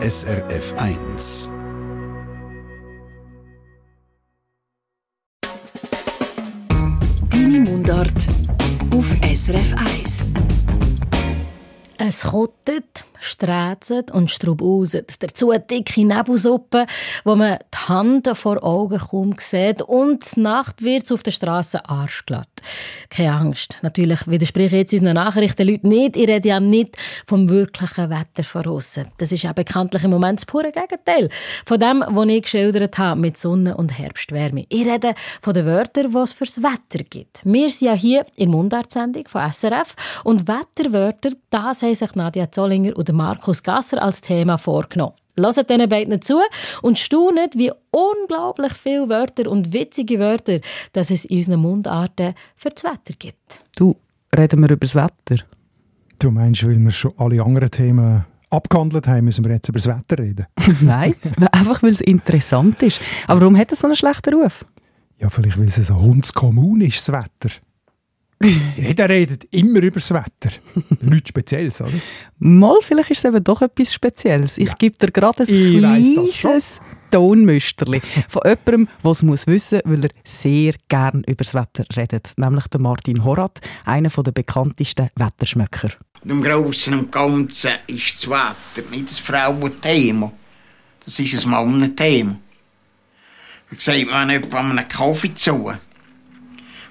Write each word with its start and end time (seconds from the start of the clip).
SRF 0.00 0.74
1. 0.76 1.52
Deine 7.30 7.60
Mundart 7.60 8.12
auf 8.94 9.06
SRF 9.22 9.74
1. 9.76 10.26
Es 11.98 12.22
kottet, 12.22 13.06
sträzet 13.20 14.10
und 14.10 14.30
strubauset. 14.30 15.22
Dazu 15.22 15.50
eine 15.50 15.60
dicke 15.60 16.04
Nebelsuppe, 16.04 16.86
wo 17.24 17.36
man 17.36 17.58
die 17.72 17.88
Hand 17.88 18.28
vor 18.34 18.62
Augen 18.62 18.98
kaum 18.98 19.36
sieht 19.38 19.82
und 19.82 20.36
die 20.36 20.40
Nacht 20.40 20.82
wird 20.82 21.04
es 21.04 21.12
auf 21.12 21.22
der 21.22 21.30
Straße 21.30 21.88
arschglatt. 21.88 22.48
Keine 23.10 23.32
Angst. 23.32 23.78
Natürlich 23.82 24.26
widerspreche 24.26 24.76
ich 24.76 24.82
jetzt 24.82 24.92
unseren 24.92 25.14
Nachrichtenleuten 25.14 25.88
nicht. 25.88 26.16
Ich 26.16 26.28
rede 26.28 26.48
ja 26.48 26.60
nicht 26.60 26.96
vom 27.26 27.48
wirklichen 27.48 28.10
Wetter 28.10 28.44
von 28.44 28.66
aussen. 28.66 29.06
Das 29.18 29.32
ist 29.32 29.42
ja 29.42 29.52
bekanntlich 29.52 30.04
im 30.04 30.10
Moment 30.10 30.40
das 30.40 30.46
pure 30.46 30.72
Gegenteil 30.72 31.28
von 31.64 31.80
dem, 31.80 32.04
was 32.06 32.26
ich 32.26 32.42
geschildert 32.42 32.98
habe 32.98 33.20
mit 33.20 33.36
Sonne 33.38 33.76
und 33.76 33.98
Herbstwärme. 33.98 34.66
Ich 34.68 34.86
rede 34.86 35.14
von 35.40 35.54
den 35.54 35.66
Wörtern, 35.66 36.10
die 36.10 36.18
es 36.18 36.32
fürs 36.32 36.62
Wetter 36.62 37.04
gibt. 37.08 37.40
Wir 37.44 37.70
sind 37.70 37.88
ja 37.88 37.94
hier 37.94 38.26
in 38.36 38.50
Mundartsendung 38.50 39.26
von 39.28 39.52
SRF 39.52 39.94
und 40.24 40.48
Wetterwörter, 40.48 41.30
das 41.50 41.82
haben 41.82 41.94
sich 41.94 42.14
Nadja 42.14 42.50
Zollinger 42.50 42.96
und 42.96 43.07
Markus 43.12 43.62
Gasser 43.62 44.02
als 44.02 44.20
Thema 44.20 44.58
vorgenommen. 44.58 45.14
Hört 45.36 45.70
diesen 45.70 45.88
beiden 45.88 46.20
zu 46.20 46.40
und 46.82 46.98
staunet, 46.98 47.56
wie 47.56 47.70
unglaublich 47.90 48.72
viele 48.72 49.08
Wörter 49.08 49.48
und 49.50 49.72
witzige 49.72 50.18
Wörter 50.18 50.60
dass 50.92 51.10
es 51.10 51.24
in 51.24 51.38
unseren 51.38 51.60
Mundarten 51.60 52.34
für 52.56 52.70
das 52.70 52.84
Wetter 52.84 53.14
gibt. 53.18 53.60
Du, 53.76 53.96
reden 54.36 54.60
wir 54.60 54.70
über 54.70 54.80
das 54.80 54.94
Wetter? 54.94 55.44
Du 56.18 56.30
meinst, 56.30 56.66
weil 56.66 56.78
wir 56.78 56.90
schon 56.90 57.12
alle 57.16 57.42
anderen 57.42 57.70
Themen 57.70 58.24
abgehandelt 58.50 59.06
haben, 59.06 59.26
müssen 59.26 59.44
wir 59.44 59.52
jetzt 59.52 59.68
über 59.68 59.78
das 59.78 59.86
Wetter 59.86 60.22
reden? 60.22 60.46
Nein, 60.80 61.14
einfach 61.52 61.82
weil 61.82 61.90
es 61.90 62.00
interessant 62.00 62.82
ist. 62.82 63.00
Aber 63.26 63.40
warum 63.40 63.56
hat 63.56 63.70
es 63.70 63.80
so 63.80 63.86
einen 63.86 63.96
schlechten 63.96 64.34
Ruf? 64.34 64.64
Ja, 65.18 65.30
vielleicht 65.30 65.58
weil 65.58 65.68
es 65.68 65.76
so 65.76 65.96
hundskommun 66.00 66.80
ist, 66.80 67.08
das 67.08 67.12
Wetter. 67.12 67.54
Jeder 68.40 69.08
redet 69.08 69.44
immer 69.50 69.80
über 69.80 69.98
das 69.98 70.12
Wetter. 70.12 70.50
Nichts 71.00 71.30
Spezielles, 71.30 71.80
oder? 71.80 71.92
Mal, 72.38 72.76
vielleicht 72.82 73.10
ist 73.10 73.18
es 73.18 73.24
eben 73.24 73.42
doch 73.42 73.62
etwas 73.62 73.92
Spezielles. 73.92 74.58
Ich 74.58 74.68
ja. 74.68 74.74
gebe 74.74 74.96
dir 74.96 75.10
gerade 75.10 75.42
ein 75.42 75.78
kleines 75.78 76.80
Tonmüsterli 77.10 78.00
von 78.28 78.42
jemandem, 78.44 78.88
der 79.02 79.10
es 79.10 79.22
muss 79.22 79.46
wissen 79.46 79.80
muss, 79.84 79.92
weil 79.92 80.04
er 80.04 80.10
sehr 80.24 80.74
gern 80.88 81.24
über 81.26 81.42
das 81.42 81.54
Wetter 81.54 81.84
redet. 81.96 82.32
Nämlich 82.36 82.68
der 82.68 82.80
Martin 82.80 83.24
Horat, 83.24 83.60
einer 83.84 84.10
der 84.10 84.32
bekanntesten 84.32 85.08
Wetterschmöcker. 85.16 85.90
Im 86.24 86.42
Großen 86.42 86.94
und 86.94 87.10
Ganzen 87.12 87.72
ist 87.86 88.14
das 88.14 88.28
Wetter 88.28 88.88
nicht 88.90 89.10
das 89.10 89.18
Frauenthema. 89.18 90.32
Das 91.04 91.18
ist 91.18 91.44
ein 91.44 91.50
Mannenthema. 91.50 92.36
Wie 93.70 93.80
sagt 93.80 94.06
man 94.10 94.30
etwa 94.30 94.60
einem 94.60 94.88
Kaffee 94.88 95.34
zu? 95.34 95.72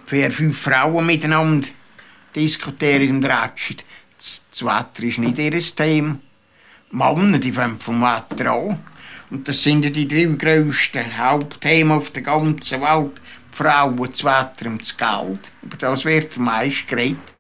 Vier, 0.08 0.32
fünf 0.32 0.60
Frauen 0.60 1.06
miteinander 1.06 1.68
diskutieren 2.36 3.18
und 3.18 3.26
ratschen. 3.26 3.78
Das, 4.18 4.42
das 4.50 4.64
Wetter 4.64 5.04
ist 5.04 5.20
nicht 5.20 5.38
ihr 5.38 5.76
Thema. 5.76 6.18
Männer, 6.92 7.38
die 7.38 7.52
fangen 7.52 7.80
vom 7.80 8.02
Wetter 8.02 8.52
an. 8.52 8.80
Und 9.30 9.48
das 9.48 9.62
sind 9.62 9.84
ja 9.84 9.92
die 9.92 10.08
drei 10.08 10.24
grössten 10.24 11.18
Hauptthemen 11.18 11.98
auf 11.98 12.12
der 12.12 12.24
ganzen 12.24 12.82
Welt. 12.82 13.20
Die 13.54 13.58
Frauen, 13.58 13.98
das 13.98 14.24
Wetter 14.24 14.68
und 14.68 14.82
das 14.82 14.96
Geld. 14.96 15.52
Über 15.62 15.78
das 15.78 16.06
wird 16.06 16.38
am 16.38 16.46
meisten 16.46 16.88
geredet. 16.88 17.36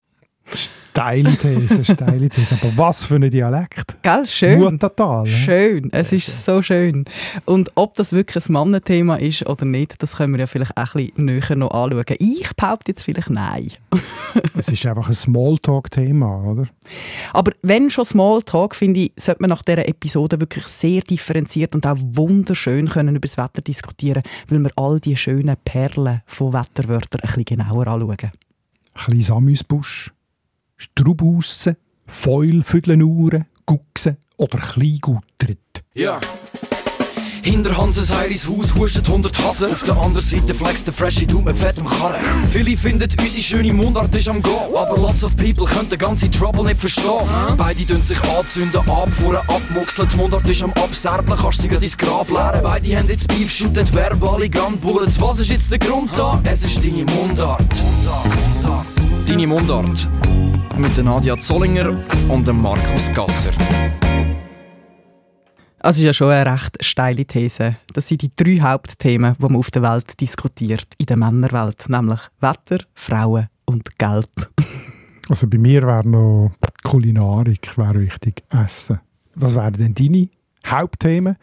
Steile 0.98 1.38
These, 1.38 1.86
steile 1.86 2.28
These. 2.28 2.58
Aber 2.60 2.76
was 2.76 3.04
für 3.04 3.18
ein 3.18 3.30
Dialekt. 3.30 4.02
Gell, 4.02 4.26
schön. 4.26 4.58
Muttertal. 4.58 5.28
Schön, 5.28 5.90
es 5.92 6.12
ist 6.12 6.44
so 6.44 6.64
schön. 6.64 7.06
Und 7.46 7.70
ob 7.76 7.94
das 7.94 8.14
wirklich 8.14 8.50
ein 8.50 8.54
Mannenthema 8.54 9.18
ist 9.18 9.46
oder 9.46 9.64
nicht, 9.64 10.02
das 10.02 10.16
können 10.16 10.34
wir 10.34 10.40
ja 10.40 10.48
vielleicht 10.48 10.76
auch 10.76 10.96
ein 10.96 11.06
bisschen 11.06 11.26
näher 11.26 11.56
noch 11.56 11.70
anschauen. 11.70 12.16
Ich 12.18 12.52
behaupte 12.56 12.94
jetzt 12.94 13.04
vielleicht 13.04 13.30
nein. 13.30 13.70
es 14.58 14.70
ist 14.70 14.84
einfach 14.88 15.08
ein 15.08 15.14
Smalltalk-Thema, 15.14 16.44
oder? 16.44 16.68
Aber 17.32 17.52
wenn 17.62 17.92
schon 17.92 18.04
Smalltalk, 18.04 18.76
finde 18.76 19.02
ich, 19.02 19.12
sollte 19.18 19.44
man 19.44 19.52
nach 19.52 19.62
dieser 19.62 19.88
Episode 19.88 20.40
wirklich 20.40 20.66
sehr 20.66 21.02
differenziert 21.02 21.76
und 21.76 21.86
auch 21.86 21.98
wunderschön 22.00 22.90
können 22.90 23.16
über 23.16 23.28
das 23.28 23.38
Wetter 23.38 23.62
diskutieren, 23.62 24.24
weil 24.48 24.64
wir 24.64 24.72
all 24.76 25.00
die 25.00 25.16
schönen 25.16 25.58
Perlen 25.64 26.24
von 26.26 26.54
Wetterwörtern 26.54 27.22
ein 27.22 27.28
bisschen 27.28 27.46
genauer 27.46 27.86
anschauen. 27.86 28.18
Ein 28.20 28.32
bisschen 28.96 29.22
Samüsbusch 29.22 30.12
Strubaussen, 30.78 31.76
Fäul 32.06 32.64
für 32.64 32.82
die 32.82 33.02
Uhren, 33.02 33.46
Guchsen 33.66 34.18
oder 34.38 34.60
Kleinguttert. 34.60 35.84
Ja. 35.94 36.20
Hinter 37.48 37.78
Hanses 37.78 38.14
Heiris 38.14 38.46
Haus 38.46 38.76
huscht 38.76 38.98
100 38.98 39.40
Hasen. 39.40 39.72
Auf 39.72 39.84
der 39.84 39.96
anderen 39.96 40.26
Seite 40.26 40.54
flext 40.54 40.86
der 40.86 40.94
Freshy 40.94 41.26
Du 41.26 41.40
mit 41.40 41.56
fettem 41.56 41.86
Karren. 41.86 42.22
Viele 42.50 42.76
finden, 42.76 43.10
unsere 43.18 43.42
schöne 43.42 43.72
Mundart 43.72 44.14
ist 44.14 44.28
am 44.28 44.42
Go. 44.42 44.78
Aber 44.78 44.98
lots 44.98 45.24
of 45.24 45.36
people 45.38 45.66
können 45.66 45.90
den 45.90 45.98
ganzen 45.98 46.30
Trouble 46.30 46.66
nicht 46.66 46.80
verstehen. 46.80 47.26
Beide 47.56 47.86
dünn 47.86 48.04
sich 48.04 48.22
anzünden, 48.22 48.82
abfuhren, 48.90 49.40
abmuxeln. 49.48 50.10
Die 50.10 50.18
Mundart 50.18 50.50
ist 50.50 50.62
am 50.62 50.74
Abserblen, 50.74 51.38
kannst 51.38 51.62
sie 51.62 51.68
ins 51.70 51.98
Grab 51.98 52.30
leeren. 52.30 52.62
Beide 52.64 52.98
haben 52.98 53.08
jetzt 53.08 53.30
Beef, 53.30 53.50
shooten 53.50 53.88
verbale 53.94 54.50
Gunbullets. 54.50 55.22
Was 55.22 55.40
ist 55.40 55.50
jetzt 55.50 55.72
der 55.72 55.80
Grund 55.80 56.12
da? 56.18 56.42
Es 56.44 56.66
ist 56.66 56.84
deine 56.84 57.06
Mundart. 57.06 57.82
Deine 59.28 59.46
Mundart 59.46 60.08
mit 60.78 60.98
Nadia 61.04 61.36
Zollinger 61.38 62.02
und 62.30 62.48
Markus 62.62 63.14
Gasser. 63.14 63.52
Also 65.80 66.00
ist 66.00 66.06
ja 66.06 66.14
schon 66.14 66.30
eine 66.32 66.50
recht 66.50 66.82
steile 66.82 67.26
These. 67.26 67.76
Das 67.92 68.08
sind 68.08 68.22
die 68.22 68.32
drei 68.34 68.62
Hauptthemen, 68.62 69.36
die 69.38 69.42
man 69.42 69.58
auf 69.58 69.70
der 69.70 69.82
Welt 69.82 70.18
diskutiert, 70.22 70.88
in 70.98 71.08
der 71.08 71.18
Männerwelt, 71.18 71.90
nämlich 71.90 72.22
Wetter, 72.40 72.86
Frauen 72.94 73.50
und 73.66 73.98
Geld. 73.98 74.30
also 75.30 75.48
bei 75.50 75.58
mir 75.58 75.82
wäre 75.82 76.08
noch 76.08 76.52
Kulinarik 76.84 77.78
wäre 77.78 78.00
wichtig, 78.00 78.44
Essen. 78.50 79.02
Was 79.36 79.56
wären 79.56 79.74
denn 79.74 79.94
deine 79.94 80.30
Hauptthemen? 80.66 81.36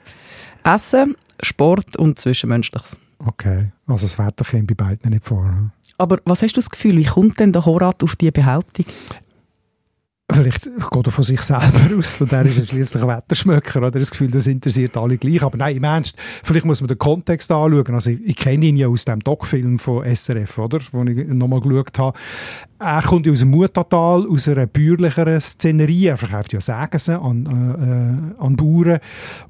Essen, 0.62 1.16
Sport 1.42 1.98
und 1.98 2.18
Zwischenmenschliches. 2.18 2.98
Okay, 3.18 3.72
also 3.86 4.06
das 4.06 4.18
Wetter 4.18 4.44
kommt 4.44 4.68
bei 4.68 4.74
beiden 4.74 5.10
nicht 5.10 5.24
vor. 5.24 5.70
Aber 5.98 6.18
was 6.24 6.42
hast 6.42 6.52
du 6.52 6.58
das 6.58 6.70
Gefühl, 6.70 6.96
wie 6.96 7.04
kommt 7.04 7.38
denn 7.38 7.52
der 7.52 7.64
Horat 7.64 8.02
auf 8.02 8.16
diese 8.16 8.32
Behauptung? 8.32 8.86
Vielleicht 10.34 10.64
geht 10.64 11.06
er 11.06 11.12
von 11.12 11.24
sich 11.24 11.40
selber 11.40 11.96
aus 11.96 12.20
und 12.20 12.32
er 12.32 12.44
ist 12.44 12.58
ja 12.58 12.64
schließlich 12.64 13.02
ein 13.02 13.08
Wetterschmöcker 13.08 13.78
oder 13.78 13.92
das 13.92 14.10
Gefühl, 14.10 14.30
das 14.30 14.46
interessiert 14.46 14.96
alle 14.96 15.16
gleich. 15.16 15.42
Aber 15.42 15.56
nein, 15.56 15.76
im 15.76 15.84
Ernst, 15.84 16.16
vielleicht 16.42 16.64
muss 16.66 16.80
man 16.80 16.88
den 16.88 16.98
Kontext 16.98 17.50
anschauen. 17.52 17.94
Also 17.94 18.10
ich, 18.10 18.20
ich 18.24 18.36
kenne 18.36 18.66
ihn 18.66 18.76
ja 18.76 18.88
aus 18.88 19.04
dem 19.04 19.20
Doc-Film 19.20 19.78
von 19.78 20.04
SRF, 20.04 20.58
oder? 20.58 20.80
Wo 20.92 21.04
ich 21.04 21.28
nochmal 21.28 21.60
geschaut 21.60 21.98
habe. 21.98 22.18
Er 22.80 23.02
kommt 23.02 23.26
aus 23.28 23.38
dem 23.38 23.50
Mutatal, 23.50 24.26
aus 24.28 24.48
einer 24.48 24.66
bäuerlicheren 24.66 25.40
Szenerie. 25.40 26.06
Er 26.06 26.18
verkauft 26.18 26.52
ja 26.52 26.60
Sägesen 26.60 27.16
an, 27.16 28.34
äh, 28.38 28.42
an 28.42 28.56
Bauern. 28.56 28.98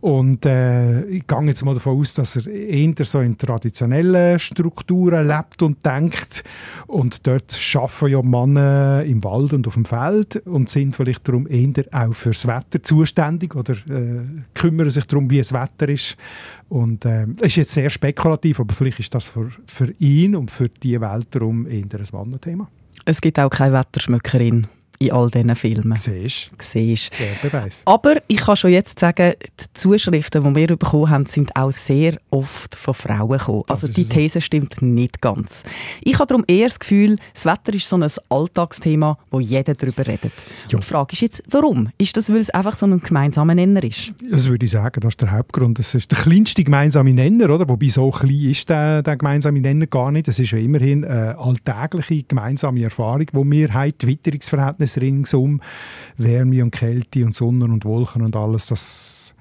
Und 0.01 0.47
äh, 0.47 1.03
ich 1.07 1.27
gehe 1.27 1.43
jetzt 1.43 1.65
mal 1.65 1.75
davon 1.75 1.99
aus, 1.99 2.15
dass 2.15 2.37
er 2.37 2.47
eher 2.47 2.95
so 3.05 3.21
in 3.21 3.37
traditionellen 3.37 4.39
Strukturen 4.39 5.27
lebt 5.27 5.63
und 5.63 5.85
denkt. 5.85 6.45
Und 6.87 7.27
dort 7.27 7.59
arbeiten 7.75 8.13
ja 8.13 8.23
Männer 8.23 9.03
im 9.05 9.25
Wald 9.25 9.53
und 9.53 9.67
auf 9.67 9.75
dem 9.75 9.85
Feld 9.85 10.37
und 10.47 10.69
sind 10.75 10.95
vielleicht 10.95 11.27
darum 11.27 11.47
eher 11.47 11.85
auch 11.93 12.13
fürs 12.13 12.47
Wetter 12.47 12.83
zuständig 12.83 13.55
oder 13.55 13.73
äh, 13.73 14.21
kümmern 14.55 14.91
sich 14.91 15.05
darum, 15.07 15.31
wie 15.31 15.39
es 15.39 15.53
Wetter 15.53 15.89
ist. 15.89 16.17
Und 16.69 17.05
äh, 17.05 17.27
ist 17.41 17.57
jetzt 17.57 17.73
sehr 17.73 17.91
spekulativ, 17.91 18.61
aber 18.61 18.75
vielleicht 18.75 19.01
ist 19.01 19.15
das 19.15 19.29
für, 19.29 19.51
für 19.65 19.91
ihn 19.99 20.37
und 20.37 20.51
für 20.51 20.69
die 20.69 21.01
Welt 21.01 21.29
darum 21.31 21.67
eher 21.67 21.85
ein 21.85 22.13
Wanderthema. 22.13 22.69
Es 23.05 23.21
gibt 23.21 23.39
auch 23.39 23.51
keine 23.51 23.75
Wetterschmückerin 23.75 24.67
in 24.99 25.13
all 25.13 25.31
diesen 25.31 25.55
Filmen. 25.57 25.97
Siehst 25.97 26.51
Siehst. 26.59 27.11
Beweis. 27.43 27.83
Aber 27.85 28.17
ich 28.29 28.39
kann 28.39 28.57
schon 28.57 28.71
jetzt 28.71 28.99
sagen, 28.99 29.35
die 29.43 29.65
Zuschriften, 29.75 30.45
die 30.45 30.55
wir 30.55 30.77
bekommen 30.77 31.11
haben, 31.11 31.27
sind 31.27 31.55
auch 31.57 31.73
sehr 31.73 32.19
oft 32.31 32.75
von 32.75 32.95
Frauen 32.95 33.39
gekommen. 33.39 33.65
Also 33.69 33.89
die 33.89 34.05
These 34.05 34.35
so. 34.35 34.41
stimmt 34.41 34.81
nicht 34.83 35.21
ganz. 35.21 35.65
Ich 36.03 36.15
habe 36.15 36.27
darum 36.27 36.45
eher 36.47 36.69
das 36.69 36.79
Gefühl, 36.79 37.17
das 37.33 37.45
Wetter 37.45 37.75
ist 37.75 37.89
so 37.89 37.97
ein 37.97 38.07
Alltagsthema, 38.29 39.19
wo 39.31 39.41
jeder 39.41 39.75
darüber 39.75 40.07
redet. 40.07 40.33
Und 40.73 40.83
die 40.83 40.87
Frage 40.87 41.13
ist 41.13 41.21
jetzt, 41.21 41.43
warum? 41.51 41.91
Ist 41.99 42.17
das, 42.17 42.31
weil 42.31 42.39
es 42.39 42.51
einfach 42.51 42.75
so 42.75 42.87
ein 42.87 43.01
gemeinsamer 43.01 43.55
Nenner 43.55 43.83
ist? 43.83 44.13
Das 44.31 44.49
würde 44.49 44.65
ich 44.65 44.73
sagen, 44.73 45.01
das 45.01 45.13
ist 45.13 45.21
der 45.21 45.33
Hauptgrund. 45.33 45.79
Das 45.79 45.95
ist 45.95 46.11
der 46.11 46.19
kleinste 46.19 46.65
gemeinsame 46.65 47.13
Nenner, 47.13 47.51
oder? 47.51 47.69
Wobei 47.69 47.89
so 47.89 48.11
klein 48.11 48.51
ist 48.51 48.69
der, 48.69 49.03
der 49.03 49.17
gemeinsame 49.17 49.61
Nenner 49.61 49.87
gar 49.87 50.11
nicht. 50.11 50.29
Das 50.29 50.39
ist 50.39 50.51
ja 50.51 50.59
immerhin 50.59 51.05
eine 51.05 51.39
alltägliche 51.39 52.23
gemeinsame 52.25 52.83
Erfahrung, 52.83 53.27
wo 53.33 53.45
wir 53.45 53.75
Witterungsverhältnisse 53.75 54.84
alles 54.85 55.01
ringsum, 55.01 55.61
Wärme 56.17 56.63
und 56.63 56.71
Kälte 56.71 57.25
und 57.25 57.35
Sonne 57.35 57.65
und 57.65 57.85
Wolken 57.85 58.23
und 58.23 58.37
alles, 58.37 58.67
das 58.67 59.35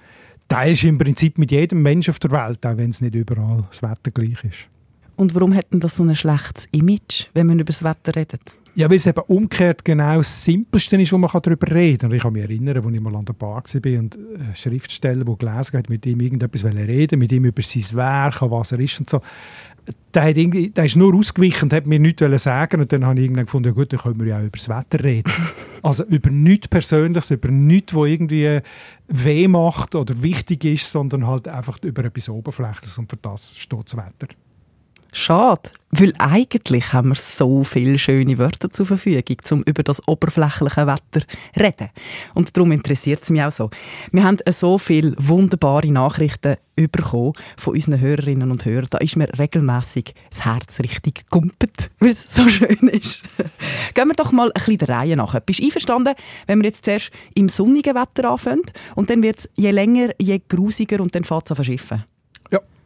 teilst 0.48 0.84
du 0.84 0.88
im 0.88 0.98
Prinzip 0.98 1.38
mit 1.38 1.52
jedem 1.52 1.82
Menschen 1.82 2.12
auf 2.12 2.20
der 2.20 2.32
Welt, 2.32 2.66
auch 2.66 2.78
wenn 2.78 2.90
es 2.90 3.02
nicht 3.02 3.16
überall 3.16 3.66
das 3.70 3.84
Wetter 3.84 4.12
gleich 4.12 4.44
ist. 4.44 4.68
Und 5.16 5.36
warum 5.36 5.54
hat 5.54 5.72
denn 5.72 5.80
das 5.80 5.96
so 5.96 6.04
ein 6.04 6.16
schlechtes 6.16 6.68
Image, 6.72 7.28
wenn 7.34 7.48
man 7.48 7.60
über 7.60 7.68
das 7.72 7.84
Wetter 7.84 8.16
redet? 8.16 8.42
Ja, 8.76 8.90
weil 8.90 8.98
es 8.98 9.06
eben 9.06 9.22
umgekehrt 9.28 9.86
genau 9.86 10.18
das 10.18 10.44
Simpelste 10.44 11.00
ist, 11.00 11.12
wo 11.12 11.20
man 11.20 11.30
darüber 11.32 11.72
reden 11.72 12.00
kann. 12.00 12.10
Und 12.10 12.16
ich 12.16 12.24
kann 12.24 12.34
mich 12.34 12.42
erinnern, 12.42 12.84
als 12.84 12.96
ich 12.96 13.02
mal 13.02 13.16
an 13.16 13.26
der 13.26 13.34
Bar 13.34 13.64
war 13.64 14.00
und 14.00 14.16
ein 14.16 14.56
Schriftsteller, 14.56 15.24
der 15.24 15.36
gelesen 15.36 15.78
hat, 15.78 15.90
mit 15.90 16.04
ihm 16.08 16.20
irgendetwas 16.20 16.66
reden 16.66 17.20
mit 17.20 17.32
ihm 17.32 17.46
über 17.46 17.62
sein 17.62 17.96
Werk, 17.96 18.42
was 18.42 18.72
er 18.72 18.80
ist 18.80 19.00
und 19.00 19.10
so. 19.12 19.22
Der, 20.14 20.24
hat 20.24 20.38
irgendwie, 20.38 20.70
der 20.70 20.86
ist 20.86 20.96
nur 20.96 21.14
ausgewichen 21.16 21.64
und 21.64 21.74
hat 21.74 21.86
mir 21.86 22.00
nichts 22.00 22.24
sagen 22.44 22.82
und 22.82 22.92
dann 22.92 23.06
habe 23.06 23.20
ich 23.20 23.26
irgendwann 23.26 23.46
gefunden, 23.46 23.70
ja 23.70 23.74
gut, 23.74 23.92
dann 23.92 24.00
können 24.00 24.20
wir 24.20 24.28
ja 24.28 24.38
auch 24.40 24.44
über 24.44 24.58
das 24.58 24.70
Wetter 24.70 25.04
reden. 25.04 25.32
also 25.82 26.04
über 26.06 26.30
nichts 26.30 26.68
Persönliches, 26.68 27.32
über 27.32 27.50
nichts, 27.50 27.94
was 27.94 28.08
irgendwie 28.08 28.60
weh 29.08 29.48
macht 29.48 29.96
oder 29.96 30.22
wichtig 30.22 30.66
ist, 30.66 30.92
sondern 30.92 31.28
halt 31.28 31.48
einfach 31.48 31.80
über 31.84 32.06
etwas 32.06 32.30
Oberflächliches 32.30 32.98
und 32.98 33.10
für 33.10 33.18
das 33.18 33.58
steht 33.58 33.86
das 33.86 33.98
Wetter. 33.98 34.28
Schade, 35.16 35.70
weil 35.92 36.12
eigentlich 36.18 36.92
haben 36.92 37.10
wir 37.10 37.16
so 37.16 37.64
viele 37.64 38.00
schöne 38.00 38.40
Wörter 38.40 38.72
zur 38.72 38.88
Verfügung, 38.88 39.38
um 39.52 39.62
über 39.62 39.84
das 39.84 40.06
oberflächliche 40.08 40.88
Wetter 40.88 41.22
zu 41.22 41.62
reden. 41.62 41.90
Und 42.34 42.58
darum 42.58 42.72
interessiert 42.72 43.22
es 43.22 43.30
mich 43.30 43.44
auch 43.44 43.52
so. 43.52 43.70
Wir 44.12 44.24
haben 44.24 44.38
so 44.50 44.80
viele 44.80 45.14
wunderbare 45.20 45.92
Nachrichten 45.92 46.56
bekommen 46.76 47.34
von 47.58 47.76
unseren 47.76 48.00
Hörerinnen 48.00 48.50
und 48.50 48.66
Hörern. 48.66 48.88
Da 48.90 48.98
ist 48.98 49.16
mir 49.16 49.28
regelmäßig 49.38 50.16
das 50.32 50.46
Herz 50.46 50.80
richtig 50.80 51.30
gumpet, 51.30 51.92
weil 52.00 52.10
es 52.10 52.24
so 52.24 52.50
schön 52.50 52.88
ist. 52.88 53.22
Gehen 53.94 54.08
wir 54.08 54.16
doch 54.16 54.32
mal 54.32 54.48
ein 54.48 54.54
bisschen 54.54 54.80
der 54.80 54.90
Reihe 54.90 55.16
nach. 55.16 55.40
Bist 55.42 55.60
du 55.60 55.66
einverstanden, 55.66 56.16
wenn 56.48 56.60
wir 56.60 56.70
jetzt 56.70 56.86
zuerst 56.86 57.12
im 57.36 57.50
sonnigen 57.50 57.94
Wetter 57.94 58.32
anfangen 58.32 58.64
und 58.96 59.12
dann 59.12 59.22
wird 59.22 59.38
es 59.38 59.50
je 59.54 59.70
länger, 59.70 60.10
je 60.18 60.42
grusiger 60.50 61.02
und 61.02 61.14
dann 61.14 61.24
fängt 61.24 61.46
es 61.46 61.52
an 61.52 61.56
verschiffen? 61.56 62.04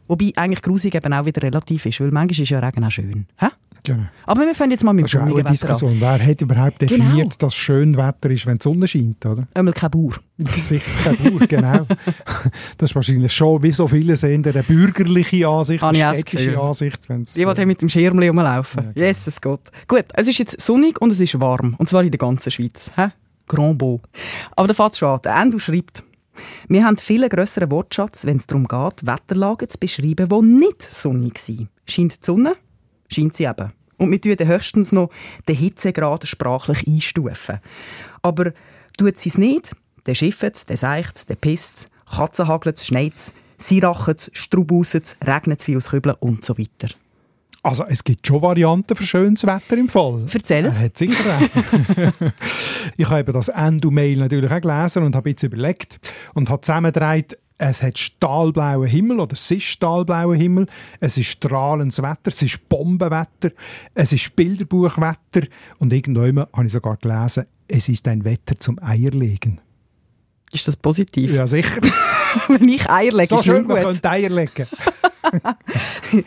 Wobei 0.08 0.32
eigentlich 0.36 0.62
grusig 0.62 0.94
eben 0.94 1.12
auch 1.12 1.24
wieder 1.24 1.42
relativ 1.42 1.86
ist, 1.86 2.00
weil 2.00 2.10
manchmal 2.10 2.42
ist 2.42 2.50
ja 2.50 2.58
Regen 2.58 2.84
auch 2.84 2.90
schön. 2.90 3.26
Hä? 3.36 3.48
Genau. 3.84 4.04
Aber 4.26 4.42
wir 4.42 4.54
fangen 4.54 4.72
jetzt 4.72 4.84
mal 4.84 4.92
mit 4.92 5.12
dem 5.12 5.26
Wetter 5.34 5.50
Diskussion. 5.50 5.96
Wer 6.00 6.24
hat 6.24 6.40
überhaupt 6.40 6.80
definiert, 6.82 7.12
genau. 7.12 7.28
dass 7.38 7.54
schön 7.54 7.96
Wetter 7.96 8.30
ist, 8.30 8.44
wenn 8.46 8.58
die 8.58 8.62
Sonne 8.62 8.88
scheint, 8.88 9.24
oder? 9.24 9.46
Einmal 9.54 9.72
kein 9.72 9.90
Bauer. 9.90 10.14
Sicher 10.52 10.90
kein 11.04 11.16
Bauer, 11.16 11.40
genau. 11.48 11.86
Das 12.76 12.90
ist 12.90 12.94
wahrscheinlich 12.94 13.32
schon, 13.32 13.62
wie 13.62 13.70
so 13.70 13.88
viele 13.88 14.16
sehen, 14.16 14.44
eine 14.44 14.62
bürgerliche 14.62 15.48
Ansicht, 15.48 15.82
eine 15.82 15.98
städtische 15.98 16.60
Ansicht. 16.60 17.08
Wenn's, 17.08 17.34
Die, 17.34 17.44
die 17.44 17.60
äh, 17.60 17.66
mit 17.66 17.80
dem 17.80 17.88
Schirm 17.88 18.18
rumlaufen. 18.18 18.84
Ja, 18.84 18.92
genau. 18.92 19.06
Jesus 19.06 19.40
Gott. 19.40 19.70
Gut, 19.86 20.06
es 20.14 20.28
ist 20.28 20.38
jetzt 20.38 20.60
sonnig 20.60 21.00
und 21.00 21.12
es 21.12 21.20
ist 21.20 21.38
warm. 21.40 21.74
Und 21.78 21.88
zwar 21.88 22.02
in 22.02 22.10
der 22.10 22.18
ganzen 22.18 22.50
Schweiz. 22.50 22.90
Hä? 22.96 23.08
Grand 23.46 23.78
Beau. 23.78 24.00
Aber 24.54 24.68
da 24.68 24.74
fängt 24.74 24.92
es 24.92 24.98
schon 24.98 25.08
an. 25.08 25.20
Der 25.24 25.34
Endo 25.36 25.58
schreibt, 25.58 26.02
wir 26.68 26.84
haben 26.84 26.96
viel 26.96 27.28
grösseren 27.28 27.70
Wortschatz, 27.70 28.24
wenn 28.24 28.36
es 28.36 28.46
darum 28.46 28.66
geht, 28.66 29.06
Wetterlagen 29.06 29.68
zu 29.68 29.78
beschreiben, 29.78 30.28
die 30.28 30.42
nicht 30.42 30.82
sonnig 30.82 31.38
sind. 31.38 31.68
Scheint 31.86 32.12
die 32.12 32.24
Sonne? 32.24 32.56
Scheint 33.08 33.34
sie 33.34 33.44
eben. 33.44 33.72
Und 33.96 34.10
wir 34.10 34.20
tun 34.20 34.46
höchstens 34.46 34.92
noch 34.92 35.10
den 35.48 35.56
Hitzegrad 35.56 36.26
sprachlich 36.26 36.86
einstufen. 36.86 37.58
Aber 38.22 38.52
tut 38.96 39.18
sie 39.18 39.28
es 39.28 39.38
nicht, 39.38 39.72
dann 40.04 40.14
schifft 40.14 40.42
es, 40.42 40.66
dann 40.66 40.76
seicht 40.76 41.16
es, 41.16 41.26
dann 41.26 41.36
pisst 41.36 41.78
es, 41.78 42.16
Katzen 42.16 42.48
hagelt 42.48 42.78
es, 42.78 42.86
schneit 42.86 43.14
es, 43.14 43.34
sie 43.58 43.80
rachen 43.80 44.14
es, 44.16 44.30
strubauset 44.32 45.04
es, 45.04 45.16
regnet 45.26 45.60
es 45.60 45.68
wie 45.68 45.76
aus 45.76 45.90
Kübeln 45.90 46.16
und 46.20 46.44
so 46.44 46.56
weiter. 46.56 46.94
Also 47.62 47.84
es 47.84 48.04
gibt 48.04 48.26
schon 48.26 48.40
Varianten 48.40 48.94
für 48.94 49.04
schönes 49.04 49.44
Wetter 49.44 49.76
im 49.76 49.88
Fall. 49.88 50.26
Erzähl. 50.32 50.66
Er 50.66 50.78
hat 50.78 50.96
sicher 50.96 51.40
recht. 51.40 51.52
ich 52.96 53.10
habe 53.10 53.32
das 53.32 53.48
Endo-Mail 53.48 54.18
natürlich 54.18 54.50
auch 54.50 54.60
gelesen 54.60 55.02
und 55.02 55.16
habe 55.16 55.30
jetzt 55.30 55.42
überlegt 55.42 55.98
und 56.34 56.48
habe 56.50 56.60
zusammengetragen, 56.60 57.36
es 57.58 57.82
hat 57.82 57.98
stahlblauen 57.98 58.86
Himmel 58.86 59.18
oder 59.18 59.32
es 59.32 59.50
ist 59.50 59.64
stahlblauer 59.64 60.36
Himmel, 60.36 60.66
es 61.00 61.18
ist 61.18 61.26
strahlendes 61.26 62.00
Wetter, 62.00 62.28
es 62.28 62.40
ist 62.40 62.68
Bombenwetter, 62.68 63.50
es 63.94 64.12
ist 64.12 64.34
Bilderbuchwetter 64.36 65.48
und 65.78 65.92
irgendwann 65.92 66.46
habe 66.52 66.66
ich 66.66 66.72
sogar 66.72 66.96
gelesen, 66.96 67.46
es 67.66 67.88
ist 67.88 68.06
ein 68.06 68.24
Wetter 68.24 68.56
zum 68.58 68.78
Eierlegen. 68.80 69.60
Ist 70.52 70.68
das 70.68 70.76
positiv? 70.76 71.32
Ja, 71.34 71.46
sicher. 71.46 71.80
Wenn 72.48 72.68
ich 72.68 72.88
Eier 72.88 73.12
lege, 73.12 73.28
so 73.28 73.36
ist 73.36 73.44
schön, 73.44 73.66
man 73.66 73.82
könnte 73.82 74.08
Eier 74.08 74.30
legen. 74.30 74.66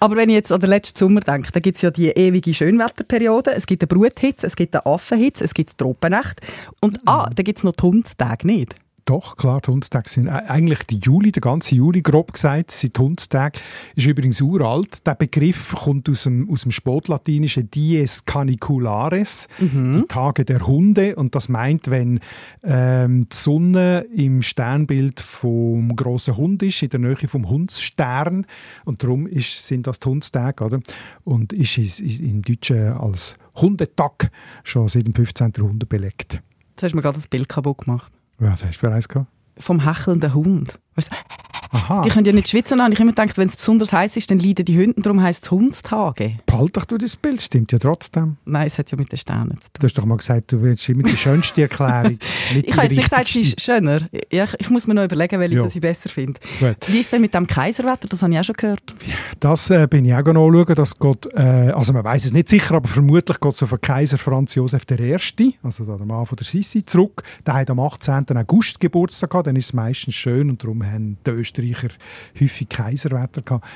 Aber 0.00 0.16
wenn 0.16 0.28
ich 0.28 0.34
jetzt 0.34 0.52
an 0.52 0.60
den 0.60 0.70
letzten 0.70 0.98
Sommer 0.98 1.20
denke, 1.20 1.52
da 1.52 1.60
gibt 1.60 1.76
es 1.76 1.82
ja 1.82 1.90
die 1.90 2.08
ewige 2.08 2.54
Schönwetterperiode. 2.54 3.52
Es 3.52 3.66
gibt 3.66 3.82
eine 3.82 3.88
Bruthitze, 3.88 4.46
es 4.46 4.56
gibt 4.56 4.74
eine 4.74 4.86
Affenhitze, 4.86 5.44
es 5.44 5.54
gibt 5.54 5.76
Tropennacht. 5.78 6.40
Und 6.80 7.00
ah, 7.06 7.28
da 7.34 7.42
gibt 7.42 7.58
es 7.58 7.64
noch 7.64 7.72
die 7.72 7.82
Hundstage 7.82 8.46
nicht. 8.46 8.74
Doch, 9.10 9.36
klar, 9.36 9.60
die 9.60 9.72
Hundstage 9.72 10.08
sind 10.08 10.28
eigentlich 10.28 10.84
die 10.84 10.98
Juli, 10.98 11.32
der 11.32 11.40
ganze 11.40 11.74
Juli, 11.74 12.00
grob 12.00 12.32
gesagt, 12.32 12.70
sind 12.70 12.96
Hundstage. 12.96 13.58
Ist 13.96 14.06
übrigens 14.06 14.40
uralt. 14.40 15.04
Der 15.04 15.16
Begriff 15.16 15.74
kommt 15.74 16.08
aus 16.08 16.22
dem, 16.22 16.48
aus 16.48 16.62
dem 16.62 16.70
Spätlatinischen 16.70 17.68
Dies 17.72 18.24
Caniculares, 18.24 19.48
mhm. 19.58 20.02
die 20.02 20.06
Tage 20.06 20.44
der 20.44 20.64
Hunde. 20.64 21.16
Und 21.16 21.34
das 21.34 21.48
meint, 21.48 21.90
wenn 21.90 22.20
ähm, 22.62 23.26
die 23.28 23.36
Sonne 23.36 24.06
im 24.14 24.42
Sternbild 24.42 25.18
vom 25.18 25.96
großen 25.96 26.36
Hund 26.36 26.62
ist, 26.62 26.80
in 26.84 26.90
der 26.90 27.00
Nähe 27.00 27.26
vom 27.26 27.50
Hundsstern. 27.50 28.46
Und 28.84 29.02
darum 29.02 29.26
ist, 29.26 29.66
sind 29.66 29.88
das 29.88 29.98
die 29.98 30.08
Hundstage, 30.08 30.62
oder? 30.62 30.78
Und 31.24 31.52
ist, 31.52 31.78
ist, 31.78 31.98
ist 31.98 32.20
im 32.20 32.42
Deutschen 32.42 32.92
als 32.92 33.34
Hundetag 33.56 34.30
schon 34.62 34.86
seit 34.86 35.08
dem 35.08 35.16
15. 35.16 35.54
Jahrhundert 35.56 35.88
belegt. 35.88 36.34
Jetzt 36.34 36.84
hast 36.84 36.92
du 36.92 36.96
mir 36.96 37.02
gerade 37.02 37.18
das 37.18 37.26
Bild 37.26 37.48
kaputt 37.48 37.78
gemacht. 37.78 38.12
Was 38.40 38.64
hast 38.64 38.76
du 38.76 38.78
für 38.78 38.92
eins 38.92 39.06
gehabt? 39.06 39.30
Vom 39.58 39.84
hechelnden 39.84 40.32
Hund. 40.32 40.80
Aha. 41.72 42.02
Die 42.02 42.10
können 42.10 42.24
ja 42.24 42.32
nicht 42.32 42.48
schwitzen. 42.48 42.78
Ich 42.78 42.82
habe 42.82 42.94
immer 42.94 43.12
gedacht, 43.12 43.38
wenn 43.38 43.46
es 43.46 43.54
besonders 43.54 43.92
heiß 43.92 44.16
ist, 44.16 44.30
dann 44.30 44.40
leiden 44.40 44.64
die 44.64 44.76
Hunde. 44.76 45.00
Darum 45.00 45.22
heisst 45.22 45.44
es 45.44 45.50
Hundstage. 45.52 46.38
Behalt 46.44 46.76
doch 46.76 46.84
du 46.84 46.98
das 46.98 47.16
Bild, 47.16 47.40
stimmt 47.40 47.70
ja 47.70 47.78
trotzdem. 47.78 48.38
Nein, 48.44 48.66
es 48.66 48.76
hat 48.76 48.90
ja 48.90 48.98
mit 48.98 49.12
den 49.12 49.16
Sternen 49.18 49.60
zu 49.60 49.68
tun. 49.68 49.80
Du 49.80 49.84
hast 49.84 49.94
doch 49.94 50.04
mal 50.04 50.16
gesagt, 50.16 50.50
du 50.50 50.60
willst 50.62 50.88
immer 50.88 51.04
die 51.04 51.16
schönste 51.16 51.62
Erklärung. 51.62 52.18
ich 52.62 52.72
habe 52.72 52.86
jetzt 52.86 52.96
nicht 52.96 53.04
gesagt, 53.04 53.28
sie 53.28 53.42
ist 53.42 53.60
schöner. 53.60 54.00
Ich, 54.10 54.40
ich 54.58 54.70
muss 54.70 54.88
mir 54.88 54.94
noch 54.94 55.04
überlegen, 55.04 55.38
welche 55.38 55.54
ja. 55.54 55.64
ich 55.64 55.80
besser 55.80 56.08
finde. 56.08 56.40
Wie 56.88 56.98
ist 56.98 57.06
es 57.06 57.10
denn 57.10 57.20
mit 57.20 57.34
dem 57.34 57.46
Kaiserwetter? 57.46 58.08
Das 58.08 58.22
habe 58.22 58.32
ich 58.32 58.38
auch 58.40 58.44
schon 58.44 58.56
gehört. 58.56 58.94
Das 59.38 59.70
äh, 59.70 59.86
bin 59.88 60.04
ich 60.04 60.12
auch 60.12 60.18
anschauen. 60.18 60.74
Das 60.74 60.98
geht, 60.98 61.26
äh, 61.34 61.70
also 61.70 61.92
man 61.92 62.02
weiß 62.02 62.24
es 62.24 62.32
nicht 62.32 62.48
sicher, 62.48 62.74
aber 62.74 62.88
vermutlich 62.88 63.38
geht 63.38 63.52
es 63.52 63.62
auf 63.62 63.70
den 63.70 63.80
Kaiser 63.80 64.18
Franz 64.18 64.56
Josef 64.56 64.82
I., 64.90 65.56
also 65.62 65.84
der 65.84 66.04
Mann 66.04 66.26
von 66.26 66.36
der 66.36 66.46
Sissi, 66.46 66.84
zurück. 66.84 67.22
Der 67.46 67.54
hat 67.54 67.70
am 67.70 67.78
18. 67.78 68.24
August 68.36 68.80
Geburtstag 68.80 69.30
gehabt. 69.30 69.46
Dann 69.46 69.56
ist 69.56 69.66
es 69.66 69.72
meistens 69.72 70.14
schön 70.14 70.50
und 70.50 70.62
darum 70.64 70.84
haben 70.84 71.16
die 71.24 71.30
Österreicher 71.30 71.59
häufig 71.62 72.68
Kaiserwetter 72.68 73.42
gehabt. 73.42 73.66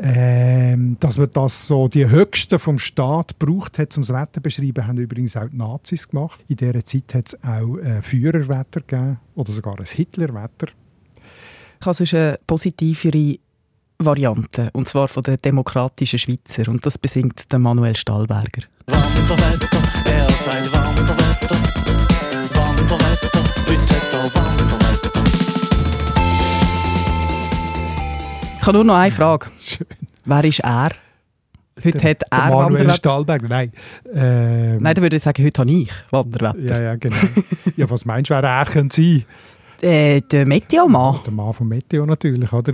Ähm, 0.00 0.96
dass 1.00 1.18
man 1.18 1.28
das 1.32 1.66
so 1.66 1.88
die 1.88 2.08
Höchsten 2.08 2.60
vom 2.60 2.78
Staat 2.78 3.36
braucht 3.40 3.78
hat, 3.78 3.96
um 3.96 4.02
das 4.02 4.10
Wetter 4.12 4.34
zu 4.34 4.40
beschreiben, 4.42 4.86
haben 4.86 4.98
übrigens 4.98 5.36
auch 5.36 5.48
die 5.48 5.56
Nazis 5.56 6.08
gemacht. 6.08 6.38
In 6.46 6.56
dieser 6.56 6.84
Zeit 6.84 7.14
hat 7.14 7.26
es 7.26 7.42
auch 7.42 7.78
äh, 7.78 8.00
Führerwetter 8.00 8.80
gegeben 8.80 9.18
oder 9.34 9.50
sogar 9.50 9.76
ein 9.76 9.84
Hitlerwetter. 9.84 10.68
Habe 11.84 11.94
sonst 11.94 12.14
eine 12.14 12.38
positivere 12.46 13.38
Variante, 13.98 14.70
und 14.72 14.86
zwar 14.86 15.08
von 15.08 15.24
den 15.24 15.38
demokratischen 15.38 16.20
Schweizer. 16.20 16.70
Und 16.70 16.86
das 16.86 16.98
besingt 16.98 17.50
der 17.50 17.58
Manuel 17.58 17.96
Stahlberger. 17.96 18.62
Wanderwetter, 18.86 19.82
er 20.04 20.30
sagt 20.30 20.72
Wanderwetter. 20.72 21.56
Wanderwetter, 22.54 23.42
heute 23.66 23.94
hat 23.94 24.14
er 24.14 24.34
Wanderwetter. 24.34 25.37
Habe 28.68 28.78
nur 28.78 28.84
noch 28.84 28.96
eine 28.96 29.10
Frage. 29.10 29.46
Schön. 29.58 29.86
Wer 30.24 30.44
ist 30.44 30.60
er? 30.60 30.90
Heute 31.82 31.98
der, 31.98 32.10
hat 32.10 32.22
er 32.30 32.48
der 32.48 32.56
Manuel 32.56 32.90
Stahlberg, 32.90 33.48
nein. 33.48 33.72
Ähm, 34.12 34.82
nein, 34.82 34.94
dann 34.94 35.02
würde 35.02 35.16
ich 35.16 35.22
sagen, 35.22 35.44
heute 35.44 35.60
habe 35.60 35.70
ich 35.70 35.90
Wanderwetter. 36.10 36.58
Ja, 36.58 36.80
ja, 36.80 36.96
genau. 36.96 37.16
ja, 37.76 37.88
was 37.88 38.04
meinst 38.04 38.30
du, 38.30 38.34
wer 38.34 38.42
er 38.42 38.64
könnte 38.66 38.96
sein? 38.96 39.24
Äh, 39.80 40.20
der 40.22 40.44
Meteo-Mann. 40.46 41.20
Der 41.24 41.32
Mann 41.32 41.52
vom 41.52 41.68
Meteo 41.68 42.04
natürlich, 42.04 42.52
oder? 42.52 42.72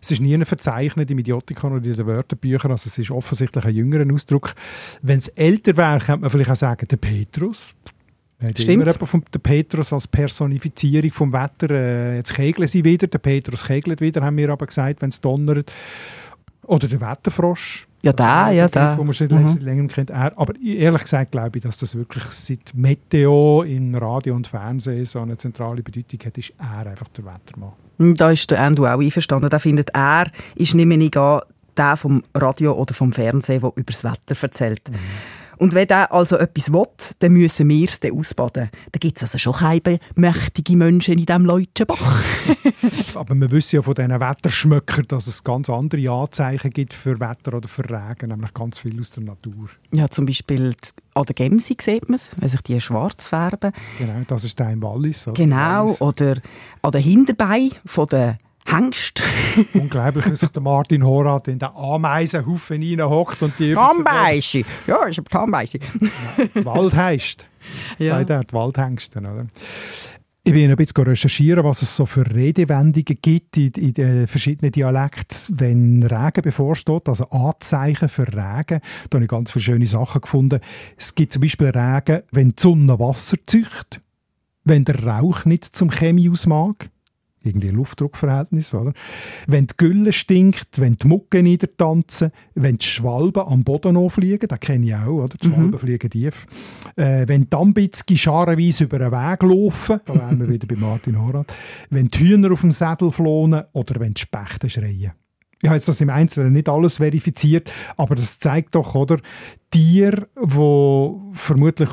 Es 0.00 0.10
ist 0.10 0.20
nie 0.20 0.36
verzeichnet 0.44 1.10
im 1.10 1.18
Idiotikon 1.20 1.72
oder 1.72 1.84
in 1.86 1.96
den 1.96 2.06
Wörterbüchern, 2.06 2.72
also 2.72 2.88
es 2.88 2.98
ist 2.98 3.10
offensichtlich 3.10 3.64
ein 3.64 3.74
jüngerer 3.74 4.12
Ausdruck. 4.12 4.52
Wenn 5.00 5.18
es 5.18 5.28
älter 5.28 5.76
wäre, 5.76 5.98
könnte 5.98 6.20
man 6.20 6.30
vielleicht 6.30 6.50
auch 6.50 6.56
sagen, 6.56 6.86
der 6.88 6.96
Petrus. 6.96 7.74
Hat 8.42 8.58
Stimmt. 8.58 8.82
immer 8.82 8.92
von 8.94 9.22
der 9.32 9.38
Petrus 9.38 9.92
als 9.92 10.08
Personifizierung 10.08 11.10
vom 11.10 11.32
Wetter. 11.32 11.70
Äh, 11.70 12.16
jetzt 12.16 12.34
kegeln 12.34 12.68
sie 12.68 12.84
wieder, 12.84 13.06
der 13.06 13.18
Petrus 13.18 13.64
kegelt 13.64 14.00
wieder, 14.00 14.22
haben 14.22 14.36
wir 14.36 14.50
aber 14.50 14.66
gesagt, 14.66 15.02
wenn 15.02 15.10
es 15.10 15.20
donnert. 15.20 15.72
Oder 16.64 16.88
der 16.88 17.00
Wetterfrosch. 17.00 17.86
Ja, 18.02 18.12
da, 18.12 18.50
ja, 18.50 18.68
da. 18.68 18.98
Wo 18.98 19.04
man 19.04 19.12
schon 19.12 19.28
mhm. 19.28 19.58
länger 19.60 19.86
kennt. 19.86 20.10
Er, 20.10 20.32
aber 20.36 20.54
ehrlich 20.60 21.02
gesagt 21.02 21.30
glaube 21.30 21.58
ich, 21.58 21.62
dass 21.62 21.78
das 21.78 21.94
wirklich 21.94 22.24
seit 22.24 22.74
Meteo 22.74 23.62
in 23.62 23.94
Radio 23.94 24.34
und 24.34 24.48
Fernsehen 24.48 25.04
so 25.04 25.20
eine 25.20 25.36
zentrale 25.36 25.82
Bedeutung 25.82 26.18
hat, 26.24 26.36
ist 26.36 26.52
er 26.58 26.86
einfach 26.90 27.08
der 27.08 27.24
Wettermann. 27.24 27.72
Hm, 27.98 28.14
da 28.14 28.30
ist 28.30 28.50
der 28.50 28.60
Andrew 28.60 28.86
auch 28.86 29.00
einverstanden. 29.00 29.48
Da 29.48 29.58
findet 29.60 29.90
er, 29.94 30.30
ist 30.56 30.74
nicht 30.74 30.86
mehr 30.86 31.42
der 31.76 31.96
vom 31.96 32.22
Radio 32.34 32.72
oder 32.74 32.92
vom 32.92 33.12
Fernsehen, 33.12 33.60
der 33.60 33.72
über 33.76 33.92
das 33.92 34.04
Wetter 34.04 34.36
erzählt. 34.42 34.82
Mhm. 34.90 34.96
Und 35.62 35.74
wenn 35.74 35.86
der 35.86 36.12
also 36.12 36.38
etwas 36.38 36.72
will, 36.72 36.82
dann 37.20 37.34
müssen 37.34 37.68
wir 37.68 37.88
es 37.88 38.00
dann 38.00 38.18
ausbaden. 38.18 38.68
Da 38.90 38.98
gibt 38.98 39.18
es 39.18 39.22
also 39.22 39.38
schon 39.38 39.52
keine 39.52 40.00
mächtige 40.16 40.76
Menschen 40.76 41.20
in 41.20 41.24
diesem 41.24 41.44
Leutschenbach. 41.44 42.20
Aber 43.14 43.32
wir 43.36 43.48
wissen 43.52 43.76
ja 43.76 43.82
von 43.82 43.94
diesen 43.94 44.10
Wetterschmöckern, 44.10 45.06
dass 45.06 45.28
es 45.28 45.44
ganz 45.44 45.70
andere 45.70 46.10
Anzeichen 46.10 46.70
gibt 46.72 46.92
für 46.92 47.20
Wetter 47.20 47.54
oder 47.54 47.68
für 47.68 47.84
Regen, 47.88 48.30
nämlich 48.30 48.52
ganz 48.54 48.80
viel 48.80 48.98
aus 48.98 49.12
der 49.12 49.22
Natur. 49.22 49.68
Ja, 49.94 50.08
zum 50.08 50.26
Beispiel 50.26 50.74
an 51.14 51.24
der 51.26 51.34
Gemse 51.36 51.76
sieht 51.78 52.08
man 52.08 52.16
es, 52.16 52.30
wenn 52.40 52.48
sich 52.48 52.62
die 52.62 52.80
schwarz 52.80 53.28
färben. 53.28 53.70
Genau, 53.98 54.20
das 54.26 54.42
ist 54.42 54.58
der 54.58 54.70
im 54.70 54.82
Wallis. 54.82 55.28
Oder? 55.28 55.34
Genau, 55.34 55.94
oder 56.00 56.38
an 56.82 56.90
den 56.90 57.02
Hinterbeinen 57.02 57.70
von 57.86 58.06
der 58.08 58.38
Hengst. 58.66 59.22
Unglaublich, 59.74 60.30
wie 60.30 60.34
sich 60.36 60.48
der 60.50 60.62
Martin 60.62 61.04
Horat 61.04 61.48
in 61.48 61.58
den 61.58 61.68
Ameisenhaufen 61.74 62.82
reinhockt 62.82 63.42
und 63.42 63.52
die 63.58 63.74
Tambeische. 63.74 64.62
Ja, 64.86 65.06
ich 65.08 65.18
habe 65.18 65.28
Tambeische. 65.28 65.78
Wald 66.54 66.94
heisst, 66.94 67.46
Ja. 67.98 68.18
sagt 68.18 68.30
er, 68.30 68.44
die 68.44 68.52
Waldhengsten. 68.52 69.26
Oder? 69.26 69.46
Ich 70.44 70.52
bin 70.52 70.70
ein 70.70 70.76
bisschen 70.76 71.04
recherchieren, 71.04 71.62
was 71.64 71.82
es 71.82 71.94
so 71.94 72.04
für 72.06 72.26
Redewendungen 72.34 73.18
gibt 73.22 73.56
in, 73.56 73.70
in 73.72 73.94
den 73.94 74.26
verschiedenen 74.26 74.72
Dialekten, 74.72 75.60
wenn 75.60 76.02
Regen 76.02 76.42
bevorsteht, 76.42 77.08
also 77.08 77.28
Anzeichen 77.30 78.08
für 78.08 78.26
Regen. 78.26 78.80
Da 79.10 79.16
habe 79.16 79.24
ich 79.24 79.28
ganz 79.28 79.52
viele 79.52 79.62
schöne 79.62 79.86
Sachen 79.86 80.20
gefunden. 80.20 80.58
Es 80.96 81.14
gibt 81.14 81.32
zum 81.32 81.42
Beispiel 81.42 81.68
Regen, 81.68 82.22
wenn 82.32 82.48
die 82.50 82.60
Sonne 82.60 82.98
Wasser 82.98 83.36
zücht, 83.46 84.00
wenn 84.64 84.84
der 84.84 85.04
Rauch 85.04 85.44
nicht 85.44 85.64
zum 85.76 85.90
Chemius 85.90 86.46
mag, 86.46 86.88
irgendwie 87.44 87.68
Luftdruckverhältnis, 87.68 88.74
oder? 88.74 88.92
Wenn 89.46 89.66
die 89.66 89.74
Gülle 89.76 90.12
stinkt, 90.12 90.80
wenn 90.80 90.96
die 90.96 91.06
Mucke 91.06 91.42
niedertanzen, 91.42 92.32
wenn 92.54 92.78
die 92.78 92.86
Schwalben 92.86 93.42
am 93.42 93.64
Boden 93.64 93.96
anfliegen, 93.96 94.48
das 94.48 94.60
kenne 94.60 94.86
ich 94.86 94.94
auch, 94.94 95.24
oder? 95.24 95.36
Die 95.36 95.46
Schwalben 95.46 95.78
fliegen 95.78 96.10
tief. 96.10 96.46
Äh, 96.96 97.26
wenn 97.28 97.48
die 97.48 97.56
Ambitzki 97.56 98.16
scharenweise 98.16 98.84
über 98.84 99.00
einen 99.00 99.12
Weg 99.12 99.42
laufen, 99.42 100.00
da 100.04 100.14
wären 100.14 100.40
wir 100.40 100.48
wieder 100.48 100.66
bei 100.66 100.76
Martin 100.76 101.20
Horat. 101.20 101.52
Wenn 101.90 102.08
die 102.08 102.18
Hühner 102.18 102.52
auf 102.52 102.60
dem 102.60 102.70
Sädel 102.70 103.12
flohen 103.12 103.62
oder 103.72 104.00
wenn 104.00 104.14
die 104.14 104.22
Spechte 104.22 104.70
schreien. 104.70 105.12
Ich 105.62 105.68
habe 105.68 105.76
jetzt 105.76 105.86
das 105.86 106.00
im 106.00 106.10
Einzelnen 106.10 106.52
nicht 106.52 106.68
alles 106.68 106.96
verifiziert, 106.96 107.72
aber 107.96 108.16
das 108.16 108.40
zeigt 108.40 108.74
doch, 108.74 108.96
oder? 108.96 109.20
Tiere, 109.70 110.26
die 110.36 111.36
vermutlich 111.38 111.88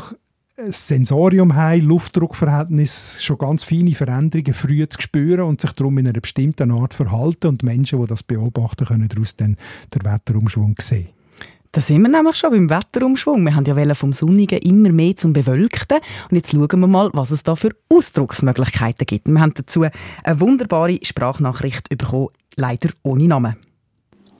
Sensorium 0.67 1.55
haben, 1.55 1.81
Luftdruckverhältnis, 1.81 3.23
schon 3.23 3.37
ganz 3.37 3.63
feine 3.63 3.93
Veränderungen 3.93 4.53
früh 4.53 4.87
zu 4.87 5.01
spüren 5.01 5.41
und 5.41 5.61
sich 5.61 5.71
darum 5.71 5.97
in 5.97 6.07
einer 6.07 6.19
bestimmten 6.19 6.71
Art 6.71 6.93
verhalten 6.93 7.47
und 7.47 7.63
Menschen, 7.63 8.01
die 8.01 8.07
das 8.07 8.23
beobachten, 8.23 8.85
können 8.85 9.07
daraus 9.07 9.35
dann 9.35 9.57
den 9.93 10.05
Wetterumschwung 10.05 10.75
sehen. 10.79 11.09
Da 11.71 11.81
sind 11.81 12.01
wir 12.01 12.09
nämlich 12.09 12.35
schon 12.35 12.51
beim 12.51 12.69
Wetterumschwung. 12.69 13.43
Wir 13.43 13.55
haben 13.55 13.65
ja 13.65 13.93
vom 13.93 14.11
Sonnigen 14.11 14.57
immer 14.59 14.91
mehr 14.91 15.15
zum 15.15 15.33
Bewölkten. 15.33 15.99
Und 16.29 16.35
jetzt 16.35 16.51
schauen 16.51 16.79
wir 16.79 16.87
mal, 16.87 17.11
was 17.13 17.29
es 17.29 17.43
da 17.43 17.55
für 17.55 17.75
Ausdrucksmöglichkeiten 17.89 19.05
gibt. 19.05 19.27
Wir 19.27 19.39
haben 19.39 19.53
dazu 19.53 19.85
eine 20.23 20.39
wunderbare 20.39 20.97
Sprachnachricht 21.03 21.89
bekommen, 21.89 22.29
leider 22.55 22.89
ohne 23.03 23.27
Namen. 23.27 23.55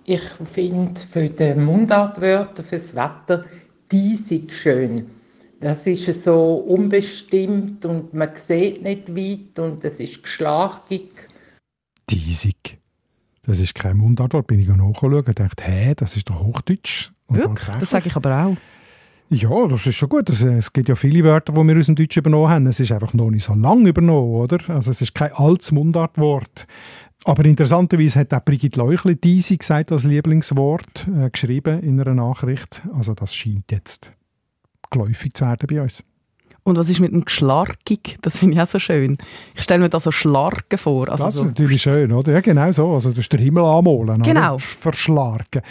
Ich 0.06 0.24
finde 0.52 1.00
für 1.00 1.30
die 1.30 1.54
Mundartwörter 1.54 2.64
fürs 2.64 2.96
Wetter 2.96 3.46
diesig 3.92 4.52
schön. 4.52 5.19
Das 5.60 5.86
ist 5.88 6.24
so 6.24 6.56
unbestimmt 6.56 7.86
und 7.86 8.14
man 8.14 8.30
sieht 8.36 8.82
nicht 8.82 9.14
weit 9.14 9.60
und 9.60 9.84
es 9.84 10.00
ist 10.00 10.24
geschlagig. 10.24 11.10
Diesig. 12.10 12.78
Das 13.44 13.60
ist 13.60 13.76
kein 13.76 13.98
Mundartwort. 13.98 14.48
Bin 14.48 14.60
ich 14.60 14.68
nachschauen 14.68 15.14
und 15.16 15.40
dachte, 15.40 15.64
hä, 15.64 15.94
das 15.96 16.16
ist 16.16 16.30
doch 16.30 16.42
Hochdeutsch. 16.44 17.12
Und 17.28 17.38
Wirklich? 17.38 17.76
Das 17.78 17.90
sage 17.90 18.08
ich 18.08 18.16
aber 18.16 18.46
auch. 18.46 18.58
Ja, 19.30 19.68
das 19.68 19.86
ist 19.86 19.96
schon 19.96 20.10
gut. 20.10 20.30
Es, 20.30 20.42
es 20.42 20.72
gibt 20.72 20.88
ja 20.88 20.96
viele 20.96 21.24
Wörter, 21.24 21.54
die 21.54 21.68
wir 21.68 21.78
aus 21.78 21.86
dem 21.88 21.96
Deutschen 21.96 22.20
übernommen 22.22 22.50
haben. 22.50 22.68
Es 22.68 22.80
ist 22.80 22.92
einfach 22.92 23.14
noch 23.14 23.30
nicht 23.30 23.44
so 23.44 23.54
lang 23.54 23.86
übernommen, 23.86 24.36
oder? 24.36 24.58
Also 24.70 24.92
es 24.92 25.02
ist 25.02 25.14
kein 25.14 25.34
altes 25.34 25.72
Mundartwort. 25.72 26.68
Aber 27.26 27.44
interessanterweise 27.44 28.22
hat 28.22 28.34
auch 28.34 28.46
Brigitte 28.46 28.80
Leuchli 28.80 29.16
diese 29.18 29.58
gesagt 29.58 29.92
als 29.92 30.06
Lieblingswort 30.06 31.08
äh, 31.08 31.30
geschrieben 31.30 31.82
in 31.82 32.00
einer 32.00 32.14
Nachricht. 32.14 32.82
Also 32.94 33.14
das 33.14 33.36
scheint 33.36 33.72
jetzt 33.72 34.14
geläufig 34.90 35.34
zu 35.34 35.46
werden 35.46 35.68
bei 35.70 35.82
uns. 35.82 36.04
Und 36.64 36.78
was 36.78 36.90
ist 36.90 37.00
mit 37.00 37.12
dem 37.12 37.26
Geschlarkig? 37.26 38.18
Das 38.22 38.38
finde 38.38 38.56
ich 38.56 38.62
auch 38.62 38.68
so 38.68 38.80
schön. 38.80 39.18
Ich 39.56 39.64
stelle 39.64 39.82
mir 39.82 39.90
da 39.90 40.00
so 40.00 40.12
Schlarken 40.12 40.78
vor. 40.78 41.10
Also 41.10 41.24
das 41.24 41.36
so, 41.36 41.44
ist 41.44 41.48
natürlich 41.48 41.82
schön, 41.82 42.12
oder? 42.12 42.34
Ja, 42.34 42.42
genau 42.42 42.72
so. 42.72 42.94
Also 42.94 43.10
das 43.10 43.20
ist 43.20 43.34
der 43.34 43.40
Himmel 43.40 43.64
anmalen. 43.64 44.22
Genau. 44.22 44.56
Oder? 44.56 44.60
Verschlarken. 44.60 45.62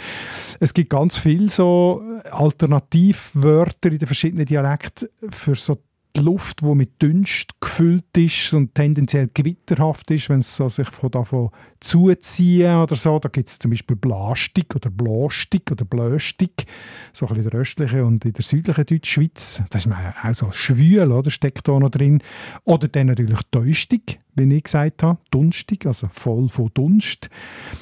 Es 0.59 0.73
gibt 0.73 0.89
ganz 0.89 1.17
viele 1.17 1.47
so 1.47 2.01
Alternativwörter 2.31 3.91
in 3.91 3.99
den 3.99 4.07
verschiedenen 4.07 4.45
Dialekten 4.45 5.07
für 5.29 5.55
so 5.55 5.77
die 6.15 6.21
Luft, 6.21 6.61
die 6.61 6.75
mit 6.75 7.01
Dunst 7.01 7.61
gefüllt 7.61 8.17
ist 8.17 8.53
und 8.53 8.73
tendenziell 8.73 9.29
gewitterhaft 9.33 10.09
ist, 10.11 10.29
wenn 10.29 10.39
es 10.39 10.55
so 10.55 10.67
sich 10.67 10.87
von 10.89 11.11
davon 11.11 11.49
zuziehen 11.79 12.77
oder 12.77 12.95
so. 12.95 13.19
Da 13.19 13.29
gibt 13.29 13.47
es 13.47 13.59
zum 13.59 13.71
Beispiel 13.71 13.95
Blastig 13.95 14.75
oder 14.75 14.89
Blostig 14.89 15.71
oder 15.71 15.85
Blöstig, 15.85 16.65
so 17.13 17.27
ein 17.27 17.29
bisschen 17.29 17.43
in 17.43 17.49
der 17.49 17.59
östlichen 17.59 18.01
und 18.01 18.25
in 18.25 18.33
der 18.33 18.43
südlichen 18.43 18.85
Deutschschweiz. 18.85 19.63
Das 19.69 19.83
ist 19.83 19.87
mir 19.87 20.13
auch 20.23 20.33
so 20.33 20.51
schwül, 20.51 21.11
oder? 21.11 21.29
Steckt 21.29 21.67
da 21.67 21.77
noch 21.77 21.89
drin. 21.89 22.21
Oder 22.63 22.87
dann 22.87 23.07
natürlich 23.07 23.39
Täustig, 23.51 24.19
wie 24.35 24.53
ich 24.53 24.63
gesagt 24.63 25.03
habe. 25.03 25.19
Dunstig, 25.31 25.85
also 25.85 26.07
voll 26.11 26.49
von 26.49 26.71
Dunst. 26.73 27.29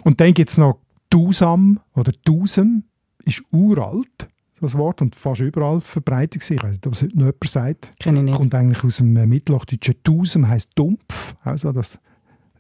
Und 0.04 0.20
dann 0.20 0.34
gibt 0.34 0.50
es 0.50 0.58
noch 0.58 0.80
Tusam 1.10 1.80
oder 1.96 2.12
Tusem, 2.26 2.84
ist 3.26 3.44
uralt, 3.52 4.28
das 4.60 4.78
Wort, 4.78 5.02
und 5.02 5.16
fast 5.16 5.42
überall 5.42 5.80
verbreitet 5.82 6.42
sich. 6.42 6.58
Ich 6.58 6.64
weiß 6.64 6.72
nicht, 6.72 6.88
ob 6.88 6.94
es 6.94 7.02
heute 7.02 7.18
noch 7.18 7.26
jemand 7.26 7.48
sagt. 7.48 7.92
Kenne 8.00 8.20
ich 8.20 8.26
nicht. 8.26 8.36
Kommt 8.36 8.56
eigentlich 8.56 8.84
aus 8.84 8.98
dem 8.98 9.16
äh, 9.16 9.28
mittelhochdeutschen 9.28 9.96
Tusem, 10.04 10.48
heisst 10.48 10.72
dumpf. 10.76 11.36
Also 11.44 11.72
das, 11.72 12.00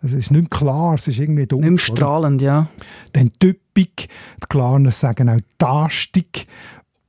das 0.01 0.13
ist 0.13 0.32
nicht 0.32 0.42
mehr 0.42 0.50
klar, 0.50 0.96
es 0.96 1.08
ist 1.08 1.20
irgendwie 1.20 1.48
dumpf. 1.48 1.63
Nicht 1.63 1.72
mehr 1.72 1.89
oder? 1.89 1.98
strahlend, 1.98 2.42
ja. 2.42 2.70
Dann 3.13 3.32
typig, 3.39 4.08
die 4.08 4.48
Klarner 4.48 4.92
sagen 4.92 5.30
auch 5.30 5.39
tastig, 5.58 6.48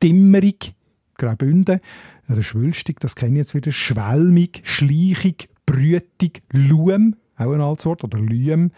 dimmerig, 0.03 0.75
Graubünden, 1.17 1.81
oder 2.29 2.43
schwülstig, 2.43 3.01
das 3.01 3.15
kenne 3.15 3.33
ich 3.33 3.39
jetzt 3.39 3.55
wieder, 3.55 3.73
schwelmig, 3.73 4.61
schleichig, 4.65 5.49
brütig, 5.67 6.41
luem, 6.53 7.17
auch 7.37 7.53
ein 7.53 7.61
altes 7.61 7.87
Wort, 7.87 8.05
oder 8.05 8.19
lüem. 8.19 8.71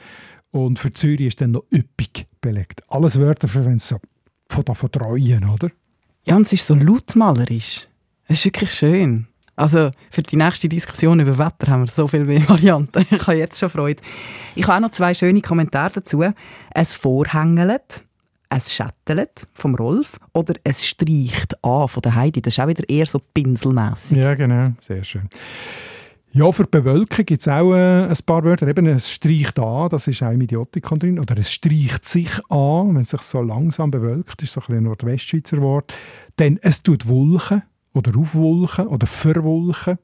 Und 0.51 0.79
für 0.79 0.93
Zürich 0.93 1.29
ist 1.29 1.41
dann 1.41 1.53
noch 1.53 1.65
üppig 1.73 2.27
belegt. 2.41 2.83
Alles 2.89 3.19
Wörter 3.19 3.49
für 3.49 3.65
wenn 3.65 3.77
es 3.77 3.89
so 3.89 3.99
von 4.49 4.65
davon 4.65 4.91
treuen, 4.91 5.49
oder? 5.49 5.71
Ja, 6.25 6.37
und 6.37 6.43
es 6.43 6.53
ist 6.53 6.67
so 6.67 6.75
lautmalerisch. 6.75 7.89
Es 8.27 8.39
ist 8.39 8.45
wirklich 8.45 8.73
schön. 8.73 9.27
Also 9.57 9.91
für 10.11 10.23
die 10.23 10.37
nächste 10.37 10.69
Diskussion 10.69 11.21
über 11.21 11.37
Wetter 11.37 11.71
haben 11.71 11.83
wir 11.83 11.87
so 11.87 12.07
viele 12.07 12.25
mehr 12.25 12.41
Varianten. 12.49 13.05
Ich 13.11 13.27
habe 13.27 13.37
jetzt 13.37 13.59
schon 13.59 13.69
Freude. 13.69 14.03
Ich 14.55 14.67
habe 14.67 14.77
auch 14.77 14.81
noch 14.81 14.93
zwei 14.93 15.13
schöne 15.13 15.43
Kommentare 15.43 15.93
dazu. 15.95 16.25
Es 16.75 16.95
vorhängelt, 16.95 18.03
es 18.49 18.73
schättelt 18.73 19.49
vom 19.53 19.75
Rolf 19.75 20.19
oder 20.33 20.55
es 20.65 20.87
streicht 20.87 21.63
an 21.63 21.89
von 21.89 22.03
der 22.03 22.15
Heidi. 22.15 22.41
Das 22.41 22.55
ist 22.55 22.61
auch 22.61 22.69
wieder 22.69 22.89
eher 22.89 23.07
so 23.07 23.19
pinselmässig. 23.19 24.17
Ja, 24.17 24.35
genau. 24.35 24.73
Sehr 24.81 25.05
schön. 25.05 25.29
Ja, 26.33 26.53
für 26.53 26.63
die 26.63 26.71
Bewölkung 26.71 27.27
gibt 27.27 27.41
es 27.41 27.49
auch 27.49 27.75
äh, 27.75 28.07
ein 28.07 28.19
paar 28.25 28.45
Wörter. 28.45 28.69
Eben, 28.69 28.87
es 28.87 29.11
streicht 29.11 29.59
an, 29.59 29.89
das 29.89 30.07
ist 30.07 30.23
auch 30.23 30.31
im 30.31 30.41
Idiotikon 30.41 31.01
drin. 31.01 31.19
Oder 31.19 31.37
es 31.39 31.51
streicht 31.51 32.05
sich 32.05 32.31
an, 32.49 32.95
wenn 32.95 33.03
es 33.03 33.11
sich 33.11 33.23
so 33.23 33.43
langsam 33.43 33.91
bewölkt, 33.91 34.41
ist 34.41 34.53
so 34.53 34.61
ein, 34.69 34.77
ein 34.77 34.85
Nordwestschweizer 34.85 35.61
Wort. 35.61 35.93
Dann 36.37 36.59
es 36.63 36.85
tut 36.85 37.09
wulchen 37.09 37.63
oder 37.95 38.17
aufwulchen 38.17 38.87
oder 38.87 39.09
verwulchen. 39.09 39.99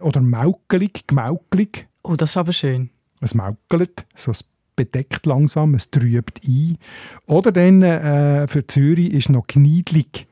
Oder 0.00 0.20
maukelig, 0.20 1.06
gemaukelig. 1.06 1.86
Oh, 2.02 2.16
das 2.16 2.30
ist 2.30 2.36
aber 2.36 2.52
schön. 2.52 2.90
Es 3.20 3.34
maukelt, 3.34 4.06
so 4.16 4.32
es 4.32 4.44
bedeckt 4.74 5.26
langsam, 5.26 5.74
es 5.74 5.92
trübt 5.92 6.40
ein. 6.44 6.76
Oder 7.26 7.52
dann 7.52 7.82
äh, 7.82 8.48
für 8.48 8.66
Zürich 8.66 9.12
ist 9.12 9.28
noch 9.28 9.46
gniedlig 9.46 10.26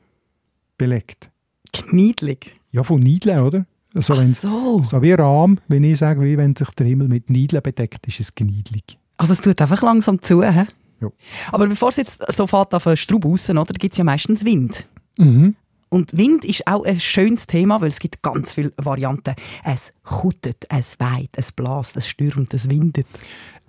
belegt. 0.76 1.30
Kniedlig. 1.72 2.56
Ja, 2.72 2.82
von 2.82 3.00
Niedeln, 3.00 3.38
oder? 3.38 3.66
Also, 3.94 4.16
wenn, 4.16 4.28
so. 4.28 4.82
so 4.82 5.02
wie 5.02 5.12
Rahm, 5.12 5.58
wenn 5.68 5.84
ich 5.84 5.98
sage, 5.98 6.20
wie 6.22 6.38
wenn 6.38 6.56
sich 6.56 6.70
der 6.70 6.86
Himmel 6.86 7.08
mit 7.08 7.30
Niedeln 7.30 7.62
bedeckt, 7.62 8.06
ist 8.06 8.20
es 8.20 8.34
gniedlig. 8.34 8.98
Also 9.16 9.32
es 9.32 9.40
tut 9.40 9.60
einfach 9.60 9.82
langsam 9.82 10.20
zu. 10.22 10.42
He? 10.42 10.64
Ja. 11.00 11.08
Aber 11.50 11.66
bevor 11.66 11.90
es 11.90 11.96
jetzt 11.96 12.22
so 12.32 12.46
fährt 12.46 12.74
auf 12.74 12.86
einen 12.86 12.96
Strub 12.96 13.24
raus, 13.24 13.48
oder, 13.50 13.64
gibt 13.64 13.94
es 13.94 13.98
ja 13.98 14.04
meistens 14.04 14.44
Wind. 14.44 14.86
Mhm. 15.18 15.56
Und 15.88 16.16
Wind 16.16 16.44
ist 16.46 16.66
auch 16.66 16.84
ein 16.84 16.98
schönes 16.98 17.46
Thema, 17.46 17.82
weil 17.82 17.88
es 17.88 17.98
gibt 17.98 18.22
ganz 18.22 18.54
viele 18.54 18.72
Varianten. 18.78 19.34
Es 19.62 19.90
kutet, 20.04 20.64
es 20.70 20.98
weht, 20.98 21.30
es 21.36 21.52
blast, 21.52 21.96
es 21.98 22.08
stürmt, 22.08 22.54
es 22.54 22.70
windet. 22.70 23.06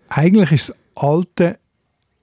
Eigentlich 0.07 0.51
ist 0.53 0.69
das 0.69 0.77
alte 0.95 1.59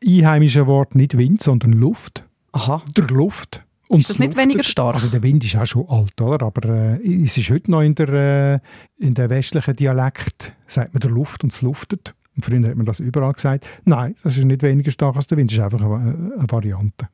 einheimische 0.03 0.67
Wort 0.67 0.95
nicht 0.95 1.19
Wind, 1.19 1.43
sondern 1.43 1.75
Luft. 1.75 2.25
Aha. 2.53 2.83
Der 2.97 3.09
Luft. 3.09 3.63
Und 3.91 4.03
Ist 4.03 4.11
das 4.11 4.21
nicht 4.21 4.37
weniger 4.37 4.63
stark? 4.63 4.95
Also 4.95 5.09
der 5.09 5.21
Wind 5.25 5.45
ist 5.45 5.57
auch 5.57 5.67
schon 5.67 5.89
alt, 5.89 6.21
oder? 6.21 6.47
Aber 6.47 6.69
äh, 6.69 7.25
es 7.25 7.37
ist 7.37 7.51
heute 7.51 7.73
noch 7.73 7.81
in 7.81 7.97
der, 7.97 8.09
äh, 8.09 9.05
in 9.05 9.15
der 9.15 9.29
westlichen 9.31 9.75
Dialekt, 9.75 10.55
sagt 10.69 10.95
man 10.95 11.01
der 11.01 11.11
Luft 11.11 11.43
und 11.43 11.53
es 11.53 11.61
luftet. 11.61 12.15
Und 12.37 12.45
früher 12.45 12.69
hat 12.69 12.77
man 12.77 12.87
das 12.87 13.01
überall 13.01 13.33
gesagt. 13.33 13.69
Nein, 13.85 14.15
das 14.23 14.37
ist 14.37 14.45
nicht 14.45 14.63
weniger 14.63 14.93
stark 14.93 15.17
als 15.17 15.27
der 15.27 15.39
Wind, 15.39 15.51
das 15.51 15.59
ist 15.59 15.65
einfach 15.65 15.81
eine, 15.81 16.35
eine 16.39 16.47
Variante. 16.49 17.09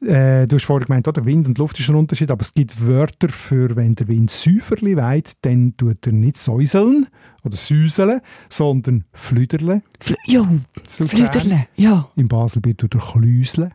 Äh, 0.00 0.48
du 0.48 0.56
hast 0.56 0.64
vorhin 0.64 0.86
gemeint, 0.86 1.06
oder, 1.06 1.24
Wind 1.24 1.46
und 1.46 1.58
Luft 1.58 1.78
ist 1.78 1.88
ein 1.88 1.94
Unterschied, 1.94 2.32
aber 2.32 2.40
es 2.40 2.52
gibt 2.52 2.84
Wörter 2.84 3.28
für, 3.28 3.76
wenn 3.76 3.94
der 3.94 4.08
Wind 4.08 4.28
säuferli 4.28 4.96
weht, 4.96 5.34
dann 5.42 5.76
tut 5.76 6.04
er 6.04 6.12
nicht 6.12 6.36
säuseln 6.36 7.06
oder 7.44 7.54
süseln, 7.54 8.20
sondern 8.48 9.04
flüderle. 9.12 9.82
Fl 10.00 10.16
ja, 10.26 10.48
Flüderle, 10.88 11.68
ja. 11.76 12.08
Im 12.16 12.26
Baselbiet 12.26 12.78
tut 12.78 12.96
er 12.96 13.00
chläuseln. 13.00 13.72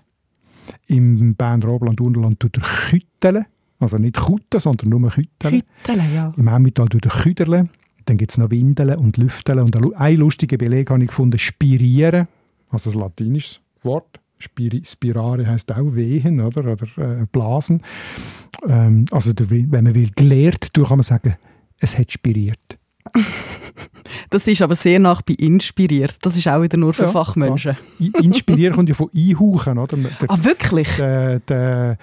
Im 0.87 1.35
Berner 1.35 1.69
Oberland, 1.69 2.01
Unterland 2.01 2.39
tut 2.39 2.57
er 2.57 2.63
kütteln. 2.63 3.45
Also 3.79 3.97
nicht 3.97 4.17
kutten, 4.17 4.59
sondern 4.59 4.89
nur 4.89 5.09
kütteln. 5.09 5.61
Hüttele, 5.83 6.03
ja. 6.15 6.33
Im 6.35 6.47
Emmental 6.47 6.87
tut 6.87 7.05
er 7.05 7.11
küderle. 7.11 7.69
Dann 8.05 8.17
gibt 8.17 8.31
es 8.31 8.37
noch 8.37 8.49
Windeln 8.49 8.97
und 8.97 9.17
Lüfteln. 9.17 9.59
Und 9.59 9.95
ein 9.95 10.17
lustiger 10.17 10.57
Beleg 10.57 10.89
habe 10.89 11.03
ich 11.03 11.09
gefunden, 11.09 11.37
spirieren. 11.37 12.27
Also 12.69 12.91
ein 12.91 12.99
latinisches 12.99 13.59
Wort. 13.83 14.19
Spiri 14.39 14.83
spirare 14.85 15.47
heißt 15.47 15.71
auch 15.73 15.95
wehen 15.95 16.39
oder, 16.39 16.73
oder 16.73 16.87
äh, 16.97 17.25
blasen. 17.31 17.81
Ähm, 18.67 19.05
also 19.11 19.33
der, 19.33 19.49
wenn 19.49 19.69
man 19.69 19.95
will, 19.95 20.11
gelehrt, 20.15 20.73
kann 20.73 20.89
man 20.89 21.03
sagen, 21.03 21.35
es 21.79 21.97
hat 21.97 22.11
spiriert. 22.11 22.77
Das 24.29 24.45
ist 24.47 24.61
aber 24.61 24.75
sehr 24.75 24.99
nach 24.99 25.21
bei 25.21 25.33
inspiriert. 25.33 26.17
Das 26.21 26.35
ist 26.35 26.47
auch 26.47 26.61
wieder 26.61 26.75
nur 26.77 26.93
für 26.93 27.03
Ja, 27.03 27.11
Fachmenschen. 27.11 27.77
I- 27.99 28.11
Inspirieren 28.21 28.73
kommt 28.75 28.89
ja 28.89 28.95
von 28.95 29.09
einhauchen. 29.15 29.77
Oder? 29.77 29.95
Der, 29.97 30.29
Ah, 30.29 30.43
wirklich? 30.43 30.89
der, 30.97 31.39
der, 31.41 31.97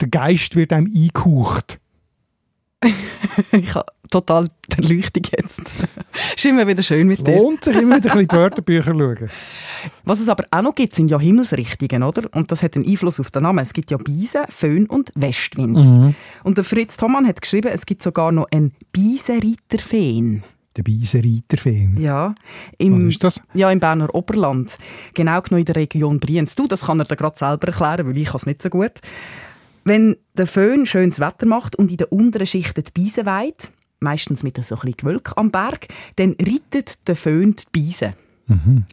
der 0.00 0.08
Geist 0.08 0.54
wird 0.54 0.72
einem 0.72 0.86
eingehaucht. 0.86 1.80
Ich 3.52 3.74
habe 3.74 3.86
total 4.10 4.48
die 4.70 4.82
Erleuchtung 4.82 5.22
jetzt. 5.36 5.62
Ist 6.36 6.44
immer 6.44 6.66
wieder 6.66 6.82
schön 6.82 7.10
Es 7.10 7.18
mit 7.18 7.28
dir. 7.28 7.36
lohnt 7.36 7.64
sich 7.64 7.76
immer 7.76 7.96
wieder 7.96 8.10
ein 8.12 8.18
bisschen 8.18 8.28
die 8.28 8.36
Wörterbücher 8.36 8.92
schauen. 8.92 9.30
Was 10.04 10.20
es 10.20 10.28
aber 10.28 10.44
auch 10.50 10.62
noch 10.62 10.74
gibt, 10.74 10.94
sind 10.94 11.10
ja 11.10 11.18
Himmelsrichtungen, 11.18 12.02
oder? 12.02 12.28
Und 12.34 12.50
das 12.50 12.62
hat 12.62 12.76
einen 12.76 12.86
Einfluss 12.86 13.20
auf 13.20 13.30
den 13.30 13.42
Namen. 13.42 13.58
Es 13.60 13.72
gibt 13.72 13.90
ja 13.90 13.96
Biesen, 13.96 14.42
Föhn 14.48 14.86
und 14.86 15.10
Westwind. 15.14 16.14
Und 16.44 16.56
der 16.58 16.64
Fritz 16.64 16.96
Thomann 16.96 17.26
hat 17.26 17.40
geschrieben, 17.40 17.70
es 17.72 17.84
gibt 17.86 18.02
sogar 18.02 18.32
noch 18.32 18.46
einen 18.50 18.72
Biesenreiterfeen. 18.92 20.42
Der 20.76 20.82
Beisenreiterfeen. 20.82 22.00
Ja. 22.00 22.34
Im, 22.78 23.06
Was 23.06 23.12
ist 23.14 23.24
das? 23.24 23.42
Ja, 23.54 23.70
im 23.70 23.78
Berner 23.78 24.12
Oberland. 24.12 24.76
Genau 25.14 25.40
genommen 25.40 25.60
in 25.60 25.66
der 25.66 25.76
Region 25.76 26.18
Brienz. 26.18 26.56
Du, 26.56 26.66
das 26.66 26.86
kann 26.86 26.98
er 26.98 27.04
dir 27.04 27.14
gerade 27.16 27.38
selber 27.38 27.68
erklären, 27.68 28.08
weil 28.08 28.16
ich 28.16 28.34
es 28.34 28.44
nicht 28.46 28.60
so 28.60 28.70
gut. 28.70 28.92
Wenn 29.84 30.16
der 30.36 30.46
Föhn 30.48 30.84
schönes 30.86 31.20
Wetter 31.20 31.46
macht 31.46 31.76
und 31.76 31.90
in 31.92 31.98
der 31.98 32.10
unteren 32.10 32.46
Schicht 32.46 32.76
die 32.76 32.82
Biesen 32.92 33.26
weht, 33.26 33.70
meistens 34.04 34.42
mit 34.44 34.56
so 34.62 34.74
ein 34.76 34.80
bisschen 34.80 34.96
Gewölk 34.96 35.32
am 35.36 35.50
Berg, 35.50 35.88
dann 36.16 36.36
reitet 36.40 37.08
der 37.08 37.16
Föhn 37.16 37.56
die 37.56 37.64
Biesen. 37.72 38.12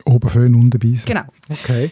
Oben 0.06 0.30
Föhn, 0.30 0.56
unten 0.56 0.80
Beisen. 0.80 1.06
Genau. 1.06 1.24
Okay. 1.50 1.92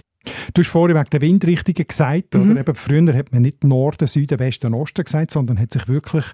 Du 0.54 0.62
hast 0.62 0.70
vorhin 0.70 0.96
wegen 0.98 1.10
der 1.10 1.22
Windrichtungen 1.22 1.88
gesagt, 1.88 2.34
Mhm. 2.36 2.52
oder? 2.52 2.60
Eben 2.62 2.76
früher 2.76 3.14
hat 3.14 3.32
man 3.32 3.42
nicht 3.42 3.64
Norden, 3.64 4.08
Süden, 4.08 4.40
Westen, 4.40 4.74
Osten 4.74 5.04
gesagt, 5.04 5.32
sondern 5.32 5.60
hat 5.60 5.72
sich 5.72 5.88
wirklich 5.88 6.26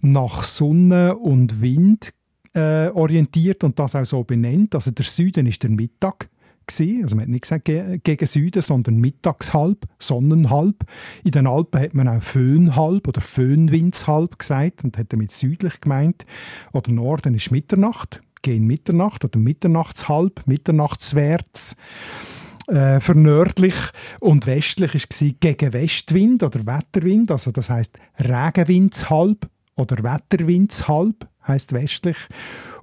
nach 0.00 0.44
Sonne 0.44 1.16
und 1.16 1.60
Wind 1.60 2.10
äh, 2.54 2.88
orientiert 2.88 3.62
und 3.64 3.78
das 3.78 3.94
auch 3.94 4.04
so 4.04 4.24
benennt. 4.24 4.74
Also 4.74 4.90
der 4.90 5.04
Süden 5.04 5.46
ist 5.46 5.62
der 5.62 5.70
Mittag 5.70 6.28
gewesen. 6.76 7.02
Also 7.04 7.16
man 7.16 7.22
hat 7.24 7.28
nicht 7.30 7.42
gesagt 7.42 7.64
ge 7.64 7.98
gegen 8.02 8.26
Süden, 8.26 8.62
sondern 8.62 8.96
Mittagshalb, 8.96 9.86
Sonnenhalb. 9.98 10.84
In 11.24 11.32
den 11.32 11.46
Alpen 11.46 11.80
hat 11.80 11.94
man 11.94 12.08
auch 12.08 12.22
Föhnhalb 12.22 13.06
oder 13.08 13.20
Föhnwindshalb 13.20 14.38
gesagt 14.38 14.84
und 14.84 14.96
hat 14.98 15.12
damit 15.12 15.30
südlich 15.30 15.80
gemeint. 15.80 16.24
Oder 16.72 16.92
Norden 16.92 17.34
ist 17.34 17.50
Mitternacht, 17.50 18.20
gegen 18.42 18.66
Mitternacht 18.66 19.24
oder 19.24 19.38
Mitternachtshalb, 19.38 20.46
Mitternachtswärts 20.46 21.76
äh, 22.68 23.00
für 23.00 23.14
nördlich 23.14 23.74
und 24.20 24.46
westlich 24.46 24.94
war 24.94 25.28
gegen 25.40 25.72
Westwind 25.72 26.42
oder 26.42 26.64
Wetterwind, 26.66 27.30
also 27.30 27.50
das 27.50 27.68
heißt 27.70 27.98
Regenwindshalb 28.18 29.48
oder 29.76 30.02
Wetterwindshalb 30.02 31.28
heißt 31.46 31.72
westlich 31.72 32.16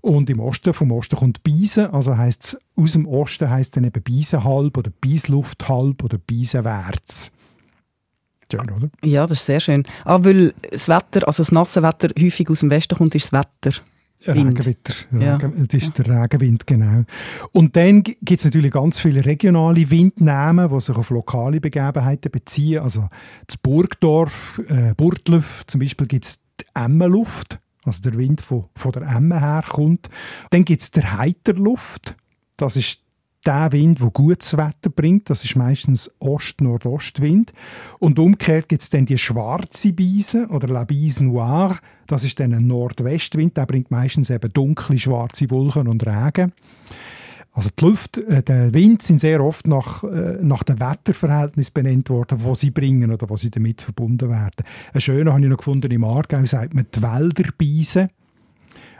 und 0.01 0.29
im 0.29 0.39
Osten 0.39 0.74
vom 0.74 0.91
Osten 0.91 1.17
kommt 1.17 1.44
Biesen, 1.44 1.88
also 1.88 2.17
heißt 2.17 2.60
aus 2.75 2.94
dem 2.94 3.08
Osten 3.08 3.50
heißt 3.50 3.75
dann 3.75 3.84
eben 3.84 4.01
Biesenhalb 4.01 4.77
oder 4.77 4.91
Bieslufthalb 5.01 6.03
oder 6.03 6.17
Biesenwärts. 6.17 7.32
Schön, 8.50 8.72
oder? 8.72 8.89
Ja, 9.03 9.24
das 9.24 9.39
ist 9.39 9.46
sehr 9.46 9.60
schön. 9.60 9.84
Ah, 10.06 10.20
weil 10.22 10.53
das 10.72 10.88
Wetter, 10.88 11.27
also 11.27 11.44
das 11.44 11.51
nasse 11.51 11.84
Wetter 11.84 12.10
häufig 12.20 12.50
aus 12.50 12.62
dem 12.62 12.72
Westen 12.72 12.98
kommt, 12.98 13.13
ist 13.15 13.34
das 13.34 13.44
Wetter. 13.62 13.77
Wind. 14.25 14.60
Regenwitter. 14.60 14.94
Ja. 15.20 15.38
Das 15.38 15.82
ist 15.82 15.98
der 16.00 16.24
Regenwind, 16.24 16.65
genau. 16.65 17.03
Und 17.51 17.75
dann 17.75 18.03
gibt 18.03 18.32
es 18.32 18.46
natürlich 18.46 18.72
ganz 18.72 19.00
viele 19.00 19.24
regionale 19.25 19.89
Windnamen, 19.91 20.69
die 20.69 20.82
sich 20.82 20.95
auf 20.95 21.12
lokale 21.12 21.62
Begebenheiten 21.62 22.32
beziehen. 22.32 22.82
Also 22.82 23.10
das 23.45 23.58
Burgdorf, 23.58 24.62
äh, 24.67 24.93
Burtlöf 24.95 25.63
zum 25.67 25.82
Beispiel 25.82 26.08
gibt 26.08 26.26
es 26.26 26.46
die 26.60 26.65
Emmenluft, 26.74 27.60
also 27.86 28.02
der 28.02 28.17
Wind, 28.17 28.41
der 28.50 28.65
von 28.76 28.91
der 28.91 29.04
Emme 29.04 29.39
herkommt. 29.39 30.10
Dann 30.50 30.65
gibt 30.65 30.82
es 30.82 30.91
der 30.91 31.17
Heiterluft, 31.17 32.15
das 32.58 32.76
ist 32.76 33.04
der 33.48 33.72
Wind, 33.72 34.02
der 34.02 34.10
gutes 34.10 34.58
Wetter 34.58 34.89
bringt. 34.89 35.30
Das 35.30 35.43
ist 35.43 35.56
meistens 35.56 36.12
Ost-Nordostwind. 36.20 37.54
Und 38.00 38.20
umgekehrt 38.20 38.67
gibt 38.67 38.82
es 38.82 38.89
dann 38.89 39.06
die 39.06 39.17
schwarze 39.17 39.93
Biese 39.93 40.48
oder 40.50 40.67
La 40.67 40.84
Bise 40.84 41.24
Noire. 41.26 41.78
Das 42.08 42.26
ist 42.26 42.39
dann 42.39 42.54
ein 42.54 42.67
Nordwestwind. 42.67 43.56
Der 43.56 43.65
bringt 43.65 43.89
meistens 43.89 44.30
eben 44.30 44.52
dunkle, 44.52 45.00
schwarze 45.00 45.50
Wolken 45.50 45.88
und 45.88 46.06
Regen. 46.06 46.52
Also 47.58 47.72
die 47.72 47.86
Luft, 47.86 48.20
äh, 48.20 48.43
der 48.43 48.72
Wind 48.72 49.02
sind 49.02 49.20
sehr 49.20 49.43
oft 49.43 49.65
nach, 49.65 50.04
äh, 50.04 50.38
nach 50.43 50.62
dem 50.62 50.80
Wetterverhältnis 50.80 51.72
benannt 51.72 52.08
worden, 52.12 52.38
wo 52.43 52.54
sie 52.54 52.70
bringen 52.70 53.12
oder 53.12 53.28
wo 53.32 53.36
sie 53.36 53.50
damit 53.50 53.82
verbunden 53.82 54.30
werden. 54.30 54.63
Ein 54.93 55.02
schöner 55.02 55.34
habe 55.34 55.41
ich 55.41 55.50
noch 55.50 55.58
gefunden, 55.58 55.89
im 55.89 56.04
Aargau 56.04 56.46
sagt 56.46 56.76
man 56.76 56.86
die 56.93 57.02
Wälderbiese. 57.02 58.10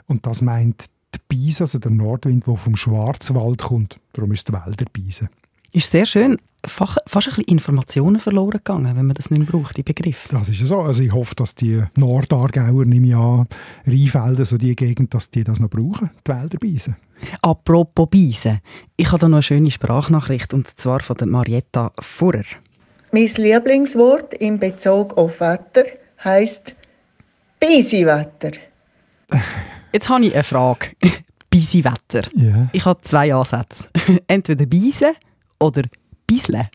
Und 0.08 0.26
das 0.26 0.41
meint 0.41 0.86
die 1.13 1.20
Biese, 1.28 1.65
also 1.65 1.78
der 1.78 1.91
Nordwind, 1.91 2.48
der 2.48 2.56
vom 2.56 2.76
Schwarzwald 2.76 3.62
kommt. 3.62 4.00
Darum 4.13 4.32
ist 4.32 4.39
es 4.39 4.46
die 4.46 4.54
Wälderbiese. 4.54 5.30
Ist 5.78 5.92
sehr 5.92 6.08
schön. 6.08 6.40
Fach, 6.66 6.98
fast 7.06 7.28
ein 7.28 7.36
bisschen 7.36 7.52
Informationen 7.54 8.20
verloren 8.20 8.50
gegangen, 8.63 8.98
wenn 8.98 9.06
man 9.06 9.13
das 9.13 9.30
nicht 9.30 9.42
mehr 9.42 9.48
braucht, 9.48 9.78
die 9.78 9.84
Begriff. 9.84 10.28
Das 10.32 10.50
ist 10.50 10.60
ja 10.60 10.66
so. 10.66 10.80
Also 10.80 11.04
ich 11.04 11.13
hoffe, 11.13 11.36
dass 11.36 11.54
die 11.54 11.84
Nordargauer, 11.96 12.84
nehme 12.84 13.06
ich 13.10 13.16
an, 13.16 13.48
Rheinfelden, 13.86 14.44
so 14.44 14.58
die 14.58 14.76
Gegend, 14.76 15.13
dass 15.13 15.30
die 15.30 15.44
das 15.44 15.60
noch 15.60 15.70
brauchen, 15.70 16.10
die 16.26 16.32
Wälderbiese. 16.32 16.96
Apropos 17.44 18.10
Biesen. 18.10 18.60
Ich 18.96 19.12
habe 19.12 19.20
da 19.20 19.30
noch 19.30 19.36
eine 19.36 19.44
schöne 19.44 19.70
Sprachnachricht, 19.70 20.52
und 20.56 20.80
zwar 20.80 21.02
von 21.02 21.16
der 21.16 21.28
Marietta 21.28 21.92
Furrer. 22.00 22.42
Mein 23.12 23.28
Lieblingswort 23.28 24.34
in 24.34 24.58
Bezug 24.58 25.16
auf 25.16 25.40
Wetter 25.40 25.86
heisst 26.24 26.76
Bisiwetter. 27.60 28.54
Jetzt 29.94 30.10
habe 30.10 30.26
ich 30.26 30.34
eine 30.34 30.44
Frage. 30.44 30.88
Bisi-Wetter. 31.52 32.30
Ja. 32.34 32.68
Ich 32.74 32.84
habe 32.84 33.00
zwei 33.04 33.32
Ansätze. 33.32 33.88
Entweder 34.28 34.66
Biese 34.66 35.13
oder 35.60 35.84
Bisle. 36.28 36.70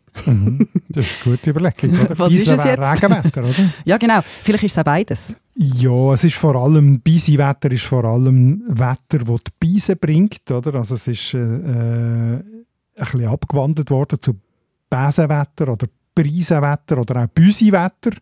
Das 0.89 1.07
ist 1.07 1.27
eine 1.27 1.37
gute 1.37 1.51
Überlegung, 1.51 2.01
oder? 2.01 2.19
Was 2.19 2.33
ist 2.33 2.45
Biese 2.45 2.55
es 2.55 2.65
jetzt? 2.65 3.03
Regenwetter, 3.03 3.45
oder? 3.45 3.73
Ja, 3.85 3.99
genau. 3.99 4.21
Vielleicht 4.43 4.65
ist 4.65 4.73
es 4.73 4.79
auch 4.79 4.85
beides. 4.85 5.35
Ja, 5.55 6.13
es 6.15 6.25
ist 6.25 6.37
vor 6.37 6.57
allem, 6.57 7.01
Bisi-Wetter 7.01 7.71
ist 7.71 7.85
vor 7.85 8.05
allem 8.05 8.63
Wetter, 8.67 9.25
das 9.25 9.41
die 9.45 9.53
Biese 9.61 9.97
bringt, 9.97 10.51
oder? 10.51 10.77
Also 10.77 10.95
es 10.95 11.07
ist 11.07 11.35
äh, 11.35 11.39
äh, 11.39 12.35
ein 12.35 12.65
bisschen 12.97 13.27
abgewandelt 13.27 13.91
worden 13.91 14.21
zu 14.21 14.41
Besenwetter 14.89 15.73
oder 15.73 15.87
Preisenwetter 16.15 16.99
oder 16.99 17.25
auch 17.25 17.29
Büsiwetter. 17.29 18.13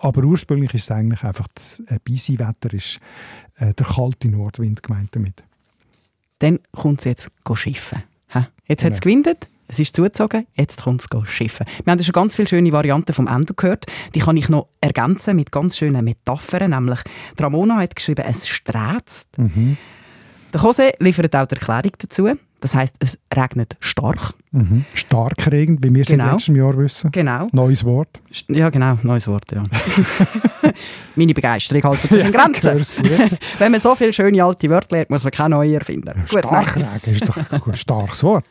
Aber 0.00 0.22
ursprünglich 0.22 0.74
ist 0.74 0.84
es 0.84 0.90
eigentlich 0.90 1.24
einfach, 1.24 1.48
das 1.54 1.82
äh, 1.86 1.98
Bisi-Wetter 2.04 2.74
ist 2.74 3.00
äh, 3.56 3.72
der 3.72 3.86
kalte 3.86 4.28
Nordwind 4.28 4.82
gemeint 4.82 5.16
damit. 5.16 5.42
Dann 6.40 6.60
kommt 6.72 7.00
es 7.00 7.04
jetzt 7.06 7.30
schiffen. 7.54 8.02
Jetzt 8.66 8.84
hat 8.84 8.92
es 8.92 9.00
gewindet, 9.00 9.48
es 9.68 9.78
ist 9.78 9.94
zugezogen, 9.94 10.46
jetzt 10.54 10.82
kommt 10.82 11.02
es 11.02 11.30
schiffen. 11.30 11.66
Wir 11.84 11.92
haben 11.92 12.02
schon 12.02 12.12
ganz 12.12 12.34
viele 12.34 12.48
schöne 12.48 12.72
Varianten 12.72 13.12
vom 13.12 13.26
Endo 13.26 13.52
gehört. 13.54 13.84
Die 14.14 14.20
kann 14.20 14.36
ich 14.36 14.48
noch 14.48 14.68
ergänzen 14.80 15.36
mit 15.36 15.52
ganz 15.52 15.76
schönen 15.76 16.04
Metaphern. 16.04 16.70
Nämlich, 16.70 17.00
Ramona 17.38 17.76
hat 17.76 17.94
geschrieben, 17.94 18.24
es 18.26 18.48
sträzt. 18.48 19.36
Der 19.36 20.60
Jose 20.60 20.92
liefert 20.98 21.36
auch 21.36 21.46
die 21.46 21.56
Erklärung 21.56 21.92
dazu. 21.98 22.30
Das 22.60 22.74
heisst, 22.74 22.96
es 22.98 23.16
regnet 23.32 23.76
stark. 23.78 24.34
Mhm. 24.50 24.84
Starkregend, 24.94 25.84
wie 25.84 25.94
wir 25.94 26.04
seit 26.04 26.18
Genau. 26.18 26.32
letztem 26.32 26.56
Jahr 26.56 26.76
wissen. 26.76 27.12
Genau. 27.12 27.46
Neues 27.52 27.84
Wort. 27.84 28.08
Ja, 28.48 28.70
genau, 28.70 28.98
neues 29.04 29.28
Wort, 29.28 29.44
ja. 29.52 29.62
Meine 31.14 31.34
Begeisterung 31.34 31.82
hält 31.82 32.10
sich 32.10 32.24
in 32.24 32.32
Grenzen. 32.32 32.80
Wenn 33.58 33.70
man 33.70 33.80
so 33.80 33.94
viele 33.94 34.12
schöne 34.12 34.42
alte 34.42 34.68
Wörter 34.70 34.96
lernt, 34.96 35.10
muss 35.10 35.22
man 35.22 35.30
keine 35.30 35.54
neue 35.54 35.74
erfinden. 35.74 36.24
Starkregen 36.26 36.88
ist 37.14 37.28
doch 37.28 37.36
ein 37.66 37.74
starkes 37.76 38.24
Wort. 38.24 38.46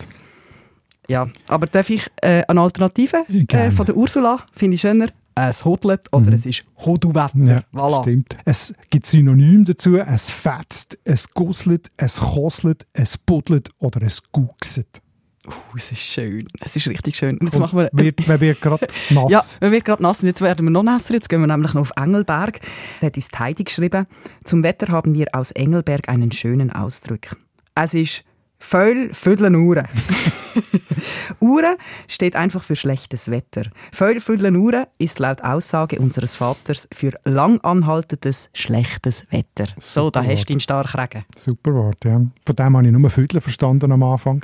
Ja, 1.08 1.28
aber 1.48 1.68
darf 1.68 1.90
ich 1.90 2.06
äh, 2.22 2.44
eine 2.48 2.62
Alternative 2.62 3.26
äh, 3.30 3.72
von 3.72 3.86
der 3.86 3.96
Ursula? 3.96 4.40
Finde 4.52 4.76
ich 4.76 4.82
schöner. 4.82 5.08
Es 5.36 5.64
hodlet 5.64 6.08
oder 6.12 6.34
es 6.34 6.48
ist 6.48 6.66
Hoduwetter. 6.84 7.38
Ja, 7.38 7.64
voilà. 7.72 8.02
stimmt. 8.02 8.36
Es 8.44 8.74
gibt 8.90 9.06
Synonym 9.06 9.66
dazu. 9.66 9.98
Es 9.98 10.32
fetzt, 10.32 10.98
es 11.04 11.32
gusselt, 11.32 11.92
es 11.96 12.20
kosselt, 12.20 12.88
es 12.94 13.18
buddelt 13.20 13.70
oder 13.78 14.02
es 14.02 14.24
guckset. 14.32 15.02
Oh, 15.48 15.52
es 15.78 15.92
ist 15.92 16.02
schön. 16.02 16.48
Es 16.60 16.76
ist 16.76 16.88
richtig 16.88 17.16
schön. 17.16 17.38
Und 17.38 17.48
jetzt 17.48 17.60
machen 17.60 17.78
wir... 17.80 17.90
wird, 17.94 18.28
man 18.28 18.42
wird 18.42 18.60
gerade 18.60 18.88
nass. 19.12 19.32
Ja, 19.32 19.42
man 19.62 19.72
wird 19.72 19.86
gerade 19.86 20.04
nass. 20.04 20.22
Und 20.22 20.28
jetzt 20.28 20.42
werden 20.42 20.66
wir 20.66 20.72
noch 20.72 20.84
nasser. 20.84 21.14
Jetzt 21.14 21.30
gehen 21.30 21.40
wir 21.40 21.48
nämlich 21.48 21.74
noch 21.74 21.82
auf 21.82 21.92
Engelberg. 21.96 22.60
Da 23.00 23.08
hat 23.08 23.16
uns 23.16 23.30
die 23.30 23.38
Heidi 23.38 23.64
geschrieben. 23.64 24.08
Zum 24.44 24.64
Wetter 24.64 24.88
haben 24.90 25.14
wir 25.14 25.28
aus 25.34 25.52
Engelberg 25.52 26.10
einen 26.10 26.32
schönen 26.32 26.72
Ausdruck. 26.72 27.38
Es 27.76 27.94
ist 27.94 28.24
voll 28.60 29.10
Vödeln 29.14 29.56
Uhren. 29.56 29.88
Uhren 31.40 31.76
steht 32.08 32.36
einfach 32.36 32.64
für 32.64 32.76
schlechtes 32.76 33.30
Wetter. 33.30 33.64
Voll 33.92 34.20
Vödeln 34.20 34.56
Uhren 34.56 34.86
ist 34.98 35.20
laut 35.20 35.44
Aussage 35.44 36.00
unseres 36.00 36.36
Vaters 36.36 36.88
für 36.92 37.12
lang 37.24 37.60
anhaltendes 37.62 38.50
schlechtes 38.54 39.26
Wetter. 39.30 39.68
So, 39.80 40.10
da 40.10 40.22
Super 40.22 40.32
hast 40.32 40.40
Wort. 40.40 40.50
du 40.50 40.54
ihn 40.54 40.60
stark 40.60 40.96
regen. 40.98 41.26
Super 41.36 41.74
Wort, 41.74 42.06
ja. 42.06 42.22
Von 42.46 42.56
dem 42.56 42.78
habe 42.78 42.86
ich 42.88 42.92
nur 42.94 43.10
Viertel 43.10 43.42
verstanden 43.42 43.92
am 43.92 44.04
Anfang. 44.04 44.42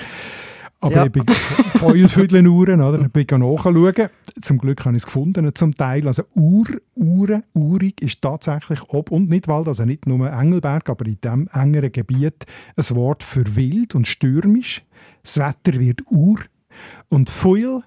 Aber 0.84 0.96
Ja. 0.96 1.06
ich 1.06 1.12
bin 1.13 1.26
voll 1.28 2.08
Vierteluhren, 2.10 2.82
oder? 2.82 3.00
Ich 3.02 3.08
bin 3.12 3.26
nachschauen. 3.39 4.10
Zum 4.41 4.58
Glück 4.58 4.84
habe 4.86 4.96
ich 4.96 5.02
es 5.04 5.06
gefunden, 5.06 5.50
zum 5.56 5.74
Teil. 5.74 6.06
Also 6.08 6.24
Ur, 6.36 6.65
Uhren, 6.96 7.43
Urig 7.54 8.02
ist 8.02 8.22
tatsächlich 8.22 8.82
ob 8.89 9.10
und 9.10 9.30
Nidwald, 9.30 9.67
also 9.69 9.86
nicht 9.86 10.06
nur 10.08 10.30
Engelberg, 10.30 10.89
aber 10.89 11.06
in 11.06 11.17
diesem 11.24 11.48
engeren 11.54 11.91
Gebiet 11.91 12.46
ein 12.76 12.96
Wort 12.98 13.24
für 13.24 13.56
wild 13.56 13.96
und 13.96 14.08
stürmisch. 14.08 14.84
Das 15.24 15.38
Wetter 15.38 15.80
wird 15.80 16.02
Ur. 16.10 16.39
Und 17.08 17.30
Fuil, 17.30 17.82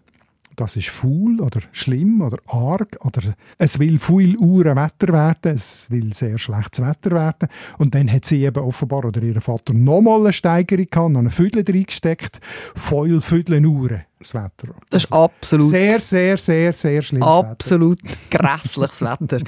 das 0.57 0.77
ist 0.77 0.89
faul 0.89 1.41
oder 1.41 1.61
schlimm 1.73 2.21
oder 2.23 2.39
arg 2.47 2.99
oder 3.05 3.35
es 3.59 3.79
will 3.79 3.99
viel 3.99 4.37
Uhren 4.37 4.77
Wetter 4.77 5.13
werden, 5.13 5.55
es 5.55 5.91
will 5.91 6.13
sehr 6.13 6.39
schlechtes 6.39 6.85
Wetter 6.85 7.11
werden 7.11 7.49
und 7.79 7.95
dann 7.95 8.11
hat 8.11 8.25
sie 8.25 8.45
eben 8.45 8.63
offenbar 8.63 9.05
oder 9.05 9.23
ihr 9.23 9.41
Vater 9.41 9.75
nochmal 9.75 10.21
eine 10.21 10.33
Steigerung 10.33 10.87
gehabt, 10.91 11.11
noch 11.13 11.21
eine 11.21 11.31
Viertel 11.31 11.65
reingesteckt, 11.67 12.41
voll 12.75 13.21
Vierteln 13.21 13.67
Uhren 13.67 14.03
das 14.19 14.35
Wetter. 14.35 14.75
Das 14.91 15.05
ist 15.05 15.13
absolut... 15.13 15.71
Sehr, 15.71 16.01
sehr, 16.01 16.39
sehr, 16.39 16.73
sehr 16.73 17.03
Wetter. 17.03 17.27
Absolut 17.27 17.99
grässliches 18.31 19.03
Wetter. 19.03 19.41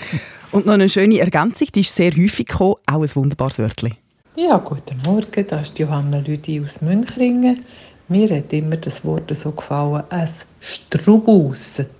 Und 0.52 0.66
noch 0.66 0.74
eine 0.74 0.88
schöne 0.88 1.18
Ergänzung, 1.18 1.68
die 1.74 1.80
ist 1.80 1.94
sehr 1.94 2.12
häufig 2.12 2.46
gekommen, 2.46 2.76
auch 2.86 3.02
ein 3.02 3.14
wunderbares 3.14 3.58
Wörtchen. 3.58 3.94
Ja, 4.36 4.58
guten 4.58 4.98
Morgen, 5.04 5.46
das 5.48 5.62
ist 5.62 5.78
Johanna 5.80 6.18
Lüdi 6.18 6.60
aus 6.60 6.80
Münchringen. 6.80 7.64
Mir 8.10 8.34
hat 8.34 8.54
immer 8.54 8.78
das 8.78 9.04
Wort 9.04 9.36
so 9.36 9.52
gefallen, 9.52 10.02
es 10.08 10.46
strubusset. 10.60 11.90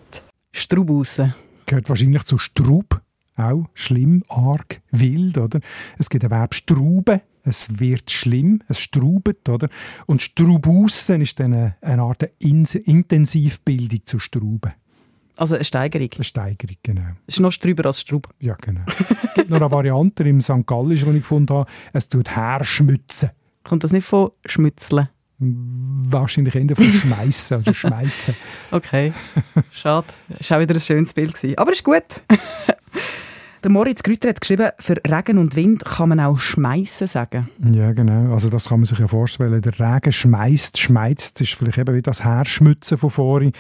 Strubausen. 0.52 1.34
Gehört 1.66 1.90
wahrscheinlich 1.90 2.24
zu 2.24 2.38
Strub, 2.38 3.02
auch 3.36 3.66
schlimm, 3.74 4.24
arg, 4.28 4.80
wild, 4.90 5.36
oder? 5.36 5.60
Es 5.98 6.08
gibt 6.08 6.24
ein 6.24 6.30
Verb 6.30 6.54
struben, 6.54 7.20
es 7.42 7.78
wird 7.78 8.10
schlimm, 8.10 8.62
es 8.68 8.80
strubet, 8.80 9.50
oder? 9.50 9.68
Und 10.06 10.22
Strubusen 10.22 11.20
ist 11.20 11.38
dann 11.40 11.52
eine, 11.52 11.76
eine 11.82 12.02
Art 12.02 12.22
Intensivbildung 12.38 14.02
zu 14.02 14.18
Struben. 14.18 14.72
Also 15.36 15.56
eine 15.56 15.64
Steigerung. 15.64 16.08
Eine 16.14 16.24
Steigerung, 16.24 16.76
genau. 16.82 17.10
Es 17.26 17.34
ist 17.34 17.40
noch 17.40 17.52
strüber 17.52 17.84
als 17.84 18.00
Strub. 18.00 18.28
Ja, 18.40 18.56
genau. 18.60 18.80
Es 18.86 19.34
gibt 19.34 19.50
noch 19.50 19.60
eine 19.60 19.70
Variante 19.70 20.26
im 20.26 20.40
St. 20.40 20.66
Gallischen, 20.66 21.10
die 21.10 21.18
ich 21.18 21.22
gefunden 21.22 21.54
habe. 21.54 21.70
Es 21.92 22.08
tut 22.08 22.34
herschmützen. 22.34 23.30
Kommt 23.62 23.84
das 23.84 23.92
nicht 23.92 24.06
von 24.06 24.30
Schmützeln? 24.46 25.10
Wahrscheinlich 25.40 26.55
eher 26.57 26.74
von 26.74 26.85
schmeißen 26.85 27.59
oder 27.61 27.74
schmeizen. 27.74 28.35
Okay, 28.70 29.12
schade. 29.70 30.07
Das 30.29 30.51
war 30.51 30.59
auch 30.59 30.62
wieder 30.62 30.74
ein 30.74 30.81
schönes 30.81 31.12
Bild. 31.12 31.35
Gewesen. 31.35 31.57
Aber 31.59 31.72
ist 31.72 31.85
gut. 31.85 32.22
Der 33.64 33.72
Moritz 33.72 34.05
Grüter 34.05 34.29
hat 34.29 34.40
geschrieben, 34.40 34.70
für 34.79 34.94
Regen 35.05 35.38
und 35.38 35.57
Wind 35.57 35.85
kann 35.85 36.11
man 36.11 36.20
auch 36.20 36.38
schmeißen 36.38 37.09
sagen. 37.09 37.48
Ja, 37.72 37.90
genau. 37.90 38.33
Also 38.33 38.51
das 38.51 38.68
kann 38.68 38.81
man 38.81 38.87
sich 38.87 39.01
ja 39.01 39.09
vorstellen. 39.09 39.61
Der 39.61 39.79
Regen 39.81 40.12
schmeißt, 40.12 40.79
schmeizt, 40.79 41.40
ist 41.40 41.55
vielleicht 41.55 41.79
eben 41.79 41.94
wie 41.94 42.03
das 42.03 42.22
Herschmützen 42.22 42.98
von 42.98 43.11
vorhin. 43.11 43.53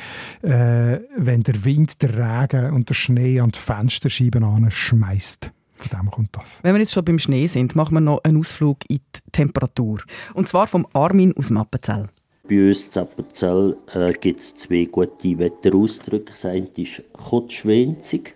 Äh, 0.42 1.00
wenn 1.16 1.42
der 1.42 1.64
Wind, 1.64 2.00
der 2.02 2.10
Regen 2.16 2.72
und 2.74 2.88
der 2.88 2.94
Schnee 2.94 3.40
an 3.40 3.50
die 3.50 3.58
Fensterscheiben 3.58 4.44
an 4.44 4.70
schmeißt. 4.70 5.50
Von 5.78 5.98
dem 5.98 6.10
kommt 6.10 6.36
das. 6.36 6.60
Wenn 6.62 6.74
wir 6.74 6.80
jetzt 6.80 6.92
schon 6.92 7.04
beim 7.04 7.18
Schnee 7.18 7.46
sind, 7.46 7.76
machen 7.76 7.94
wir 7.94 8.00
noch 8.00 8.22
einen 8.24 8.38
Ausflug 8.38 8.78
in 8.88 8.98
die 8.98 9.30
Temperatur. 9.32 10.00
Und 10.34 10.48
zwar 10.48 10.66
vom 10.66 10.86
Armin 10.92 11.34
aus 11.36 11.50
Mappenzell. 11.50 12.08
Bei 12.48 12.68
uns 12.68 12.96
in 12.96 13.02
Appenzell 13.02 13.76
äh, 13.94 14.12
gibt 14.12 14.40
es 14.40 14.54
zwei 14.54 14.86
gute 14.86 15.38
Wetterausdrücke. 15.38 16.32
Das 16.32 16.44
eine 16.44 16.66
ist 16.76 17.02
kurzschwänzig 17.12 18.34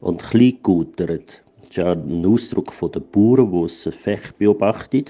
und 0.00 0.22
kleingutert. 0.22 1.42
Das 1.58 1.68
ist 1.68 1.76
ja 1.76 1.92
ein 1.92 2.24
Ausdruck 2.26 2.72
von 2.72 2.90
den 2.92 3.02
Bauern, 3.12 3.52
die 3.52 3.64
es 3.64 3.88
Fech 3.92 4.32
beobachten. 4.38 5.04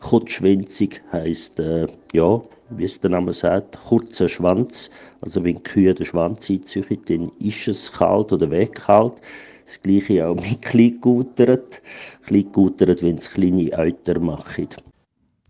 Kurzschwänzig 0.00 1.02
heisst, 1.12 1.60
äh, 1.60 1.86
ja, 2.12 2.42
wie 2.70 2.84
es 2.84 2.98
der 3.00 3.10
Name 3.10 3.32
sagt, 3.32 3.78
kurzer 3.88 4.28
Schwanz. 4.28 4.90
Also 5.20 5.44
wenn 5.44 5.56
die 5.56 5.62
Kühe 5.62 5.94
den 5.94 6.04
Schwanz 6.04 6.50
einziehen, 6.50 6.98
dann 7.06 7.30
ist 7.38 7.68
es 7.68 7.92
kalt 7.92 8.32
oder 8.32 8.50
wegkalt. 8.50 9.20
Das 9.64 9.80
gleiche 9.80 10.26
auch 10.26 10.34
mit 10.34 10.60
kleingutert. 10.62 11.80
Kleingutert, 12.26 13.02
wenn 13.02 13.16
es 13.16 13.30
kleine 13.30 13.70
Euter 13.72 14.20
machen. 14.20 14.68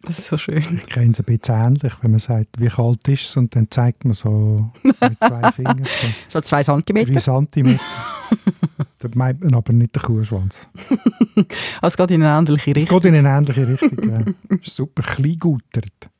Das 0.02 0.18
ist 0.18 0.28
so 0.28 0.36
schön. 0.36 0.62
Ich 0.76 0.86
kenne 0.86 1.12
es 1.12 1.18
ein 1.20 1.24
bisschen 1.24 1.54
ähnlich, 1.56 1.92
wenn 2.02 2.10
man 2.10 2.20
sagt, 2.20 2.60
wie 2.60 2.68
kalt 2.68 3.08
ist 3.08 3.22
es 3.24 3.36
und 3.38 3.56
dann 3.56 3.70
zeigt 3.70 4.04
man 4.04 4.12
so 4.12 4.70
mit 4.82 5.18
zwei 5.18 5.50
Fingern 5.52 5.82
so 5.84 6.08
So 6.28 6.40
zwei 6.42 6.62
Zentimeter. 6.62 7.10
drei 7.10 7.20
Zentimeter. 7.20 7.80
da 8.98 9.08
meint 9.14 9.42
man 9.42 9.54
aber 9.54 9.72
nicht 9.72 9.94
den 9.96 10.02
Kuhschwanz. 10.02 10.68
Also 11.80 11.94
es 11.94 11.96
geht 11.96 12.10
in 12.12 12.22
eine 12.22 12.38
ähnliche 12.38 12.70
Es 12.70 12.76
Richtung. 12.76 13.00
geht 13.00 13.08
in 13.12 13.26
eine 13.26 13.36
ähnliche 13.38 13.66
Richtung. 13.66 14.08
Ja. 14.50 14.56
Ist 14.56 14.76
super 14.76 15.02
kleingutert. 15.02 16.10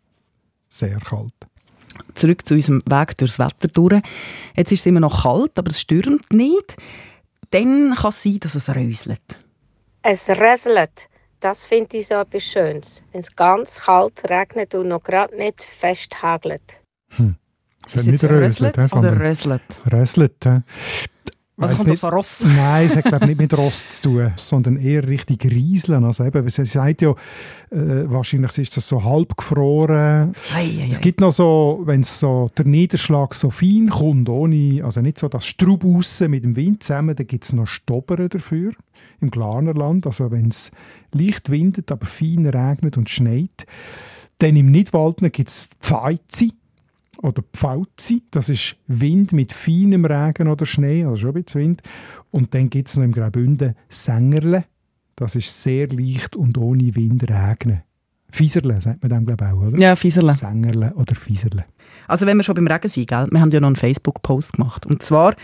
Sehr 0.66 0.98
kalt. 0.98 1.33
Zurück 2.14 2.44
zu 2.44 2.54
unserem 2.54 2.83
Weg 2.87 3.16
durchs 3.18 3.38
Wetter 3.38 3.68
durch. 3.68 4.02
Jetzt 4.57 4.72
ist 4.72 4.80
es 4.80 4.87
immer 4.87 4.98
noch 5.00 5.22
kalt, 5.22 5.57
aber 5.59 5.70
es 5.70 5.80
stürmt 5.80 6.33
nicht. 6.33 6.76
Dann 7.55 7.95
kann 7.95 8.09
es 8.09 8.23
sein, 8.23 8.40
dass 8.40 8.57
es 8.57 8.69
röselt. 8.75 9.40
Es 10.03 10.29
röselt. 10.29 11.09
Das 11.38 11.67
finde 11.69 11.99
ich 11.99 12.09
so 12.09 12.14
etwas 12.14 12.43
Schönes. 12.43 13.03
Wenn 13.12 13.21
es 13.21 13.37
ganz 13.37 13.81
kalt 13.83 14.29
regnet 14.29 14.75
und 14.75 14.88
noch 14.88 15.05
gerade 15.05 15.37
nicht 15.37 15.62
fest 15.62 16.21
hagelt. 16.21 16.81
Es 17.87 17.93
hat 17.93 18.01
Ist 18.01 18.07
nicht 18.09 18.25
röselt, 18.25 18.77
oder 18.93 19.21
röselt? 19.21 19.62
röselt. 19.93 20.45
Also 21.57 21.75
kommt 21.77 21.87
das 21.87 21.93
nicht- 21.93 22.01
von 22.01 22.11
Ross? 22.11 22.45
Nein, 22.57 22.87
es 22.87 22.97
hat 22.97 23.05
glaube 23.05 23.27
nicht 23.27 23.38
mit 23.40 23.57
Rost 23.57 23.93
zu 23.93 24.03
tun, 24.11 24.33
sondern 24.37 24.77
eher 24.77 25.07
richtig 25.07 25.45
Rieseln. 25.45 26.05
Also 26.05 26.25
eben, 26.25 26.49
sie 26.49 26.64
sagt 26.64 27.01
ja, 27.03 27.11
äh, 27.11 27.14
wahrscheinlich 28.11 28.59
ist 28.59 28.77
das 28.77 28.88
so 28.88 29.05
halb 29.05 29.37
gefroren. 29.37 30.33
Ei, 30.55 30.62
ei, 30.62 30.88
Es 30.90 31.01
gibt 31.01 31.21
noch 31.21 31.31
so, 31.33 31.83
wenn 31.85 32.03
so 32.03 32.51
der 32.59 32.64
Niederschlag 32.67 33.35
so 33.35 33.51
fein 33.51 33.88
kommt, 33.88 34.29
ohne, 34.29 34.83
also 34.85 35.01
nicht 35.01 35.19
so 35.19 35.29
das 35.29 35.47
Strub 35.47 35.85
aussen 35.85 36.33
mit 36.33 36.43
dem 36.43 36.57
Wind 36.57 36.83
zusammen, 36.83 37.14
dann 37.14 37.27
gibt 37.27 37.45
es 37.45 37.53
noch 37.53 37.69
Stobbern 37.69 38.29
dafür 38.29 38.73
im 39.21 39.31
Glarnerland. 39.31 40.07
Also 40.07 40.33
wenn 40.33 40.49
es 40.49 40.73
leicht 41.12 41.51
windet, 41.51 41.93
aber 41.93 42.07
fein 42.07 42.47
regnet 42.47 42.97
und 42.97 43.09
schneit. 43.09 43.67
Dann 44.38 44.57
im 44.57 44.73
Nidwaldner 44.73 45.31
gibt 45.31 45.49
es 45.51 45.71
Pfeizi 45.81 46.53
oder 47.24 47.42
Pfauzi. 47.52 48.22
Das 48.30 48.48
ist 48.48 48.76
Wind 48.87 49.32
mit 49.32 49.52
feinem 49.52 50.04
Regen 50.04 50.48
oder 50.48 50.66
Schnee, 50.66 51.04
also 51.04 51.16
schon 51.16 51.30
ein 51.30 51.42
bisschen 51.42 51.60
Wind. 51.62 51.82
Und 52.30 52.54
dann 52.54 52.70
gibt 52.70 52.88
es 52.88 52.96
noch 52.96 53.04
im 53.04 53.12
Graubünden 53.12 53.74
Sängerle. 53.88 54.64
Das 55.16 55.34
ist 55.34 55.62
sehr 55.62 55.88
leicht 55.88 56.37
und 56.37 56.58
ohne 56.58 56.94
Wind 56.94 57.28
regnen. 57.28 57.82
Fieserle 58.30 58.80
sagt 58.80 59.00
man 59.02 59.10
dem, 59.10 59.26
glaube 59.26 59.44
ich, 59.44 59.52
auch, 59.52 59.66
oder? 59.68 59.78
Ja, 59.78 59.96
Fieserle. 59.96 60.32
Sängerle 60.32 60.92
oder 60.94 61.14
Fieserle. 61.14 61.64
Also 62.08 62.26
wenn 62.26 62.37
wir 62.37 62.42
schon 62.42 62.56
beim 62.56 62.66
Regen 62.66 62.88
sind, 62.88 63.08
gell? 63.08 63.28
wir 63.30 63.40
haben 63.40 63.50
ja 63.50 63.60
noch 63.60 63.68
einen 63.68 63.76
Facebook-Post 63.76 64.54
gemacht. 64.54 64.87
Und 64.87 65.02
zwar 65.02 65.34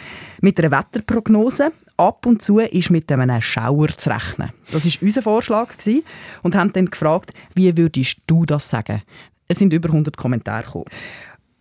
mit 0.40 0.58
einer 0.58 0.76
Wetterprognose. 0.76 1.72
Ab 1.96 2.26
und 2.26 2.42
zu 2.42 2.58
ist 2.58 2.90
mit 2.90 3.12
einem 3.12 3.40
Schauer 3.42 3.88
zu 3.88 4.10
rechnen. 4.10 4.50
Das 4.72 4.86
war 4.86 4.92
unser 5.02 5.22
Vorschlag 5.22 5.76
gewesen. 5.76 6.02
und 6.42 6.56
haben 6.56 6.72
dann 6.72 6.86
gefragt, 6.86 7.32
wie 7.54 7.76
würdest 7.76 8.18
du 8.26 8.44
das 8.44 8.68
sagen? 8.68 9.02
Es 9.48 9.58
sind 9.58 9.72
über 9.72 9.88
100 9.88 10.16
Kommentare 10.16 10.64
gekommen. 10.64 10.84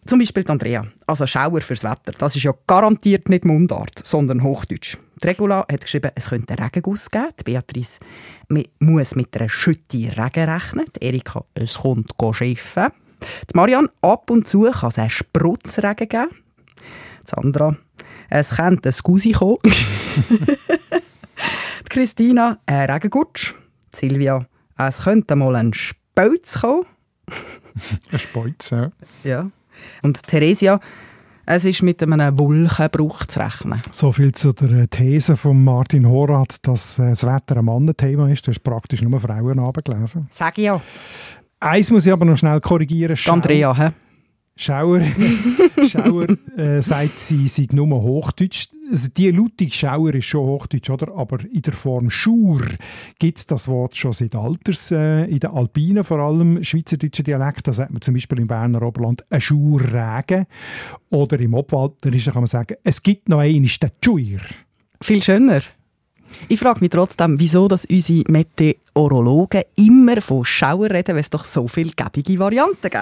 Zum 0.09 0.17
Beispiel 0.17 0.43
die 0.43 0.49
Andrea. 0.49 0.87
Also 1.05 1.27
Schauer 1.27 1.61
fürs 1.61 1.83
Wetter. 1.83 2.13
Das 2.17 2.35
ist 2.35 2.41
ja 2.41 2.51
garantiert 2.65 3.29
nicht 3.29 3.45
Mundart, 3.45 4.03
sondern 4.03 4.41
Hochdeutsch. 4.41 4.97
Die 5.21 5.27
Regula 5.27 5.67
hat 5.71 5.81
geschrieben, 5.81 6.09
es 6.15 6.29
könnte 6.29 6.55
einen 6.55 6.63
Regenguss 6.63 7.11
geben. 7.11 7.27
Die 7.39 7.43
Beatrice 7.43 7.99
man 8.47 8.65
muss 8.79 9.13
mit 9.13 9.37
einer 9.37 9.49
Schütte 9.49 10.11
Regen 10.17 10.49
rechnen. 10.49 10.85
Die 10.95 11.05
Erika, 11.05 11.45
es 11.53 11.77
kommt 11.77 12.15
schiffen. 12.31 12.87
Die 13.21 13.55
Marianne, 13.55 13.91
ab 14.01 14.31
und 14.31 14.49
zu 14.49 14.63
kann 14.63 14.89
es 14.89 14.97
einen 14.97 15.11
Sprotzregen 15.11 16.09
geben. 16.09 16.29
Die 16.31 17.27
Sandra, 17.27 17.77
es 18.31 18.55
könnte 18.55 18.89
ein 18.89 18.95
Gusi 19.03 19.33
kommen. 19.33 19.59
die 19.63 20.55
Christina, 21.87 22.57
ein 22.65 22.89
Regengutsch. 22.89 23.53
Die 23.93 23.97
Silvia, 23.97 24.43
es 24.75 25.03
könnte 25.03 25.35
mal 25.35 25.55
ein 25.55 25.71
Spölz 25.71 26.61
kommen. 26.61 26.87
Ein 28.11 28.17
Speuz, 28.17 28.71
ja. 28.71 28.91
Ja. 29.23 29.51
Und 30.01 30.23
Theresia, 30.23 30.79
es 31.45 31.65
ist 31.65 31.81
mit 31.81 32.01
einem 32.03 32.37
Wolkenbruch 32.37 33.25
zu 33.25 33.39
rechnen. 33.39 33.81
So 33.91 34.11
viel 34.11 34.31
zu 34.33 34.53
der 34.53 34.87
These 34.89 35.35
von 35.35 35.63
Martin 35.63 36.07
Horath, 36.07 36.57
dass 36.61 36.99
äh, 36.99 37.09
das 37.09 37.25
Wetter 37.25 37.57
ein 37.57 37.65
Mannenthema 37.65 38.29
ist. 38.29 38.45
Du 38.45 38.51
hast 38.51 38.59
praktisch 38.59 39.01
nur 39.01 39.19
Frauen 39.19 39.73
gelesen. 39.83 40.27
Sag 40.31 40.57
ich 40.59 40.65
ja. 40.65 40.79
Eins 41.59 41.91
muss 41.91 42.05
ich 42.05 42.13
aber 42.13 42.25
noch 42.25 42.37
schnell 42.37 42.59
korrigieren. 42.59 43.15
Die 43.15 43.29
Andrea, 43.29 43.75
hä? 43.75 43.89
Schauer, 44.61 45.01
Schauer 45.89 46.27
äh, 46.57 46.81
sagt, 46.81 47.17
sie 47.17 47.47
sei 47.47 47.67
nur 47.71 48.03
Hochdeutsch. 48.03 48.67
Also 48.91 49.07
die 49.15 49.31
Lautung 49.31 49.69
Schauer 49.69 50.13
ist 50.15 50.25
schon 50.25 50.45
Hochdeutsch, 50.45 50.89
oder? 50.89 51.15
Aber 51.15 51.37
in 51.45 51.61
der 51.61 51.71
Form 51.71 52.09
Schur 52.09 52.61
gibt 53.19 53.37
es 53.37 53.47
das 53.47 53.69
Wort 53.69 53.95
schon 53.95 54.11
seit 54.11 54.35
Alters. 54.35 54.91
Äh, 54.91 55.23
in 55.27 55.39
den 55.39 55.51
Alpinen 55.51 56.03
vor 56.03 56.19
allem, 56.19 56.61
schweizerdeutschen 56.61 57.23
Dialekt, 57.23 57.67
da 57.69 57.73
sagt 57.73 57.93
man 57.93 58.01
zum 58.01 58.15
Beispiel 58.15 58.39
im 58.39 58.47
Berner 58.47 58.81
Oberland 58.81 59.23
ein 59.29 59.39
Schurregen. 59.39 60.45
Oder 61.09 61.39
im 61.39 61.53
Obwalterischen 61.53 62.33
kann 62.33 62.41
man 62.41 62.47
sagen, 62.47 62.75
es 62.83 63.01
gibt 63.01 63.29
noch 63.29 63.39
einen, 63.39 63.63
ist 63.63 63.81
der 63.81 63.97
Tschuir. 64.01 64.41
Viel 64.99 65.23
schöner. 65.23 65.61
Ich 66.49 66.59
frage 66.59 66.81
mich 66.81 66.89
trotzdem, 66.89 67.39
wieso 67.39 67.69
dass 67.69 67.85
unsere 67.85 68.23
Meteorologen 69.03 69.63
immer 69.75 70.21
von 70.21 70.43
Schauer 70.45 70.89
reden, 70.89 71.15
wenn 71.15 71.21
es 71.21 71.29
doch 71.29 71.45
so 71.45 71.67
viele 71.67 71.91
gäbige 71.91 72.37
Varianten 72.39 72.81
gibt. 72.81 72.93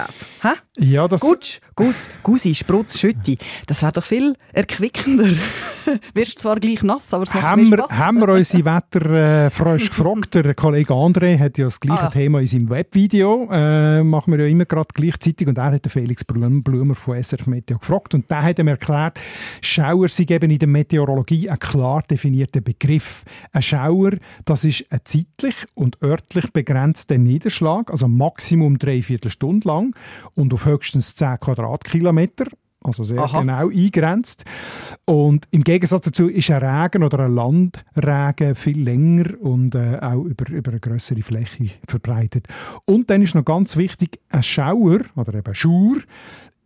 Hä? 0.42 0.48
Ja, 0.78 1.08
das... 1.08 1.20
Gutsch, 1.20 1.58
Guss, 1.74 2.08
Gusi, 2.22 2.54
Sprutz, 2.54 2.98
Schütti. 2.98 3.36
Das 3.66 3.82
wäre 3.82 3.92
doch 3.92 4.04
viel 4.04 4.34
erquickender. 4.52 5.28
Wirst 6.14 6.40
zwar 6.42 6.58
gleich 6.60 6.82
nass, 6.82 7.12
aber 7.12 7.24
es 7.24 7.34
macht 7.34 7.42
haben 7.42 7.68
mehr 7.68 7.78
wir, 7.78 7.84
Spass. 7.84 7.98
haben 7.98 8.18
wir 8.18 8.28
unsere 8.28 8.64
Wetterfrösche 8.64 9.88
gefragt. 9.90 10.34
Der 10.34 10.54
Kollege 10.54 10.92
André 10.92 11.38
hat 11.38 11.58
ja 11.58 11.64
das 11.64 11.80
gleiche 11.80 12.02
Ah. 12.02 12.10
Thema 12.10 12.40
in 12.40 12.46
seinem 12.46 12.70
Webvideo. 12.70 13.48
Äh, 13.50 14.02
machen 14.04 14.32
wir 14.32 14.40
ja 14.44 14.46
immer 14.46 14.64
gerade 14.66 14.88
gleichzeitig. 14.94 15.46
Und 15.48 15.58
er 15.58 15.72
hat 15.72 15.84
den 15.84 15.90
Felix 15.90 16.24
Blum, 16.24 16.62
Blumer 16.62 16.94
von 16.94 17.20
SRF 17.20 17.46
Meteo 17.46 17.78
gefragt. 17.78 18.14
Und 18.14 18.28
der 18.30 18.42
hat 18.42 18.58
ihm 18.58 18.68
erklärt, 18.68 19.18
Schauer 19.60 20.08
sind 20.08 20.30
eben 20.30 20.50
in 20.50 20.58
der 20.58 20.68
Meteorologie 20.68 21.48
ein 21.50 21.58
klar 21.58 22.02
definierter 22.08 22.60
Begriff. 22.60 23.24
Ein 23.52 23.62
Schauer, 23.62 24.12
das 24.44 24.64
ist 24.64 24.84
ein 24.90 25.00
zeitlich 25.04 25.56
und 25.74 25.87
örtlich 26.02 26.52
begrenzter 26.52 27.18
Niederschlag, 27.18 27.90
also 27.90 28.08
Maximum 28.08 28.78
dreiviertel 28.78 29.30
Stunde 29.30 29.68
lang 29.68 29.96
und 30.34 30.52
auf 30.52 30.66
höchstens 30.66 31.14
10 31.16 31.40
Quadratkilometer. 31.40 32.46
Also 32.80 33.02
sehr 33.02 33.22
Aha. 33.22 33.40
genau 33.40 33.68
eingrenzt. 33.70 34.44
Und 35.04 35.46
im 35.50 35.64
Gegensatz 35.64 36.04
dazu 36.04 36.28
ist 36.28 36.50
ein 36.50 36.62
Regen 36.62 37.02
oder 37.02 37.20
ein 37.20 37.34
Landregen 37.34 38.54
viel 38.54 38.80
länger 38.80 39.40
und 39.40 39.74
äh, 39.74 39.98
auch 40.00 40.24
über, 40.24 40.48
über 40.48 40.70
eine 40.70 40.80
größere 40.80 41.22
Fläche 41.22 41.70
verbreitet. 41.88 42.46
Und 42.84 43.10
dann 43.10 43.22
ist 43.22 43.34
noch 43.34 43.44
ganz 43.44 43.76
wichtig, 43.76 44.20
ein 44.28 44.44
Schauer 44.44 45.00
oder 45.16 45.34
eben 45.34 45.54
Schur 45.54 45.96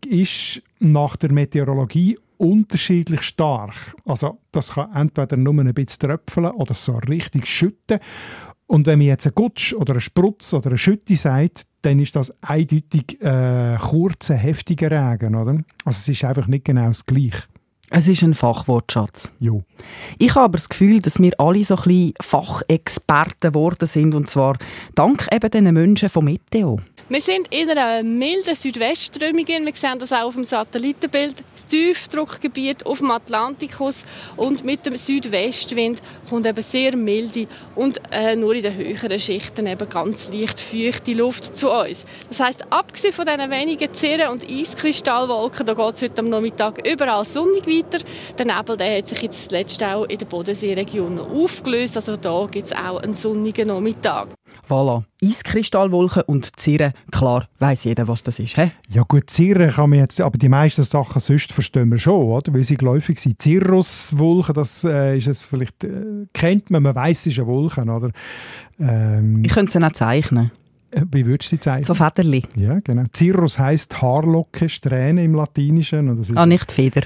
ist 0.07 0.63
nach 0.81 1.17
der 1.17 1.33
Meteorologie 1.33 2.19
unterschiedlich 2.37 3.23
stark. 3.23 3.95
Also 4.05 4.39
das 4.51 4.73
kann 4.73 4.93
entweder 4.95 5.37
nur 5.37 5.59
ein 5.61 5.73
bisschen 5.73 6.11
tröpfeln 6.11 6.51
oder 6.51 6.75
so 6.75 6.97
richtig 7.09 7.47
schütten. 7.47 8.01
Und 8.67 8.87
wenn 8.87 8.99
man 8.99 9.09
jetzt 9.09 9.27
einen 9.27 9.35
Gutsch 9.35 9.75
oder 9.75 9.93
einen 9.93 10.01
Sprutz 10.01 10.55
oder 10.55 10.69
eine 10.71 10.79
Schütte 10.79 11.15
sagt, 11.17 11.65
dann 11.83 11.99
ist 11.99 12.17
das 12.17 12.33
eindeutig 12.43 13.21
äh, 13.21 13.77
kurzer, 13.77 14.35
heftiger 14.35 14.91
Regen. 14.91 15.35
Oder? 15.35 15.59
Also 15.85 15.99
es 15.99 16.09
ist 16.09 16.25
einfach 16.25 16.47
nicht 16.47 16.65
genau 16.65 16.89
das 16.89 17.05
Gleiche. 17.05 17.43
Es 17.95 18.09
ist 18.09 18.23
ein 18.23 18.33
Fachwortschatz. 18.33 19.31
Jo. 19.39 19.65
Ich 20.19 20.35
habe 20.35 20.47
aber 20.47 20.57
das 20.57 20.71
Gefühl, 20.71 21.03
dass 21.03 21.21
wir 21.21 21.39
alle 21.39 21.63
so 21.63 21.77
ein 21.77 21.83
bisschen 21.83 22.15
Fachexperten 22.23 23.53
geworden 23.53 23.87
sind. 23.87 24.15
Und 24.15 24.31
zwar 24.31 24.57
dank 24.95 25.27
eben 25.31 25.51
diesen 25.51 25.75
Menschen 25.75 26.09
von 26.09 26.25
Meteo. 26.25 26.81
Wir 27.09 27.21
sind 27.21 27.53
in 27.53 27.69
einer 27.69 28.03
milden 28.03 28.55
Südwestströmung. 28.55 29.47
Wir 29.47 29.73
sehen 29.75 29.99
das 29.99 30.13
auch 30.13 30.27
auf 30.27 30.35
dem 30.35 30.45
Satellitenbild. 30.45 31.43
Das 31.55 31.67
Tiefdruckgebiet 31.67 32.87
auf 32.87 32.99
dem 32.99 33.11
Atlantikus 33.11 34.05
und 34.37 34.65
mit 34.65 34.87
dem 34.87 34.97
Südwestwind 34.97 36.01
kommt 36.31 36.47
eben 36.47 36.63
sehr 36.63 36.97
milde 36.97 37.47
und 37.75 38.01
äh, 38.11 38.37
nur 38.37 38.55
in 38.55 38.63
den 38.63 38.77
höheren 38.77 39.19
Schichten 39.19 39.67
eben 39.67 39.89
ganz 39.89 40.29
leicht 40.33 40.61
feuchte 40.61 41.13
Luft 41.13 41.57
zu 41.57 41.71
uns. 41.71 42.07
Das 42.29 42.41
heißt, 42.41 42.73
abgesehen 42.73 43.13
von 43.13 43.27
diesen 43.27 43.51
wenigen 43.51 43.93
Zirren 43.93 44.31
und 44.31 44.49
Eiskristallwolken, 44.49 45.67
da 45.67 45.75
geht 45.75 45.95
es 45.95 46.03
heute 46.03 46.21
am 46.21 46.29
Nachmittag 46.29 46.87
überall 46.87 47.25
sonnig 47.25 47.67
weiter. 47.67 48.05
Der 48.39 48.47
Nebel 48.47 48.77
der 48.77 48.99
hat 48.99 49.09
sich 49.09 49.23
jetzt 49.23 49.45
zuletzt 49.49 49.83
auch 49.83 50.05
in 50.05 50.19
der 50.19 50.27
Bodenseeregion 50.27 51.19
aufgelöst. 51.19 51.97
Also 51.97 52.17
da 52.17 52.49
gibt 52.51 52.69
es 52.69 52.73
auch 52.73 53.03
einen 53.03 53.15
sonnigen 53.15 53.69
Nachmittag. 53.69 54.29
Voilà. 54.69 55.03
Eiskristallwolken 55.23 56.23
und 56.27 56.59
Zirren. 56.59 56.93
Klar, 57.11 57.47
weiss 57.59 57.85
jeder, 57.85 58.09
was 58.09 58.23
das 58.23 58.39
ist. 58.39 58.57
He? 58.57 58.71
Ja 58.89 59.03
gut, 59.03 59.31
Zirren 59.31 59.71
kann 59.71 59.91
man 59.91 59.99
jetzt, 60.01 60.21
aber 60.21 60.39
die 60.39 60.49
meisten 60.49 60.83
Sachen 60.83 61.21
sonst 61.21 61.53
verstehen 61.53 61.91
wir 61.91 61.99
schon, 61.99 62.27
oder? 62.27 62.53
weil 62.53 62.63
sie 62.65 62.77
geläufig 62.77 63.19
sind. 63.19 63.41
Cirruswolken, 63.41 64.55
das 64.55 64.85
äh, 64.85 65.17
ist 65.17 65.29
es 65.29 65.45
vielleicht, 65.45 65.85
äh, 65.85 66.27
kennt 66.33 66.71
man, 66.71 66.83
man 66.83 66.95
weiß, 66.95 67.21
es 67.21 67.27
ist 67.29 67.39
eine 67.39 67.47
Wolke, 67.49 67.83
oder? 67.83 68.11
Ähm, 68.79 69.45
Ich 69.45 69.53
könnte 69.53 69.73
sie 69.73 69.85
auch 69.85 69.93
zeichnen. 69.93 70.51
Äh, 70.93 71.03
wie 71.11 71.27
würdest 71.27 71.53
du 71.53 71.57
sie 71.57 71.61
zeigen? 71.61 71.85
So 71.85 71.95
Federli. 71.95 72.43
Ja, 72.57 72.79
genau. 72.81 73.05
Cirrus 73.15 73.59
heisst 73.59 74.01
Haarlocke, 74.01 74.69
Strähne 74.69 75.25
im 75.25 75.35
Latinischen. 75.35 76.09
Und 76.09 76.19
das 76.19 76.31
ist 76.31 76.37
Ah, 76.37 76.47
nicht 76.47 76.71
Feder. 76.71 77.03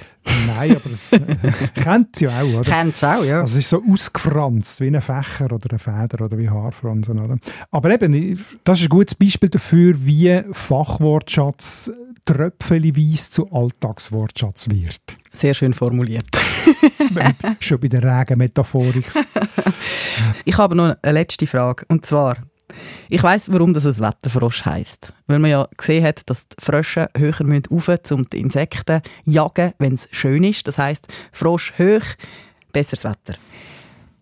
Nein, 0.47 0.77
aber 0.77 0.91
das 0.91 1.11
kennt 1.75 2.17
sie 2.17 2.25
ja 2.25 2.41
auch, 2.43 2.61
oder? 2.61 2.63
Kennt 2.71 3.03
auch, 3.05 3.25
ja. 3.25 3.41
Also 3.41 3.59
es 3.59 3.65
ist 3.65 3.71
so 3.71 3.83
ausgefranst, 3.91 4.81
wie 4.81 4.89
ein 4.89 5.01
Fächer 5.01 5.53
oder 5.53 5.71
eine 5.71 5.79
Feder 5.79 6.25
oder 6.25 6.37
wie 6.37 6.49
Haarfransen. 6.51 7.19
Oder? 7.19 7.39
Aber 7.71 7.91
eben, 7.91 8.39
das 8.65 8.81
ist 8.81 8.87
ein 8.87 8.89
gutes 8.89 9.15
Beispiel 9.15 9.49
dafür, 9.49 9.95
wie 10.05 10.43
Fachwortschatz 10.53 11.91
tröpfchenweise 12.25 13.31
zu 13.31 13.53
Alltagswortschatz 13.53 14.69
wird. 14.69 15.01
Sehr 15.31 15.55
schön 15.55 15.75
formuliert. 15.75 16.27
Schon 17.61 17.79
bei 17.81 17.89
der 17.89 18.03
Regenmetaphorik. 18.03 19.07
Ich 20.45 20.59
habe 20.59 20.75
noch 20.75 20.97
eine 21.01 21.13
letzte 21.13 21.47
Frage. 21.47 21.85
Und 21.89 22.05
zwar, 22.05 22.37
ich 23.09 23.23
weiß, 23.23 23.53
warum 23.53 23.73
das 23.73 23.87
ein 23.87 23.99
Wetterfrosch 23.99 24.65
heisst. 24.65 25.13
Weil 25.27 25.39
man 25.39 25.51
ja 25.51 25.69
gesehen 25.77 26.05
hat, 26.05 26.29
dass 26.29 26.49
die 26.49 26.57
Frösche 26.59 27.09
höher 27.17 27.43
müssen 27.45 27.65
rauf, 27.71 28.11
um 28.11 28.29
die 28.29 28.41
Insekten 28.41 29.03
zu 29.03 29.31
jagen, 29.31 29.73
wenn 29.79 29.95
es 29.95 30.09
schön 30.11 30.45
ist. 30.45 30.67
Das 30.67 30.79
heisst, 30.79 31.07
Frosch 31.33 31.73
hoch, 31.79 32.05
besseres 32.73 33.05
Wetter. 33.05 33.39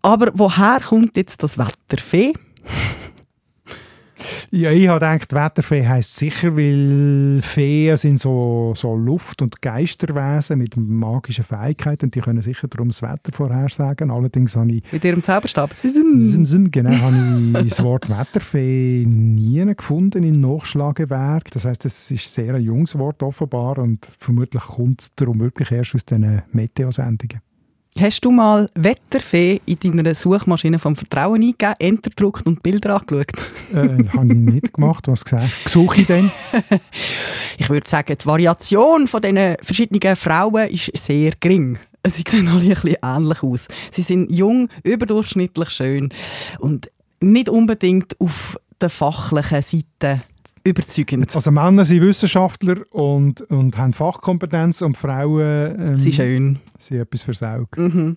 Aber 0.03 0.31
woher 0.35 0.81
kommt 0.81 1.17
jetzt 1.17 1.43
das 1.43 1.59
Wetterfee? 1.59 2.35
Ja, 4.51 4.71
ich 4.71 4.89
habe 4.89 5.01
gedacht, 5.01 5.33
Wetterfee 5.33 5.87
heisst 5.87 6.17
sicher, 6.17 6.57
weil 6.57 7.41
Feen 7.43 7.97
sind 7.97 8.19
so, 8.19 8.73
so 8.77 8.95
Luft- 8.97 9.43
und 9.43 9.61
Geisterwesen 9.63 10.59
mit 10.59 10.77
magischen 10.77 11.45
Fähigkeiten. 11.45 12.11
Die 12.11 12.21
können 12.21 12.41
sicher 12.41 12.69
darum 12.69 12.89
das 12.89 13.03
Wetter 13.03 13.33
vorhersagen. 13.33 14.11
Allerdings 14.11 14.57
habe 14.57 14.73
ich 14.73 14.83
Mit 14.93 15.05
ihrem 15.05 15.23
Zauberstab. 15.23 15.71
Genau, 16.71 16.91
habe 16.91 17.61
ich 17.63 17.69
das 17.71 17.83
Wort 17.83 18.09
Wetterfee 18.09 19.05
nie 19.07 19.65
gefunden 19.75 20.23
im 20.23 20.41
Nachschlagewerk. 20.41 21.51
Das 21.51 21.65
heißt, 21.65 21.85
es 21.85 22.11
ist 22.11 22.33
sehr 22.33 22.55
ein 22.55 22.63
junges 22.63 22.99
Wort 22.99 23.23
offenbar 23.23 23.79
und 23.79 24.07
vermutlich 24.19 24.63
kommt 24.63 25.01
es 25.03 25.15
darum 25.15 25.41
wirklich 25.41 25.71
erst 25.71 25.95
aus 25.95 26.05
diesen 26.05 26.43
Meteosendungen. 26.53 27.41
Hast 27.97 28.25
du 28.25 28.33
mal 28.33 28.69
Wetterfee 28.75 29.61
in 29.67 29.79
deiner 29.79 30.17
Suchmaschine 30.17 30.81
vom 30.81 30.97
Vertrauen 30.97 31.41
eingegeben, 31.43 31.75
Enter 31.79 32.11
gedruckt 32.11 32.45
und 32.45 32.61
Bilder 32.61 32.97
angeschaut? 32.97 33.29
Äh, 33.73 34.09
habe 34.09 34.27
ich 34.27 34.35
nicht 34.35 34.75
gemacht. 34.75 35.07
Was 35.07 35.25
gesagt? 35.25 35.53
Suche 35.67 36.01
ich 36.01 36.07
denn? 36.07 36.31
Ich 37.57 37.71
würde 37.71 37.89
sagen, 37.89 38.17
die 38.21 38.27
Variation 38.27 39.07
von 39.07 39.23
diesen 39.23 39.55
verschiedenen 39.63 40.17
Frauen 40.17 40.69
ist 40.71 40.91
sehr 40.97 41.35
gering. 41.39 41.79
Sie 42.05 42.25
sehen 42.27 42.49
alle 42.49 42.63
ein 42.63 42.69
bisschen 42.69 42.97
ähnlich 43.01 43.43
aus. 43.45 43.69
Sie 43.93 44.03
sind 44.03 44.29
jung, 44.29 44.69
überdurchschnittlich 44.83 45.71
schön 45.71 46.13
und 46.59 46.91
nicht 47.21 47.49
unbedingt 47.49 48.21
auf 48.21 48.59
der 48.81 48.91
fachlichen 48.91 49.63
Seite 49.63 50.25
überzeugend. 50.65 51.35
Also 51.35 51.51
Männer 51.51 51.85
sind 51.85 52.01
Wissenschaftler 52.01 52.77
und, 52.91 53.43
und 53.43 53.77
haben 53.77 53.93
Fachkompetenz 53.93 54.83
und 54.83 54.97
Frauen 54.97 55.77
ähm, 55.79 55.99
Sie 55.99 56.13
schön. 56.13 56.59
sind 56.79 57.01
etwas 57.01 57.23
versaugt. 57.23 57.77
Mhm. 57.77 58.17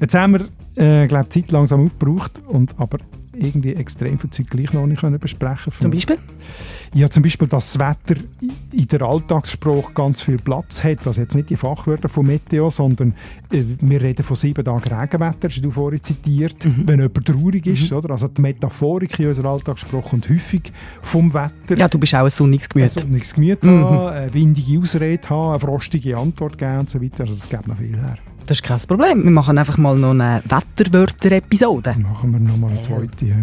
Jetzt 0.00 0.14
haben 0.14 0.32
wir, 0.32 0.82
äh, 0.82 1.06
glaube 1.08 1.28
Zeit 1.28 1.50
langsam 1.50 1.84
aufgebraucht 1.84 2.40
und 2.46 2.74
aber 2.78 2.98
irgendwie 3.40 3.74
extrem 3.74 4.18
viel 4.18 4.30
Zeit 4.30 4.50
gleich 4.50 4.72
noch 4.72 4.86
nicht 4.86 5.00
können 5.00 5.18
besprechen 5.18 5.72
Zum 5.78 5.90
Beispiel? 5.90 6.18
Ja, 6.92 7.08
zum 7.08 7.22
Beispiel, 7.22 7.46
dass 7.48 7.72
das 7.72 7.78
Wetter 7.78 8.20
in 8.72 8.88
der 8.88 9.02
Alltagssprache 9.02 9.92
ganz 9.94 10.22
viel 10.22 10.38
Platz 10.38 10.82
hat. 10.82 11.06
Also 11.06 11.20
jetzt 11.20 11.34
nicht 11.36 11.50
die 11.50 11.56
Fachwörter 11.56 12.08
von 12.08 12.26
Meteo, 12.26 12.68
sondern 12.70 13.14
äh, 13.52 13.62
wir 13.80 14.00
reden 14.02 14.22
von 14.24 14.34
sieben 14.36 14.64
Tagen 14.64 14.92
Regenwetter, 14.92 15.48
hast 15.48 15.64
du 15.64 15.70
vorhin 15.70 16.02
zitiert, 16.02 16.56
wenn 16.86 17.00
jemand 17.00 17.24
traurig 17.26 17.66
ist. 17.66 17.92
Oder? 17.92 18.10
Also 18.10 18.26
die 18.28 18.40
Metaphorik 18.42 19.18
in 19.20 19.28
unserer 19.28 19.50
Alltagssprache 19.50 20.10
kommt 20.10 20.28
häufig 20.28 20.72
vom 21.02 21.32
Wetter. 21.32 21.76
Ja, 21.76 21.86
du 21.88 21.98
bist 21.98 22.14
auch 22.14 22.24
ein 22.24 22.30
sonniges 22.30 22.66
Ein 22.66 22.74
Gemüt. 22.74 22.90
sonniges 22.90 23.34
Gemüt 23.34 23.62
Mhm. 23.64 23.84
haben, 23.84 24.06
eine 24.08 24.34
windige 24.34 24.80
Ausrede 24.80 25.28
haben, 25.30 25.50
eine 25.50 25.58
frostige 25.60 26.16
Antwort 26.16 26.58
geben 26.58 26.78
und 26.80 26.90
so 26.90 27.00
weiter. 27.00 27.22
Also 27.24 27.36
es 27.36 27.48
gibt 27.48 27.68
noch 27.68 27.76
viel 27.76 27.96
her. 27.96 28.16
Das 28.46 28.58
ist 28.58 28.62
kein 28.64 28.80
Problem. 28.80 29.22
Wir 29.24 29.30
machen 29.30 29.56
einfach 29.58 29.78
mal 29.78 29.96
noch 29.96 30.10
eine 30.10 30.42
Wetterwörter-Episode. 30.48 31.94
Machen 31.98 32.32
wir 32.32 32.40
noch 32.40 32.56
mal 32.56 32.70
eine 32.70 32.82
zweite. 32.82 33.24
Ja. 33.26 33.36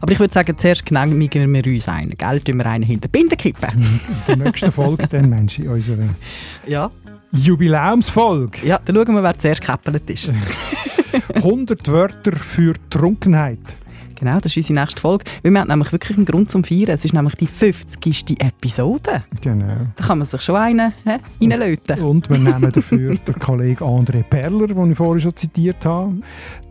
Aber 0.00 0.12
ich 0.12 0.20
würde 0.20 0.32
sagen, 0.32 0.56
zuerst 0.56 0.86
genehmigen 0.86 1.52
wir 1.52 1.66
uns 1.66 1.88
einen. 1.88 2.16
Gell? 2.16 2.40
Tun 2.40 2.58
wir 2.58 2.66
einen 2.66 2.84
hinter 2.84 3.08
die 3.08 3.18
Binde 3.18 3.36
kippen. 3.36 3.70
In 3.72 4.00
der 4.28 4.36
nächsten 4.36 4.70
Folge 4.70 5.06
dann, 5.08 5.28
Mensch, 5.28 5.58
in 5.58 5.68
unserer 5.68 6.08
Ja. 6.66 6.90
Jubiläumsfolge. 7.32 8.64
Ja, 8.66 8.78
dann 8.84 8.94
schauen 8.94 9.14
wir, 9.14 9.22
wer 9.22 9.38
zuerst 9.38 9.60
gekäppelt 9.60 10.08
ist. 10.08 10.30
100 11.34 11.88
Wörter 11.88 12.36
für 12.36 12.74
Trunkenheit. 12.90 13.58
Genau, 14.24 14.40
das 14.40 14.52
ist 14.52 14.70
unsere 14.70 14.80
nächste 14.80 15.02
Folge. 15.02 15.24
Weil 15.42 15.52
wir 15.52 15.60
haben 15.60 15.68
nämlich 15.68 15.92
wirklich 15.92 16.16
einen 16.16 16.24
Grund 16.24 16.50
zum 16.50 16.64
Feiern. 16.64 16.88
Es 16.88 17.04
ist 17.04 17.12
nämlich 17.12 17.34
die 17.34 17.46
50. 17.46 18.40
Episode. 18.40 19.22
Genau. 19.42 19.86
Da 19.96 20.04
kann 20.06 20.16
man 20.16 20.26
sich 20.26 20.40
schon 20.40 20.56
einen 20.56 20.94
he, 21.04 21.46
reinlöten. 21.46 22.00
Und 22.00 22.30
wir 22.30 22.38
nehmen 22.38 22.72
dafür 22.72 23.16
den 23.26 23.38
Kollegen 23.38 23.84
André 23.84 24.22
Perler, 24.22 24.68
den 24.68 24.92
ich 24.92 24.96
vorhin 24.96 25.20
schon 25.20 25.36
zitiert 25.36 25.84
habe. 25.84 26.14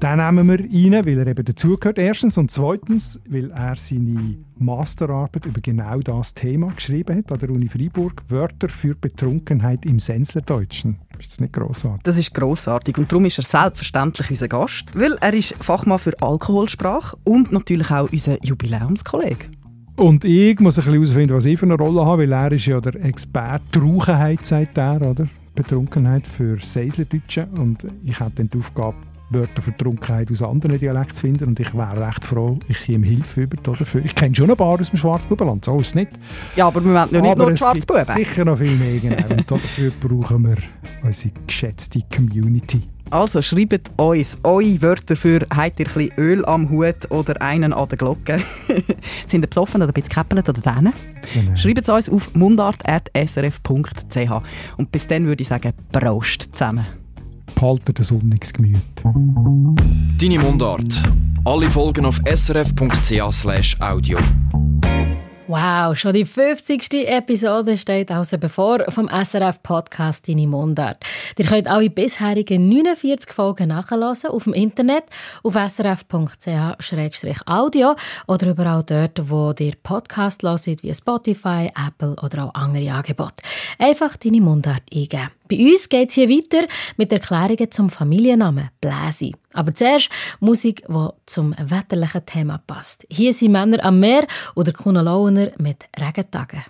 Den 0.02 0.18
nehmen 0.18 0.48
wir 0.48 0.62
rein, 0.62 1.06
weil 1.06 1.20
er 1.20 1.28
eben 1.28 1.46
dazugehört. 1.46 2.00
Erstens. 2.00 2.40
Und 2.40 2.50
zweitens, 2.50 3.22
weil 3.30 3.52
er 3.52 3.76
seine 3.76 4.38
Masterarbeit 4.58 5.46
über 5.46 5.62
genau 5.62 6.00
das 6.00 6.34
Thema 6.34 6.74
geschrieben 6.74 7.20
hat 7.20 7.32
an 7.32 7.38
der 7.38 7.52
Uni 7.52 7.70
Freiburg. 7.70 8.20
Wörter 8.30 8.68
für 8.68 8.96
Betrunkenheit 8.96 9.86
im 9.86 10.00
Senslerdeutschen. 10.00 10.98
Ist 11.20 11.32
das 11.32 11.40
nicht 11.40 11.54
grossartig? 11.54 12.04
Das 12.04 12.18
ist 12.18 12.34
grossartig 12.34 12.98
und 12.98 13.12
darum 13.12 13.26
ist 13.26 13.38
er 13.38 13.44
selbstverständlich 13.44 14.30
unser 14.30 14.48
Gast, 14.48 14.86
weil 14.94 15.18
er 15.22 15.34
ist 15.34 15.56
Fachmann 15.60 16.00
für 16.00 16.14
Alkoholsprache 16.22 17.18
und 17.24 17.52
natürlich 17.52 17.92
auch 17.92 18.10
unser 18.12 18.44
Jubiläumskollege. 18.44 19.46
Und 19.96 20.26
ich 20.26 20.60
muss 20.60 20.80
ein 20.80 20.86
bisschen 20.86 20.94
herausfinden, 20.94 21.36
was 21.36 21.46
ich 21.46 21.60
für 21.60 21.68
eine 21.68 21.76
Rolle 21.76 22.04
habe, 22.06 22.24
weil 22.24 22.34
er 22.34 22.52
ist 22.52 22.66
ja 22.66 22.82
der 22.82 22.96
Experte 23.06 23.80
Rauchenheit, 23.80 24.44
sagt 24.46 24.78
er, 24.78 25.02
oder? 25.02 25.28
Betrunkenheit 25.54 26.26
für 26.26 26.58
Seislerdeutsche. 26.60 27.48
Und 27.56 27.86
ich 28.04 28.20
habe 28.20 28.32
dann 28.36 28.50
die 28.50 28.58
Aufgabe, 28.58 28.96
Wörter 29.34 29.62
für 29.62 29.76
Trunkenheit 29.76 30.32
aus 30.32 30.42
anderen 30.42 30.80
Dialekten 30.80 31.16
zu 31.16 31.22
finden. 31.22 31.46
Und 31.50 31.60
ich 31.60 31.74
wäre 31.74 32.08
recht 32.08 32.24
froh, 32.26 32.60
ich 32.68 32.88
ihm 32.90 33.04
Hilfe 33.04 33.42
über. 33.42 33.58
Dafür. 33.58 34.04
Ich 34.04 34.16
kenne 34.16 34.36
schon 34.36 34.50
ein 34.50 34.58
paar 34.58 34.80
aus 34.80 34.90
dem 34.90 34.98
Schwarzbubenland, 34.98 35.66
so 35.66 35.78
ist 35.78 35.88
es 35.88 35.96
nicht. 35.96 36.12
Ja, 36.56 36.68
aber 36.68 36.84
wir 36.84 36.94
wollen 36.94 37.10
ja 37.12 37.22
nicht 37.22 37.32
aber 37.32 37.44
nur 37.44 37.52
es 37.52 37.60
Schwarzbuben. 37.60 38.06
gibt 38.06 38.18
sicher 38.18 38.46
noch 38.46 38.58
viel 38.58 38.76
mehr. 38.76 39.00
Genau. 39.00 39.36
Und 39.36 39.50
dafür 39.50 39.92
brauchen 40.00 40.44
wir 40.44 40.58
unsere 41.04 41.34
geschätzte 41.48 42.00
Community. 42.14 42.82
Also 43.10 43.42
schreibt 43.42 43.92
uns 43.98 44.40
eure 44.44 44.82
Wörter 44.82 45.16
für 45.16 45.46
«Habt 45.56 45.80
ihr 45.80 45.88
ein 45.96 46.10
Öl 46.18 46.46
am 46.46 46.70
Hut» 46.70 47.12
oder 47.12 47.40
«Einen 47.42 47.74
an 47.74 47.88
der 47.88 47.98
Glocke». 47.98 48.40
Sind 49.28 49.44
ihr 49.44 49.48
besoffen 49.48 49.82
oder 49.82 49.92
ein 49.92 49.94
bisschen 49.94 50.10
gekäppelt 50.10 50.50
oder 50.50 50.62
denen? 50.62 50.94
Genau. 51.34 51.56
Schreibt 51.56 51.88
es 51.88 51.90
uns 51.90 52.10
auf 52.10 52.34
mundart.srf.ch 52.34 54.32
Und 54.78 54.92
bis 54.92 55.08
dann 55.08 55.28
würde 55.28 55.42
ich 55.42 55.48
sagen, 55.48 55.74
Prost 55.92 56.50
zusammen. 56.54 56.86
Behaltet 57.56 58.00
ein 58.00 58.04
sonniges 58.04 58.54
Gemüt. 58.54 58.78
Deine 60.20 60.40
Mundart. 60.40 61.02
Alle 61.46 61.70
Folgen 61.70 62.06
auf 62.06 62.22
srf.ch/audio. 62.26 64.18
Wow, 65.48 65.96
schon 65.98 66.14
die 66.14 66.24
50. 66.24 67.06
Episode 67.06 67.78
steht 67.78 68.10
also 68.12 68.38
bevor 68.38 68.90
vom 68.90 69.10
SRF 69.10 69.62
Podcast 69.62 70.26
Deine 70.28 70.48
Mundart. 70.48 71.04
Ihr 71.38 71.46
könnt 71.46 71.68
alle 71.68 71.90
bisherigen 71.90 72.70
49 72.70 73.34
Folgen 73.34 73.68
nachhören 73.68 74.16
auf 74.30 74.46
dem 74.46 74.54
Internet 74.54 75.04
auf 75.44 75.56
srf.ch-audio 75.56 76.36
oder 78.28 78.50
überall 78.50 78.84
dort, 78.84 79.30
wo 79.30 79.54
ihr 79.60 79.74
Podcast 79.84 80.44
hört, 80.44 80.82
wie 80.82 80.94
Spotify, 80.94 81.70
Apple 81.88 82.16
oder 82.24 82.46
auch 82.46 82.54
andere 82.54 82.90
Angebote. 82.92 83.44
Einfach 83.80 84.16
Deine 84.16 84.40
Mundart 84.40 84.84
eingeben. 84.94 85.30
Bei 85.54 85.60
uns 85.60 85.88
geht 85.88 86.10
es 86.10 86.16
hier 86.16 86.30
weiter 86.30 86.68
mit 86.98 87.12
Erklärungen 87.12 87.70
zum 87.70 87.90
Familiennamen 87.90 88.70
Bläsi. 88.82 89.36
Aber 89.54 89.74
zuerst 89.76 90.10
Musik, 90.40 90.84
die 90.88 91.10
zum 91.28 91.54
wetterlichen 91.60 92.26
Thema 92.26 92.60
passt. 92.66 93.06
Hier 93.10 93.34
sind 93.34 93.52
Männer 93.52 93.84
am 93.86 94.00
Meer 94.00 94.26
oder 94.56 94.72
Kuna 94.72 95.02
Launer 95.02 95.52
mit 95.60 95.84
Regentagen. 95.96 96.64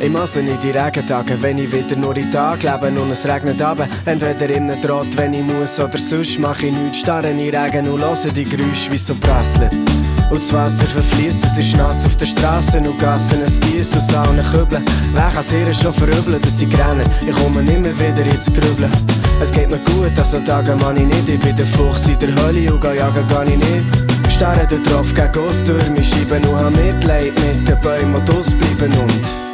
Ich 0.00 0.10
muss 0.10 0.36
nicht 0.36 0.62
die 0.62 0.70
Regentage, 0.70 1.36
wenn 1.40 1.58
ich 1.58 1.72
wieder 1.72 1.96
nur 1.96 2.16
in 2.16 2.30
Tag 2.30 2.62
lebe 2.62 3.00
und 3.00 3.10
es 3.10 3.26
regnet 3.26 3.60
ab. 3.60 3.78
Entweder 4.04 4.48
in 4.48 4.70
einem 4.70 4.80
Draht, 4.80 5.16
wenn 5.16 5.34
ich 5.34 5.42
muss, 5.42 5.80
oder 5.80 5.98
sonst 5.98 6.38
mach 6.38 6.62
ich 6.62 6.72
nichts. 6.72 7.00
Starre 7.00 7.30
in 7.30 7.38
Regen 7.38 7.88
und 7.88 8.00
höre 8.00 8.32
die 8.32 8.44
Geräusche, 8.44 8.92
wie 8.92 8.98
so 8.98 9.14
prasseln. 9.16 9.70
Und 10.30 10.40
das 10.40 10.52
Wasser 10.52 10.84
verfließt, 10.84 11.44
es 11.44 11.58
ist 11.58 11.76
nass 11.76 12.04
auf 12.04 12.14
den 12.16 12.28
Straßen 12.28 12.86
und 12.86 12.98
Gassen, 13.00 13.42
es 13.42 13.58
gießt 13.58 13.96
aus 13.96 14.14
allen 14.14 14.44
Kübeln. 14.44 14.84
Wer 15.14 15.30
kann 15.30 15.42
sehr 15.42 15.72
schon 15.74 15.92
verübeln, 15.92 16.40
dass 16.42 16.60
ich 16.60 16.68
renne? 16.78 17.04
Ich 17.26 17.34
komme 17.34 17.60
immer 17.60 17.92
wieder 17.98 18.24
ins 18.24 18.46
Grübeln. 18.46 18.92
Es 19.42 19.50
geht 19.50 19.68
mir 19.68 19.78
gut, 19.78 20.16
also 20.16 20.38
Tage 20.40 20.76
man 20.76 20.96
ich 20.96 21.06
nicht. 21.06 21.28
Ich 21.28 21.40
bin 21.40 21.56
der 21.56 21.66
Fuchs 21.66 22.06
in 22.06 22.18
der 22.20 22.28
Hölle 22.44 22.72
und 22.72 22.84
jagen 22.84 23.26
kann 23.28 23.48
ich 23.48 23.56
nicht. 23.56 23.84
Starre 24.30 24.64
da 24.68 24.76
drauf 24.90 25.12
gegen 25.12 25.44
Ostürme, 25.44 26.04
schreiben 26.04 26.44
und 26.48 26.56
hab 26.56 26.70
Mitleid 26.70 27.32
mit 27.34 27.68
den 27.68 27.80
Bäumen, 27.80 28.22
die 28.24 28.32
ausbleiben 28.32 28.92
und... 28.92 29.47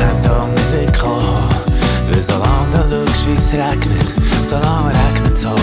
Ende 0.00 0.40
und 0.40 0.54
nicht 0.54 0.72
wegkommen. 0.72 1.48
Weil 2.10 2.22
solange 2.22 2.70
du 2.72 3.06
schaust, 3.06 3.26
wie 3.26 3.36
es 3.36 3.52
regnet, 3.52 4.14
solange 4.44 4.88
regnet 4.88 5.36
es 5.36 5.46
auch. 5.46 5.54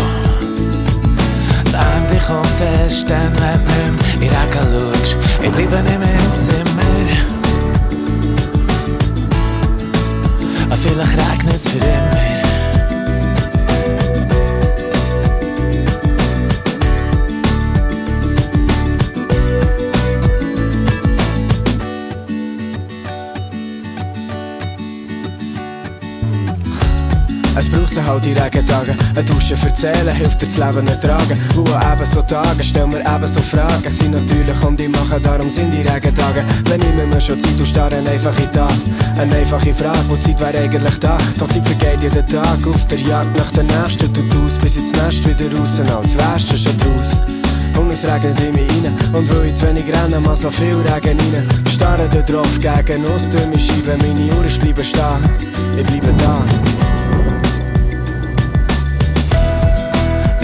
Das 1.66 1.74
Ende 1.74 2.24
kommt 2.26 2.62
erst 2.62 3.10
dann, 3.10 3.32
wenn 3.38 3.98
du 3.98 4.26
in 4.26 4.30
Regen 4.30 4.94
schaust. 4.94 5.18
Ich 5.42 5.52
bleibe 5.52 5.84
nicht 5.84 6.00
mehr 6.00 6.10
im 6.10 6.36
Zimmer. 6.36 6.82
Aber 10.66 10.78
vielleicht 10.78 11.32
regnet 11.32 11.56
es 11.56 11.68
für 11.70 11.78
immer. 11.78 12.35
Es 27.58 27.70
braucht 27.70 27.94
so 27.94 28.04
halt 28.04 28.26
die 28.26 28.34
Regentage. 28.34 28.96
Ein 29.16 29.26
Duschen 29.26 29.58
erzählen 29.62 30.14
hilft 30.14 30.42
dir 30.42 30.48
das 30.48 30.58
Leben 30.58 30.88
ertragen. 30.88 31.40
An 31.56 31.94
eben 31.94 32.06
so 32.06 32.22
Tagen 32.22 32.64
stellen 32.64 32.92
wir 32.92 33.00
eben 33.00 33.28
so 33.28 33.40
Fragen. 33.40 33.90
Sie 33.90 34.10
natürlich 34.10 34.62
und 34.62 34.78
die 34.78 34.90
machen, 34.90 35.24
darum 35.24 35.50
sind 35.50 35.72
die 35.72 35.82
Regentage. 35.82 36.44
Wenn 36.70 36.82
ich 36.82 36.94
mir 36.94 37.22
schon 37.22 37.40
Zeit 37.40 37.58
und 37.58 37.66
starre 37.66 37.96
einfach 37.96 38.38
in 38.40 38.52
Tag. 38.52 38.74
Eine 39.18 39.36
einfache 39.36 39.74
Frage, 39.74 40.00
wo 40.10 40.18
Zeit 40.18 40.40
wäre 40.40 40.58
eigentlich 40.64 41.00
da. 41.00 41.18
Doch 41.40 41.48
Zeit 41.48 41.66
vergeht 41.66 42.04
jeden 42.04 42.28
Tag 42.28 42.68
auf 42.68 42.86
der 42.88 43.00
Jagd 43.00 43.38
nach 43.38 43.52
der 43.52 43.64
nächsten. 43.64 44.12
Du 44.14 44.22
tust 44.30 44.60
bis 44.62 44.76
ins 44.76 44.92
Nest 44.92 45.26
wieder 45.26 45.58
raus, 45.58 45.80
als 45.80 46.18
wärst 46.18 46.52
du 46.52 46.58
schon 46.58 46.78
draus. 46.78 47.18
Und 47.80 47.92
es 47.92 48.04
regnet 48.06 48.40
in 48.40 48.54
mich 48.54 48.70
rein 48.70 48.94
Und 49.14 49.30
weil 49.30 49.48
ich 49.48 49.56
zu 49.56 49.68
wenig 49.68 49.86
renne, 49.88 50.20
mal 50.20 50.36
so 50.36 50.50
viel 50.50 50.78
Regen 50.78 51.20
rein 51.20 51.48
Starre 51.70 52.08
da 52.10 52.22
drauf 52.22 52.60
gegen 52.60 53.06
Ostürme 53.06 53.60
Scheiben 53.60 53.98
Meine 54.00 54.34
Uhren 54.34 54.60
bleiben 54.60 54.84
stehen 54.84 55.78
Ich 55.78 55.86
bleibe 55.86 56.14
da 56.18 56.75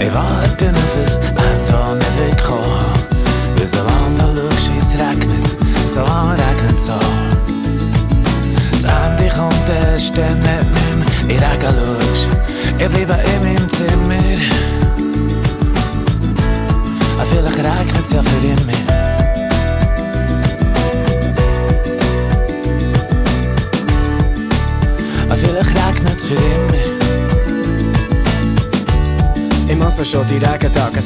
Ich 0.04 0.12
warte 0.12 0.68
auf 0.70 0.96
ein 0.96 1.36
Ende 1.36 1.78
und 1.90 1.98
nicht 1.98 2.18
wegkommen. 2.18 2.92
Weil 3.56 3.68
solange 3.68 4.34
du 4.34 4.50
schaust, 4.50 4.70
es 4.80 4.94
regnet, 4.94 5.56
solange 5.86 6.32
regnet 6.32 6.76
es 6.76 6.90
auch. 6.90 6.98
Das 8.72 8.92
Ende 8.92 9.32
kommt 9.32 9.68
erst 9.68 10.18
dann, 10.18 10.40
nicht 10.40 11.28
mehr 11.28 11.36
in 11.36 11.42
Regen 11.42 11.74
schaust. 11.76 12.26
Ich 12.78 12.88
bleibe 12.88 13.14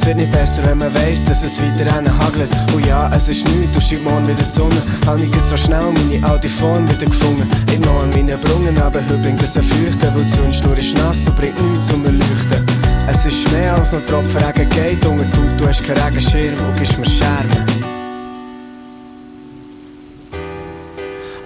wird 0.07 0.17
nicht 0.17 0.31
besser, 0.31 0.65
wenn 0.65 0.77
man 0.77 0.93
weiss, 0.93 1.23
dass 1.25 1.43
es 1.43 1.59
weiter 1.61 1.91
hagelt. 1.91 2.49
Und 2.73 2.85
ja, 2.85 3.11
es 3.13 3.27
ist 3.27 3.45
nichts, 3.49 3.73
du 3.73 3.81
scheint 3.81 4.05
morgen 4.05 4.25
wieder 4.25 4.41
die 4.41 4.51
Sonne. 4.51 4.81
Hab 5.05 5.19
ich 5.19 5.29
so 5.45 5.57
schnell 5.57 5.83
meine 5.91 6.25
alte 6.25 6.47
Form 6.47 6.87
wieder 6.89 7.05
gefunden. 7.05 7.49
Ich 7.69 7.79
noch 7.79 8.03
an 8.03 8.09
meinen 8.11 8.39
Brungen, 8.39 8.77
aber 8.77 8.99
heute 9.01 9.17
bringt 9.21 9.41
es 9.43 9.57
ein 9.57 9.63
Feuchten, 9.63 10.15
weil 10.15 10.23
die 10.23 10.31
Sonnenschnur 10.31 10.77
ist 10.77 10.97
nass 10.97 11.27
und 11.27 11.35
bringt 11.35 11.61
nichts 11.61 11.89
zum 11.89 12.05
Erleuchten. 12.05 12.65
Es 13.09 13.25
ist 13.25 13.51
mehr 13.51 13.75
als 13.75 13.91
noch 13.91 14.05
Tropfen 14.05 14.41
Regen 14.43 14.69
geht 14.69 15.05
unter 15.05 15.25
die. 15.25 15.57
Du 15.57 15.67
hast 15.67 15.83
keinen 15.83 15.97
Regenschirm 15.97 16.55
und 16.55 16.77
gibst 16.77 16.97
mir 16.97 17.05
Scherben. 17.05 17.65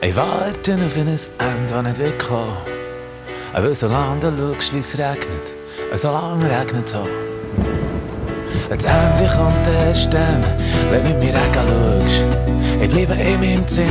Ich 0.03 0.15
warte 0.15 0.75
auf 0.75 0.97
ein 0.97 1.07
Ende, 1.07 1.17
das 1.67 1.83
nicht 1.83 1.99
wegkommt. 1.99 2.57
Aber 3.53 3.73
solange 3.73 4.19
du 4.19 4.53
schaust, 4.53 4.73
wie 4.73 4.79
es 4.79 4.97
regnet, 4.97 5.53
solange 5.95 6.45
regnet 6.45 6.87
es 6.87 6.95
auch 6.95 7.30
wenn 8.71 8.77
das 8.77 8.87
Handy 8.87 9.27
kommt, 9.27 9.67
erst 9.85 10.13
wenn 10.13 11.03
du 11.03 11.09
mir 11.19 11.35
anschaust. 11.35 12.23
Ich 12.81 12.93
liebe 12.93 13.13
in 13.13 13.39
meinem 13.39 13.67
Zimmer. 13.67 13.89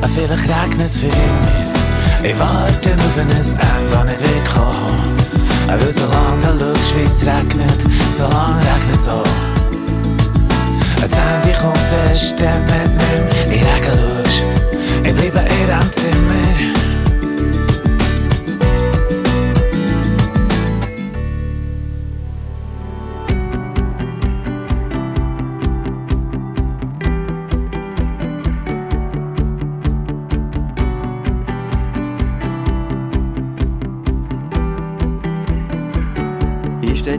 Ah, 0.00 0.08
vielleicht 0.08 0.48
regnet 0.48 0.88
es 0.88 0.96
für 0.98 1.06
mir. 1.06 2.30
Ich 2.30 2.38
warte 2.38 2.94
auf 2.94 3.18
ein 3.18 3.28
Ende, 3.28 3.36
das 3.38 4.04
nicht 4.04 4.20
wird 4.22 4.48
kommen. 4.48 5.16
Ah, 5.68 5.74
weil 5.78 5.92
solange 5.92 6.58
du 6.58 6.74
schaust, 6.74 6.96
wie 6.96 7.02
es 7.02 7.20
regnet, 7.20 7.80
solange 8.10 8.56
regnet 8.60 8.98
es 8.98 9.08
auch. 9.08 9.22
Das 10.96 11.18
Handy 11.20 11.52
kommt, 11.60 11.78
erst 12.08 12.40
dann, 12.40 12.62
wenn 12.68 12.98
du 12.98 13.48
mir 13.48 13.66
anschaust. 13.74 14.44
Ich 15.04 15.22
liebe 15.22 15.40
in 15.40 15.66
deinem 15.66 15.92
Zimmer. 15.92 16.95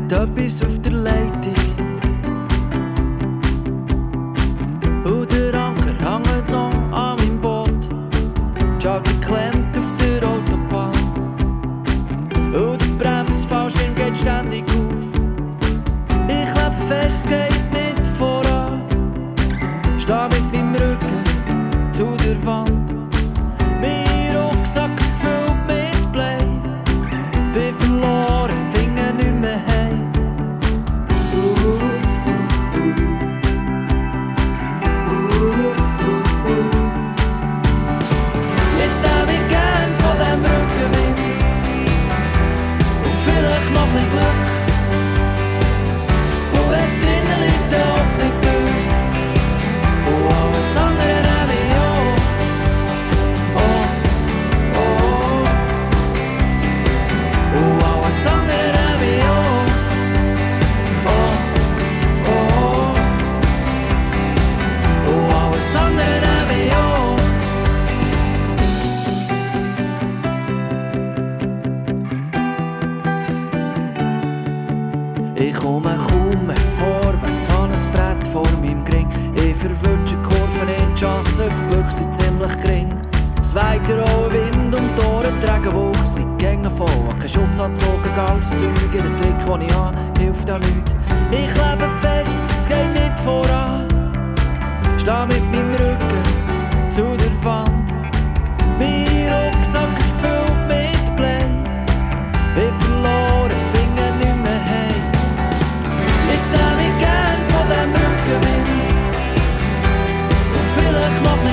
dat 0.08 0.28
is 0.34 0.62
of 0.62 0.86
er 0.86 0.92
leid 0.92 1.46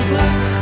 black 0.07 0.54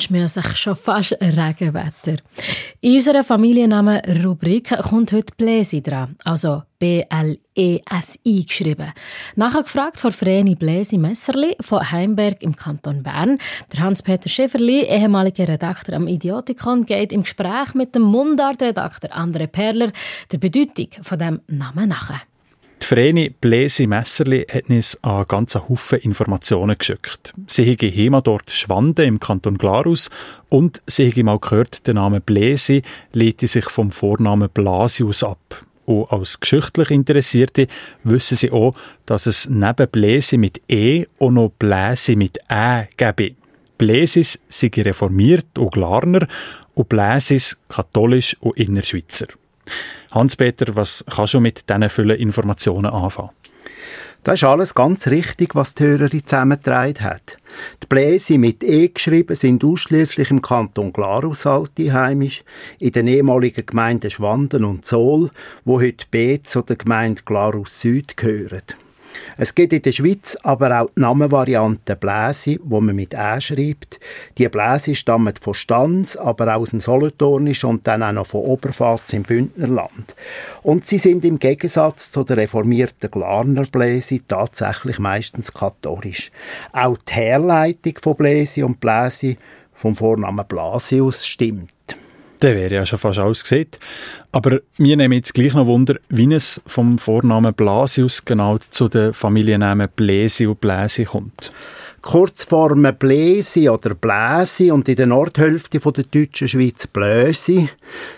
wünscht 0.00 0.10
mir 0.10 0.28
sich 0.28 0.56
schon 0.56 0.76
fast 0.76 1.12
Regenwetter. 1.20 2.22
In 2.80 2.94
unserer 2.94 3.22
Familiennamen-Rubrik 3.22 4.74
kommt 4.78 5.12
heute 5.12 5.34
Bläsi 5.36 5.82
dran, 5.82 6.16
also 6.24 6.62
B-L-E-S-I 6.78 8.44
geschrieben. 8.46 8.94
Nachher 9.36 9.62
gefragt 9.62 10.00
von 10.00 10.10
Vreni 10.10 10.54
Bläsi 10.54 10.96
Messerli 10.96 11.54
von 11.60 11.90
Heimberg 11.90 12.42
im 12.42 12.56
Kanton 12.56 13.02
Bern. 13.02 13.36
Der 13.74 13.80
Hans-Peter 13.80 14.30
Schäferli, 14.30 14.84
ehemaliger 14.84 15.46
Redakteur 15.46 15.96
am 15.96 16.08
Idiotikon, 16.08 16.86
geht 16.86 17.12
im 17.12 17.24
Gespräch 17.24 17.74
mit 17.74 17.94
dem 17.94 18.02
Mundartredakteur 18.02 19.10
André 19.10 19.48
Perler 19.48 19.92
der 20.32 20.38
Bedeutung 20.38 20.88
von 21.02 21.18
dem 21.18 21.40
Namen 21.46 21.90
nachher. 21.90 22.22
Die 22.82 22.86
Vreni 22.86 23.30
Bläsi 23.30 23.86
Messerli 23.86 24.46
hat 24.50 24.68
uns 24.70 24.98
einen 25.04 25.28
ganzen 25.28 25.68
Haufen 25.68 26.00
Informationen 26.00 26.76
geschickt. 26.76 27.32
Sie 27.46 27.70
haben 27.70 27.96
Heimatort 27.96 28.50
Schwanden 28.50 29.06
im 29.06 29.20
Kanton 29.20 29.58
Glarus 29.58 30.10
und 30.48 30.82
sie 30.86 31.10
haben 31.10 31.26
mal 31.26 31.38
gehört, 31.38 31.86
der 31.86 31.94
Name 31.94 32.20
Bläsi 32.20 32.82
leite 33.12 33.46
sich 33.46 33.66
vom 33.66 33.90
Vornamen 33.90 34.48
Blasius 34.48 35.22
ab. 35.22 35.64
Und 35.84 36.10
als 36.10 36.40
geschichtlich 36.40 36.90
Interessierte 36.90 37.66
wissen 38.02 38.36
sie 38.36 38.50
auch, 38.50 38.74
dass 39.06 39.26
es 39.26 39.48
neben 39.48 39.88
Bläsi 39.88 40.36
mit 40.38 40.60
E 40.68 41.06
auch 41.18 41.30
noch 41.30 41.52
Bläsi 41.58 42.16
mit 42.16 42.38
Ä 42.50 42.88
gäbe. 42.96 43.34
Bläsis 43.76 44.38
sei 44.48 44.70
reformiert 44.76 45.58
und 45.58 45.72
Glarner 45.72 46.26
und 46.74 46.88
Bläsis 46.88 47.58
katholisch 47.68 48.36
und 48.40 48.56
Innerschweizer. 48.58 49.26
Hans-Peter, 50.10 50.74
was 50.74 51.04
kannst 51.08 51.34
du 51.34 51.40
mit 51.40 51.68
diesen 51.68 51.88
vielen 51.88 52.18
Informationen 52.18 52.90
anfangen? 52.90 53.30
Das 54.22 54.34
ist 54.34 54.44
alles 54.44 54.74
ganz 54.74 55.06
richtig, 55.06 55.54
was 55.54 55.74
die 55.74 55.84
Hörerin 55.84 56.26
zusammengetragen 56.26 57.00
hat. 57.00 57.38
Die 57.82 57.86
Bläse 57.86 58.36
mit 58.36 58.62
E 58.62 58.88
geschrieben 58.88 59.34
sind 59.34 59.64
ausschließlich 59.64 60.30
im 60.30 60.42
Kanton 60.42 60.92
Glarus 60.92 61.46
heimisch, 61.46 62.44
in 62.78 62.92
den 62.92 63.06
ehemaligen 63.06 63.64
Gemeinden 63.64 64.10
Schwanden 64.10 64.64
und 64.64 64.84
Zoll, 64.84 65.30
wo 65.64 65.80
heute 65.80 66.04
B 66.10 66.42
zu 66.42 66.60
der 66.60 66.76
Gemeinde 66.76 67.22
Glarus 67.24 67.80
Süd 67.80 68.16
gehören. 68.18 68.62
Es 69.36 69.54
gibt 69.54 69.72
in 69.72 69.82
der 69.82 69.92
Schweiz 69.92 70.36
aber 70.42 70.80
auch 70.80 70.90
die 70.96 71.00
Namenvariante 71.00 71.96
Bläsi, 71.96 72.60
wo 72.62 72.80
man 72.80 72.96
mit 72.96 73.14
Ä 73.14 73.40
schreibt. 73.40 74.00
Die 74.38 74.48
Bläsi 74.48 74.94
stammen 74.94 75.34
von 75.40 75.54
Stanz, 75.54 76.16
aber 76.16 76.54
auch 76.54 76.60
aus 76.60 76.70
dem 76.70 76.80
Solothurnisch 76.80 77.64
und 77.64 77.86
dann 77.86 78.02
auch 78.02 78.12
noch 78.12 78.26
von 78.26 78.40
Oberpfalz 78.40 79.12
im 79.12 79.22
Bündnerland. 79.22 80.14
Und 80.62 80.86
sie 80.86 80.98
sind 80.98 81.24
im 81.24 81.38
Gegensatz 81.38 82.10
zu 82.10 82.24
der 82.24 82.36
reformierten 82.36 83.10
Glarner 83.10 83.64
Bläsi 83.70 84.22
tatsächlich 84.26 84.98
meistens 84.98 85.52
katholisch. 85.52 86.30
Auch 86.72 86.96
die 86.98 87.12
Herleitung 87.12 87.94
von 88.02 88.16
Bläsi 88.16 88.62
und 88.62 88.80
Bläsi 88.80 89.36
vom 89.74 89.96
Vornamen 89.96 90.44
Blasius 90.46 91.26
stimmt. 91.26 91.70
Der 92.42 92.56
wäre 92.56 92.74
ja 92.74 92.86
schon 92.86 92.98
fast 92.98 93.18
alles 93.18 93.42
gesehen. 93.42 93.68
Aber 94.32 94.60
mir 94.78 94.96
nehmen 94.96 95.14
jetzt 95.14 95.34
gleich 95.34 95.52
noch 95.52 95.66
Wunder, 95.66 95.96
wie 96.08 96.32
es 96.32 96.60
vom 96.66 96.98
Vornamen 96.98 97.52
Blasius 97.52 98.24
genau 98.24 98.58
zu 98.70 98.88
den 98.88 99.12
Familiennamen 99.12 99.88
Bläsi 99.94 100.46
und 100.46 100.60
Bläsi 100.60 101.04
kommt. 101.04 101.52
Kurzformen 102.00 102.96
Bläsi 102.96 103.68
oder 103.68 103.94
Bläsi 103.94 104.70
und 104.70 104.88
in 104.88 104.96
der 104.96 105.06
Nordhälfte 105.06 105.78
der 105.78 106.04
deutschen 106.04 106.48
Schweiz 106.48 106.86
Blösi 106.86 107.68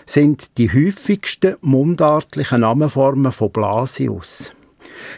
sind 0.05 0.57
die 0.57 0.71
häufigsten 0.71 1.57
mundartlichen 1.59 2.61
Namenformen 2.61 3.33
von 3.33 3.51
Blasius. 3.51 4.53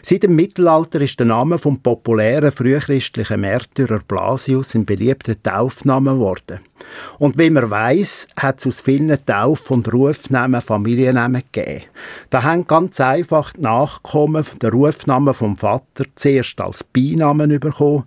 Seit 0.02 0.24
dem 0.24 0.34
Mittelalter 0.34 1.00
ist 1.00 1.18
der 1.20 1.26
Name 1.26 1.58
vom 1.58 1.80
populären 1.80 2.50
frühchristlichen 2.50 3.40
Märtyrer 3.40 4.00
Blasius 4.00 4.74
ein 4.74 4.84
beliebter 4.84 5.40
Taufname 5.40 6.14
geworden. 6.14 6.60
Und 7.18 7.38
wie 7.38 7.50
man 7.50 7.70
weiß, 7.70 8.28
hat 8.38 8.58
es 8.58 8.66
aus 8.66 8.80
vielen 8.80 9.18
Tauf- 9.24 9.70
und 9.70 9.92
Rufnamen 9.92 10.60
Familiennamen 10.60 11.42
gegeben. 11.52 11.84
Da 12.30 12.42
haben 12.42 12.66
ganz 12.66 13.00
einfach 13.00 13.52
die 13.52 13.62
Nachkommen 13.62 14.44
der 14.60 14.72
Rufnamen 14.72 15.34
vom 15.34 15.56
Vater 15.56 16.04
zuerst 16.14 16.60
als 16.60 16.84
Beinamen 16.84 17.58
bekommen, 17.60 18.04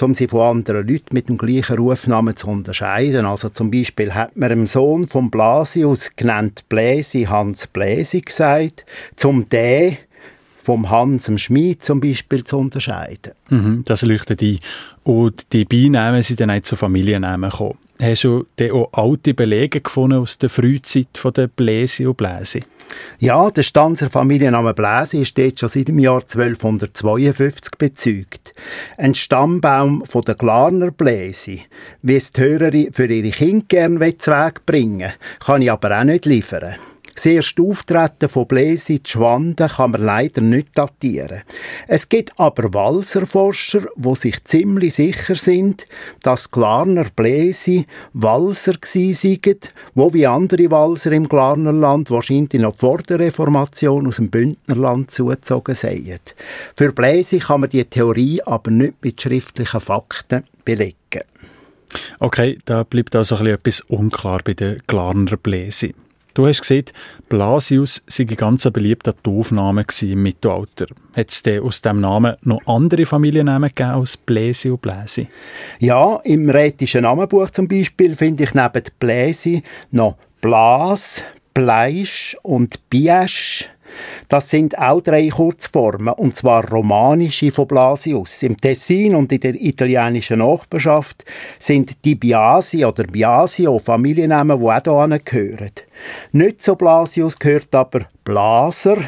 um 0.00 0.14
sie 0.14 0.28
von 0.28 0.58
anderen 0.58 0.86
Leuten 0.86 1.12
mit 1.14 1.28
dem 1.28 1.38
gleichen 1.38 1.78
Rufnamen 1.78 2.36
zu 2.36 2.48
unterscheiden. 2.48 3.26
Also 3.26 3.48
zum 3.48 3.70
Beispiel 3.70 4.14
hat 4.14 4.36
man 4.36 4.50
dem 4.50 4.66
Sohn 4.66 5.08
von 5.08 5.30
Blasius 5.30 6.14
genannt 6.14 6.64
Bläsi 6.68 7.24
Hans 7.24 7.66
Bläsi 7.66 8.20
gesagt, 8.20 8.84
zum 9.16 9.48
D 9.48 9.98
vom 10.68 10.90
Hans 10.90 11.24
dem 11.24 11.38
Schmied 11.38 11.82
zum 11.82 11.98
Beispiel 11.98 12.44
zu 12.44 12.58
unterscheiden. 12.58 13.32
Mhm, 13.48 13.84
das 13.86 14.02
leuchtet 14.02 14.42
ein. 14.42 14.58
Und 15.08 15.54
die 15.54 15.64
Beinamen 15.64 16.22
sind 16.22 16.38
dann 16.38 16.50
auch 16.50 16.60
zu 16.60 16.76
Familiennamen 16.76 17.48
gekommen. 17.48 17.78
Hast 17.98 18.24
du 18.24 18.44
denn 18.58 18.72
auch 18.72 18.92
alte 18.92 19.32
Belege 19.32 19.80
gefunden 19.80 20.18
aus 20.18 20.36
der 20.36 20.50
Frühzeit 20.50 21.16
von 21.16 21.32
der 21.32 21.46
Bläsi 21.46 22.06
und 22.06 22.18
Bläsi? 22.18 22.60
Ja, 23.18 23.50
der 23.50 23.62
Stanzer 23.62 24.10
Familienname 24.10 24.74
Bläsi 24.74 25.22
ist 25.22 25.38
dort 25.38 25.58
schon 25.58 25.70
seit 25.70 25.88
dem 25.88 25.98
Jahr 25.98 26.20
1252 26.20 27.78
bezeugt. 27.78 28.52
Ein 28.98 29.14
Stammbaum 29.14 30.04
von 30.04 30.20
der 30.20 30.34
Glarner 30.34 30.90
Bläsi, 30.90 31.62
wie 32.02 32.16
es 32.16 32.30
die 32.32 32.42
Hörerin 32.42 32.92
für 32.92 33.06
ihre 33.06 33.30
Kinder 33.30 33.64
gerne 33.66 34.18
zu 34.18 34.30
Weg 34.30 34.66
bringen 34.66 35.10
kann 35.40 35.62
ich 35.62 35.72
aber 35.72 35.98
auch 35.98 36.04
nicht 36.04 36.26
liefern. 36.26 36.74
Das 37.18 37.26
erste 37.26 37.62
Auftreten 37.62 38.28
von 38.28 38.46
Bläsi 38.46 39.00
Schwanden 39.04 39.66
kann 39.66 39.90
man 39.90 40.04
leider 40.04 40.40
nicht 40.40 40.68
datieren. 40.78 41.42
Es 41.88 42.08
gibt 42.08 42.38
aber 42.38 42.72
Walserforscher, 42.72 43.88
die 43.96 44.14
sich 44.14 44.44
ziemlich 44.44 44.94
sicher 44.94 45.34
sind, 45.34 45.88
dass 46.22 46.52
Glarner 46.52 47.06
Bläsi 47.16 47.88
Walser 48.12 48.74
gsi 48.80 49.14
seien, 49.14 49.58
wo 49.96 50.14
wie 50.14 50.28
andere 50.28 50.70
Walser 50.70 51.10
im 51.10 51.28
Glarnerland 51.28 52.08
wahrscheinlich 52.12 52.62
noch 52.62 52.76
vor 52.78 52.98
der 52.98 53.18
Reformation 53.18 54.06
aus 54.06 54.16
dem 54.18 54.30
Bündnerland 54.30 55.10
zugezogen 55.10 55.74
seien. 55.74 56.20
Für 56.76 56.92
Bläsi 56.92 57.40
kann 57.40 57.62
man 57.62 57.70
die 57.70 57.84
Theorie 57.84 58.40
aber 58.44 58.70
nicht 58.70 58.94
mit 59.02 59.20
schriftlichen 59.20 59.80
Fakten 59.80 60.44
belegen. 60.64 61.24
Okay, 62.20 62.58
da 62.64 62.84
bleibt 62.84 63.16
also 63.16 63.34
ein 63.34 63.46
etwas 63.46 63.80
unklar 63.80 64.38
bei 64.44 64.54
den 64.54 64.80
Glarner 64.86 65.36
Bläsi. 65.36 65.96
Du 66.38 66.46
hast 66.46 66.60
gesehen, 66.60 66.84
Blasius 67.28 68.04
sei 68.06 68.22
ein 68.22 68.36
ganz 68.36 68.62
beliebter 68.70 69.12
Taufname 69.24 69.84
im 70.02 70.22
Mittelalter. 70.22 70.86
Hat 71.12 71.30
es 71.30 71.42
denn 71.42 71.64
aus 71.64 71.82
diesem 71.82 72.00
Namen 72.00 72.36
noch 72.44 72.64
andere 72.64 73.06
Familiennamen 73.06 73.70
gegeben 73.70 73.98
als 73.98 74.16
Bläsi 74.16 74.70
und 74.70 74.80
Bläsi? 74.80 75.26
Ja, 75.80 76.20
im 76.22 76.48
rätischen 76.48 77.02
Namenbuch 77.02 77.50
zum 77.50 77.66
Beispiel 77.66 78.14
finde 78.14 78.44
ich 78.44 78.54
neben 78.54 78.84
Bläsi 79.00 79.64
noch 79.90 80.14
Blas, 80.40 81.24
Bleisch 81.54 82.36
und 82.44 82.88
Biesch. 82.88 83.68
Das 84.28 84.50
sind 84.50 84.78
auch 84.78 85.00
drei 85.00 85.28
Kurzformen, 85.28 86.14
und 86.14 86.36
zwar 86.36 86.68
romanische 86.68 87.50
von 87.50 87.66
Blasius. 87.66 88.42
Im 88.42 88.56
Tessin 88.56 89.14
und 89.14 89.32
in 89.32 89.40
der 89.40 89.54
italienischen 89.54 90.40
Nachbarschaft 90.40 91.24
sind 91.58 92.04
die 92.04 92.14
Biasi 92.14 92.84
oder 92.84 93.04
Biasio 93.04 93.78
Familiennamen, 93.78 94.58
die 94.58 94.66
auch 94.66 95.06
hier 95.06 95.18
gehören. 95.18 95.72
Nicht 96.32 96.62
zu 96.62 96.76
Blasius 96.76 97.38
gehört 97.38 97.74
aber 97.74 98.06
Blaser. 98.24 98.98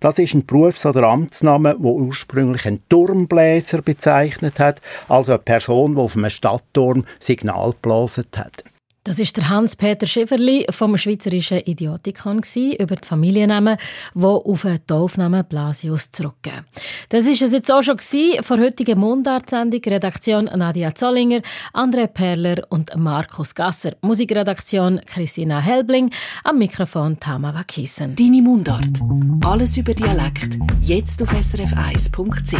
Das 0.00 0.18
ist 0.18 0.34
ein 0.34 0.44
Berufs- 0.44 0.86
oder 0.86 1.04
Amtsname, 1.04 1.76
wo 1.78 1.92
ursprünglich 1.92 2.66
ein 2.66 2.82
Turmbläser 2.88 3.82
bezeichnet 3.82 4.58
hat, 4.58 4.80
also 5.08 5.32
eine 5.32 5.38
Person, 5.38 5.94
die 5.94 6.00
auf 6.00 6.16
einem 6.16 6.30
Stadtturm 6.30 7.04
Signal 7.18 7.72
geblasen 7.72 8.26
hat. 8.36 8.64
Das 9.04 9.18
ist 9.18 9.36
der 9.36 9.48
Hans-Peter 9.48 10.06
Schäferli 10.06 10.66
vom 10.70 10.96
Schweizerischen 10.98 11.60
Idiotikon 11.60 12.42
über 12.78 12.96
die 12.96 13.08
Familiennamen, 13.08 13.78
die 14.14 14.24
auf 14.24 14.62
den 14.62 14.86
Taufnamen 14.86 15.44
Blasius 15.44 16.12
zurückgehen. 16.12 16.66
Das 17.08 17.24
ist 17.26 17.40
es 17.40 17.52
jetzt 17.52 17.72
auch 17.72 17.82
schon 17.82 17.98
von 18.42 18.60
heutigen 18.60 18.98
Mundartsendung. 19.00 19.80
Redaktion 19.86 20.44
Nadia 20.44 20.94
Zollinger, 20.94 21.40
André 21.72 22.06
Perler 22.08 22.66
und 22.68 22.94
Markus 22.96 23.54
Gasser. 23.54 23.96
Musikredaktion 24.02 25.00
Christina 25.06 25.60
Helbling. 25.60 26.10
Am 26.44 26.58
Mikrofon 26.58 27.18
Tama 27.18 27.54
Wakissen. 27.54 28.14
Deine 28.14 28.42
Mundart. 28.42 29.00
Alles 29.44 29.76
über 29.78 29.94
Dialekt. 29.94 30.58
Jetzt 30.82 31.22
auf 31.22 31.32
srf1.ch. 31.32 32.58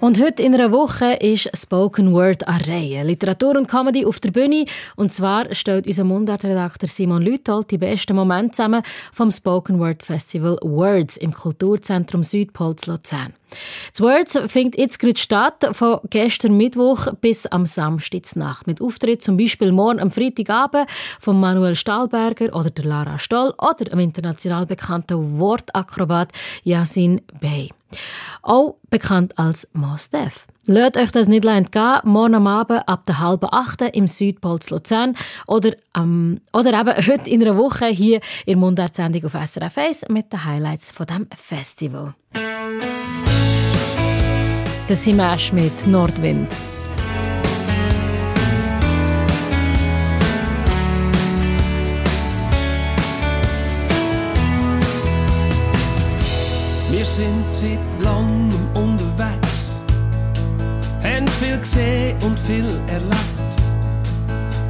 Und 0.00 0.22
heute 0.22 0.44
in 0.44 0.54
einer 0.54 0.70
Woche 0.70 1.14
ist 1.14 1.50
Spoken 1.56 2.12
Word 2.12 2.46
an 2.46 2.60
Reihe. 2.60 3.02
Literatur 3.02 3.56
und 3.56 3.66
Comedy 3.66 4.06
auf 4.06 4.20
der 4.20 4.30
Bühne. 4.30 4.64
Und 4.94 5.12
zwar 5.12 5.52
stellt 5.52 5.88
unser 5.88 6.04
Mundartredakteur 6.04 6.88
Simon 6.88 7.20
Lütold 7.20 7.72
die 7.72 7.78
besten 7.78 8.14
Momente 8.14 8.52
zusammen 8.52 8.82
vom 9.12 9.32
Spoken 9.32 9.80
Word 9.80 10.04
Festival 10.04 10.56
Words 10.62 11.16
im 11.16 11.32
Kulturzentrum 11.32 12.22
Südpol 12.22 12.76
zu 12.76 12.92
Luzern. 12.92 13.34
Das 13.92 14.00
Words 14.00 14.38
findet 14.52 14.78
jetzt 14.78 14.98
gerade 14.98 15.18
statt, 15.18 15.68
von 15.72 16.00
gestern 16.10 16.56
Mittwoch 16.56 17.12
bis 17.20 17.46
am 17.46 17.66
Samstag 17.66 18.36
Nacht. 18.36 18.66
Mit 18.66 18.80
Auftritt 18.80 19.22
zum 19.22 19.36
Beispiel 19.36 19.72
morgen 19.72 20.00
am 20.00 20.10
Freitagabend 20.10 20.88
von 21.20 21.38
Manuel 21.38 21.74
Stahlberger 21.74 22.54
oder 22.54 22.70
der 22.70 22.84
Lara 22.84 23.18
Stoll 23.18 23.54
oder 23.58 23.84
dem 23.84 23.98
international 23.98 24.66
bekannten 24.66 25.38
Wortakrobat 25.38 26.30
Yasin 26.64 27.20
Bey. 27.40 27.70
Auch 28.42 28.76
bekannt 28.90 29.38
als 29.38 29.68
Mos. 29.72 30.10
Lasst 30.70 30.96
euch 30.96 31.10
das 31.10 31.28
nicht 31.28 31.44
entgehen. 31.44 32.00
Morgen 32.04 32.34
am 32.34 32.46
Abend 32.46 32.86
ab 32.86 33.06
der 33.06 33.18
halben 33.20 33.48
acht 33.50 33.80
im 33.80 34.06
Südpol 34.06 34.60
zu 34.60 34.74
Luzern 34.74 35.16
oder, 35.46 35.72
ähm, 35.96 36.40
oder 36.52 36.78
eben 36.78 37.06
heute 37.06 37.30
in 37.30 37.42
einer 37.42 37.56
Woche 37.56 37.86
hier 37.86 38.20
in 38.44 38.52
der 38.52 38.56
Mundartsendung 38.56 39.24
auf 39.24 39.32
SRF 39.32 39.78
1 39.78 40.08
mit 40.10 40.32
den 40.32 40.44
Highlights 40.44 40.92
von 40.92 41.06
dem 41.06 41.26
Festival. 41.34 42.14
Der 44.88 44.96
Simash 44.96 45.52
mit 45.52 45.86
Nordwind. 45.86 46.50
Wir 56.90 57.04
sind 57.04 57.44
seit 57.50 57.78
langem 58.00 58.48
unterwegs, 58.72 59.84
haben 61.02 61.28
viel 61.28 61.58
gesehen 61.58 62.16
und 62.24 62.38
viel 62.38 62.64
erlebt. 62.86 63.18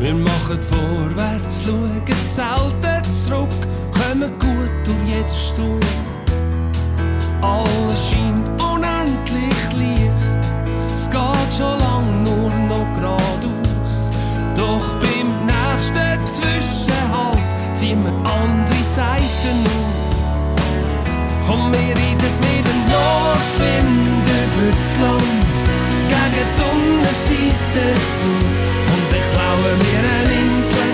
Wir 0.00 0.14
machen 0.14 0.60
vorwärts, 0.60 1.62
schauen 1.62 2.02
selten 2.26 3.04
zurück, 3.14 3.48
kommen 3.92 4.32
gut 4.40 4.70
durch 4.84 4.96
jede 5.06 5.30
Stunde. 5.30 5.86
Alles 7.40 8.10
scheint 8.10 8.47
es 10.98 11.08
geht 11.08 11.50
schon 11.56 11.78
lang 11.78 12.22
nur 12.24 12.50
noch 12.70 12.88
geradeaus. 12.94 13.92
Doch 14.56 14.86
beim 15.02 15.28
nächsten 15.46 16.26
Zwischenhalt 16.26 17.38
ziehen 17.74 18.02
wir 18.04 18.16
andere 18.28 18.82
Seiten 18.82 19.58
auf. 19.78 20.16
Komm, 21.46 21.72
wir 21.72 21.94
reden 22.02 22.34
mit 22.46 22.64
dem 22.68 22.80
Nordwind 22.94 24.26
über 24.42 24.70
das 24.78 24.92
Land, 25.02 25.46
gegen 26.10 26.32
die 26.36 26.52
Sonnenseite 26.58 27.86
zu. 28.18 28.32
Und 28.92 29.08
ich 29.18 29.28
klaue 29.32 29.72
mir 29.84 30.02
eine 30.18 30.34
Insel 30.42 30.90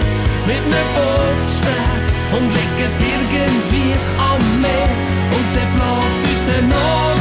mit 0.49 0.63
einem 0.69 0.89
Bootssteg 0.97 2.05
und 2.37 2.47
liegen 2.57 2.93
irgendwie 3.11 3.91
am 4.31 4.43
Meer. 4.61 4.91
Und 5.37 5.49
der 5.57 5.69
bläst 5.75 6.23
uns 6.29 6.45
der 6.47 6.63
Nordwind 6.63 7.14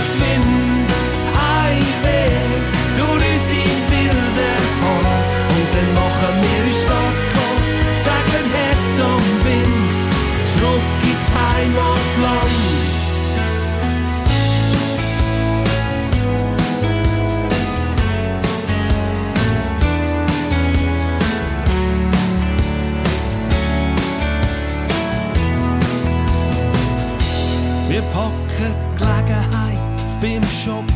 packen 28.12 28.76
Gelegenheit 28.96 29.80
beim 30.22 30.44
Schopf, 30.44 30.94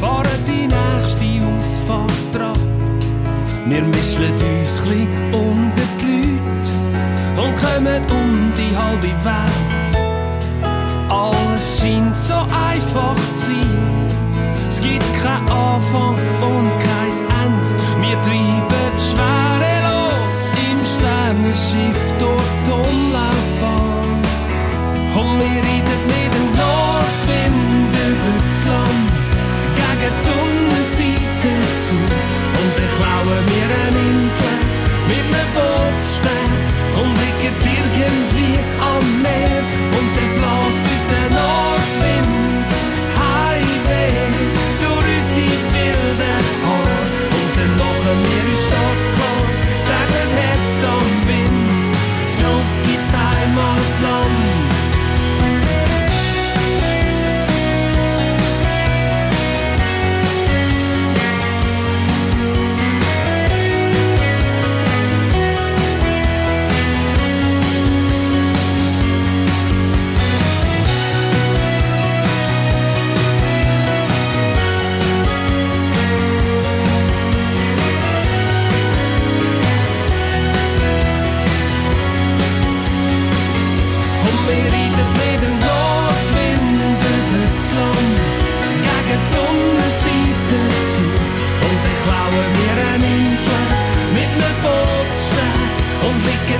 fahren 0.00 0.44
die 0.46 0.66
nächste 0.66 1.26
Ausfahrt 1.46 2.34
dran. 2.34 2.58
Wir 3.66 3.82
mischen 3.82 4.24
uns 4.24 4.82
chli 4.82 5.06
unter 5.32 5.86
die 6.00 6.38
Leute 6.38 7.42
und 7.42 7.54
kommen 7.54 8.02
um 8.10 8.52
die 8.56 8.76
halbe 8.76 9.12
Welt. 9.24 9.96
Alles 11.08 11.80
scheint 11.80 12.16
so 12.16 12.34
einfach 12.34 13.16
zu 13.36 13.46
sein. 13.46 14.06
Es 14.68 14.80
gibt 14.80 15.04
keinen 15.22 15.48
Anfang 15.48 16.16
und 16.40 16.70
kein 16.78 17.12
Ende. 17.42 17.70
Wir 18.00 18.20
treiben 18.22 18.94
schwerelos 18.98 20.42
im 20.70 20.78
Sternenschiff 20.84 22.14
die 22.18 22.24
Umlaufbahn. 22.24 23.29
Wir 25.60 25.68
reden 25.68 26.00
mit 26.06 26.32
dem 26.32 26.46
Nordwind 26.56 27.92
über 27.92 28.34
das 28.38 28.64
Land, 28.64 29.10
gegen 29.76 30.14
die 30.16 30.22
Sonnenseite 30.24 31.54
zu. 31.84 31.96
Und 32.60 32.74
ich 32.84 32.92
klaue 32.96 33.36
mir 33.50 33.68
eine 33.84 34.00
Insel 34.10 34.56
mit 35.08 35.24
einem 35.26 35.50
Bootssteg 35.54 36.52
und 36.96 37.12
liegen 37.20 37.56
irgendwie 37.74 38.58
am 38.80 39.22
Meer. 39.22 39.89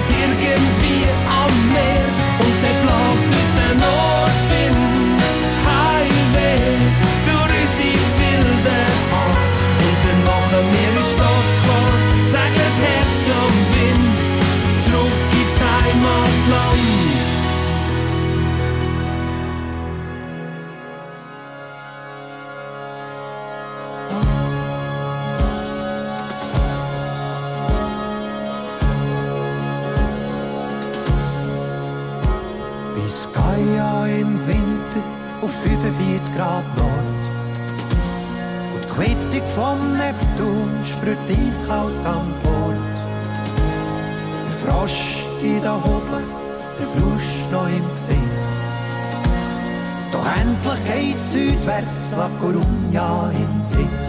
irgendwie 0.08 1.04
am 1.28 1.72
Meer. 1.72 2.09
Eiskalt 41.30 42.06
an 42.14 42.28
Bord. 42.42 42.80
Der 44.46 44.56
Frosch 44.60 45.02
geht 45.40 45.64
da 45.64 45.76
oben, 45.76 46.24
der 46.78 46.86
Fluss 46.92 47.28
noch 47.52 47.68
im 47.68 47.86
Gesicht. 47.94 48.36
Doch 50.12 50.26
endlich 50.40 50.82
geht 50.90 51.22
südwärts 51.32 52.06
La 52.18 52.28
Coruña 52.40 53.30
in 53.42 53.52
Sicht. 53.64 54.06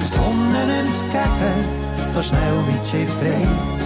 Der 0.00 0.08
Sonne 0.16 0.62
entgegen, 0.82 1.58
so 2.14 2.22
schnell 2.22 2.56
wie 2.66 2.78
das 2.78 2.90
Schiff 2.90 3.12
dreht. 3.20 3.78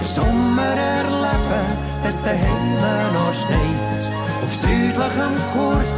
Der 0.00 0.08
Sommer 0.16 0.74
erleben, 0.96 1.66
es 2.08 2.16
daheim 2.24 2.68
noch 3.14 3.34
schneit. 3.40 4.02
Auf 4.42 4.52
südlichem 4.62 5.36
Kurs, 5.52 5.94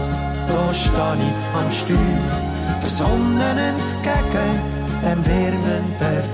so 0.49 0.61
stehe 0.83 1.27
ich 1.29 1.41
am 1.59 1.69
Steuer. 1.81 2.35
Der 2.83 2.93
Sonne 2.99 3.49
entgegen, 3.71 4.74
dem 5.05 5.27
wärmenden 5.27 5.87
Feuer. 5.99 6.25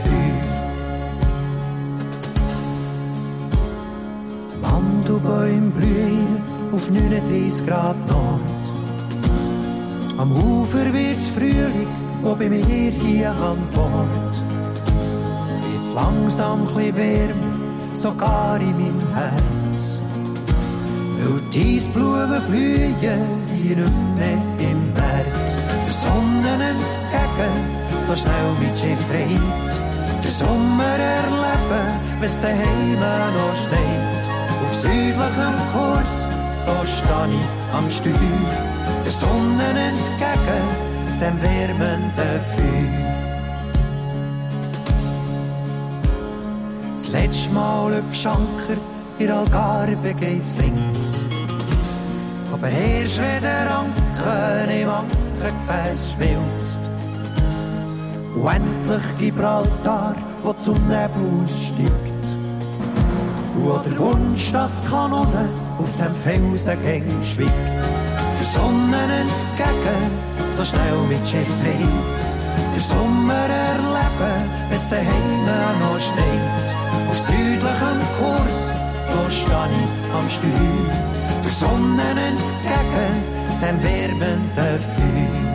Die 4.50 4.58
Mandelbäume 4.62 5.70
blühen 5.70 6.42
auf 6.72 6.88
39 6.88 7.66
Grad 7.66 7.96
Nord. 8.08 8.40
Am 10.18 10.30
Ufer 10.32 10.92
wird's 10.92 11.28
Frühling, 11.28 11.92
wo 12.22 12.34
bei 12.34 12.48
mir 12.48 12.64
hier 12.64 13.30
an 13.30 13.58
Bord. 13.74 14.34
Wird's 15.64 15.90
langsam 15.94 16.68
chli 16.72 16.94
wärmer, 16.94 17.54
sogar 17.94 18.60
in 18.60 18.76
meinem 18.80 19.02
Herz. 19.14 19.82
Weil 21.18 21.40
die 21.52 21.78
Eisblumen 21.78 22.42
blühen 22.48 22.94
hier 23.52 23.76
nicht 23.76 24.16
mehr 24.16 24.70
im 24.70 24.79
so 28.10 28.16
schnell 28.16 28.50
wie 28.60 28.70
das 28.70 28.80
Schiff 28.80 29.02
dreht. 29.08 29.40
Der 30.24 30.30
Sommer 30.30 30.96
erleben, 31.18 31.86
wenn's 32.20 32.38
daheim 32.42 33.00
noch 33.36 33.56
schneit. 33.62 34.24
Auf 34.62 34.74
südlichem 34.82 35.58
Kurs, 35.72 36.14
so 36.66 36.74
steh 36.94 37.34
ich 37.38 37.76
am 37.76 37.86
Steuer. 37.90 38.50
Der 39.04 39.12
Sonne 39.12 39.68
entgegen, 39.88 40.66
dem 41.20 41.36
wärmenden 41.42 42.40
Feuer. 42.52 43.10
Das 46.98 47.08
letzte 47.08 47.48
Mal 47.50 47.92
über 47.98 48.14
Schanker, 48.14 48.78
in 49.18 49.30
Algarve 49.30 50.14
geht's 50.14 50.54
links. 50.58 51.10
Aber 52.52 52.70
erst 52.70 53.18
wenn 53.18 53.42
der 53.42 53.66
Anker 53.78 54.68
im 54.68 54.88
Ankergefäß 54.88 56.12
schwilzt. 56.12 56.79
Und 58.40 58.48
endlich 58.48 59.18
Gibraltar, 59.18 60.14
wo 60.42 60.54
zum 60.64 60.78
Nebel 60.88 61.46
steigt. 61.48 62.24
Und 63.54 63.84
der 63.84 63.98
Wunsch, 63.98 64.50
dass 64.50 64.70
die 64.82 64.88
Kanone 64.88 65.48
auf 65.78 65.90
dem 65.98 66.14
Felsengänge 66.24 67.26
schweigt. 67.26 67.52
Der 68.38 68.48
Sonne 68.54 69.02
entgegen, 69.20 70.02
so 70.54 70.64
schnell 70.64 71.00
das 71.10 71.30
Schiff 71.30 71.48
dreht. 71.62 72.06
Der 72.74 72.82
Sommer 72.82 73.48
erleben, 73.68 74.50
wenn's 74.70 74.88
daheim 74.88 75.80
noch 75.80 76.00
schneit. 76.00 76.66
Auf 77.10 77.18
südlichem 77.18 78.00
Kurs, 78.18 78.60
so 79.10 79.20
steh 79.28 79.70
ich 79.76 80.14
am 80.16 80.30
Steuer. 80.30 80.88
Der 81.44 81.52
Sonne 81.60 82.08
entgegen, 82.30 83.12
dem 83.60 83.82
wärmenden 83.82 84.80
Feuer. 84.94 85.49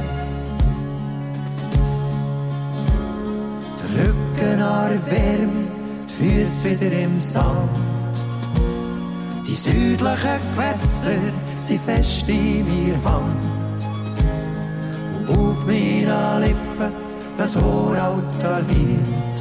Der 4.66 5.11
Wärme, 5.11 5.68
die 6.09 6.13
Füße 6.13 6.63
wieder 6.63 6.91
im 6.97 7.22
Sand. 7.22 7.70
Die 9.47 9.53
südlichen 9.53 10.39
Gewässer 10.55 11.22
sind 11.66 11.82
fest 11.82 12.28
in 12.28 12.66
mir 12.66 12.97
Hand. 13.03 13.80
Und 15.18 15.38
auf 15.38 15.66
meinen 15.68 16.41
Lippen 16.41 16.91
das 17.38 17.55
uralte 17.55 18.66
Lied. 18.70 19.38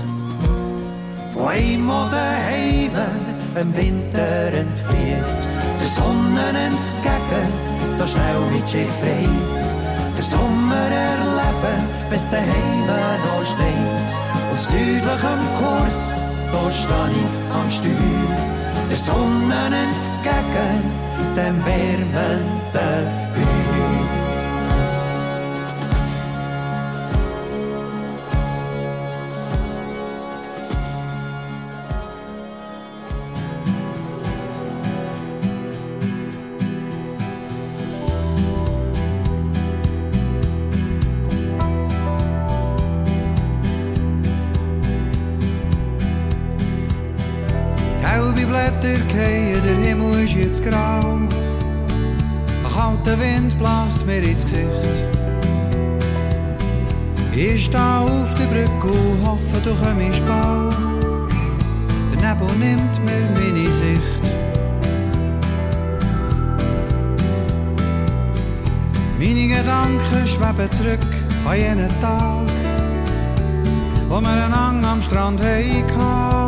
Von 1.33 1.49
einem 1.49 1.89
oder 1.89 2.27
heimen 2.47 3.21
im 3.59 3.75
Winter 3.75 4.53
entfliert. 4.63 5.43
Der 5.81 5.89
Sonne 5.97 6.49
entgegen, 6.69 7.97
so 7.97 8.07
schnell 8.07 8.41
wie 8.51 8.61
das 8.61 8.71
Schiff 8.71 9.74
Der 10.17 10.25
Sommer 10.25 10.89
erleben, 11.11 11.81
wenn's 12.11 12.29
daheim 12.31 12.87
noch 12.87 13.45
schneit. 13.51 14.09
Auf 14.53 14.61
südlichem 14.61 15.43
Kurs, 15.59 15.99
so 16.51 16.71
steh 16.71 17.15
ich 17.21 17.55
am 17.59 17.71
Steuer. 17.71 18.55
Der 18.91 18.97
Sonne 18.97 19.61
entgegen, 19.83 20.83
dem 21.37 21.57
wärmenden 21.67 22.45
Feuer. 22.73 24.24
Blätter 48.85 49.15
fallen, 49.15 49.63
der 49.65 49.77
Himmel 49.77 50.25
ist 50.25 50.35
jetzt 50.35 50.63
grau. 50.63 51.17
Ein 51.17 51.29
kalter 52.75 53.19
Wind 53.19 53.57
bläst 53.59 54.05
mir 54.07 54.23
ins 54.23 54.45
Gesicht. 54.45 55.19
Ich 57.35 57.65
stehe 57.65 57.99
auf 57.99 58.35
der 58.35 58.45
Brücke 58.47 58.87
und 58.87 59.27
hoffe, 59.27 59.59
du 59.65 59.71
kommst 59.71 60.27
bald. 60.27 60.75
Der 62.13 62.35
Nebel 62.35 62.57
nimmt 62.59 63.05
mir 63.05 63.25
meine 63.35 63.73
Sicht. 63.73 64.21
Meine 69.19 69.49
Gedanken 69.49 70.29
schweben 70.29 70.71
zurück 70.73 71.15
an 71.49 71.57
jenen 71.59 71.89
Tag, 72.01 72.47
wo 74.09 74.21
wir 74.21 74.29
einander 74.29 74.89
am 74.89 75.03
Strand 75.03 75.41
hatten. 75.41 76.44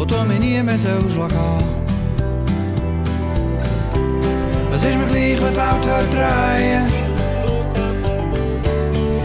Und 0.00 0.10
du 0.10 0.24
mich 0.24 0.40
nie 0.40 0.62
mehr 0.62 0.78
so 0.78 0.88
schlagen. 1.08 1.62
Es 4.74 4.82
ist 4.82 4.96
mir 4.96 5.06
gleich, 5.06 5.40
wenn 5.42 5.52
die 5.52 5.60
Welt 5.60 5.86
hört 5.86 6.12
drehen. 6.14 6.86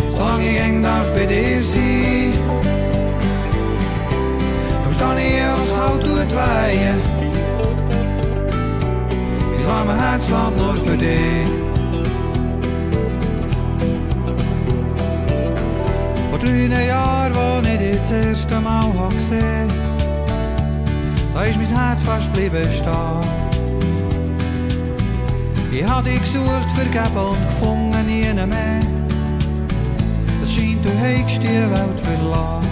Solange 0.10 0.50
ich 0.50 0.60
eng 0.60 0.84
darf 0.84 1.12
bei 1.14 1.26
dir 1.26 1.64
sein. 1.64 2.34
Dann 4.84 4.94
steh 4.94 5.38
ich 5.38 5.44
als 5.44 5.74
kalt 5.74 6.02
tut 6.04 6.36
weihen. 6.36 7.00
Ich 9.58 9.66
warme 9.66 9.96
Herz 9.98 10.26
schlägt 10.26 10.58
nur 10.58 10.76
für 10.76 10.98
dich. 10.98 11.65
Drei 16.46 16.88
Jahren, 16.88 17.66
als 17.66 17.82
ich 17.82 18.00
das 18.00 18.12
erste 18.12 18.60
Mal 18.60 18.94
hab 18.98 19.14
gesehen 19.14 19.86
da 21.36 21.44
ist 21.44 21.58
mein 21.58 21.68
Herz 21.68 22.02
fast 22.02 22.34
geblieben 22.34 22.66
stehen. 22.72 23.20
Ich 25.70 25.84
hab 25.84 26.06
dich 26.06 26.22
gesucht, 26.22 26.72
vergeben 26.74 27.18
und 27.18 27.48
gefunden, 27.48 28.06
nie 28.06 28.34
mehr. 28.34 28.82
Es 30.42 30.54
scheint, 30.54 30.86
du 30.86 30.90
hättest 30.92 31.44
die 31.44 31.48
Welt 31.48 32.00
verlassen. 32.00 32.70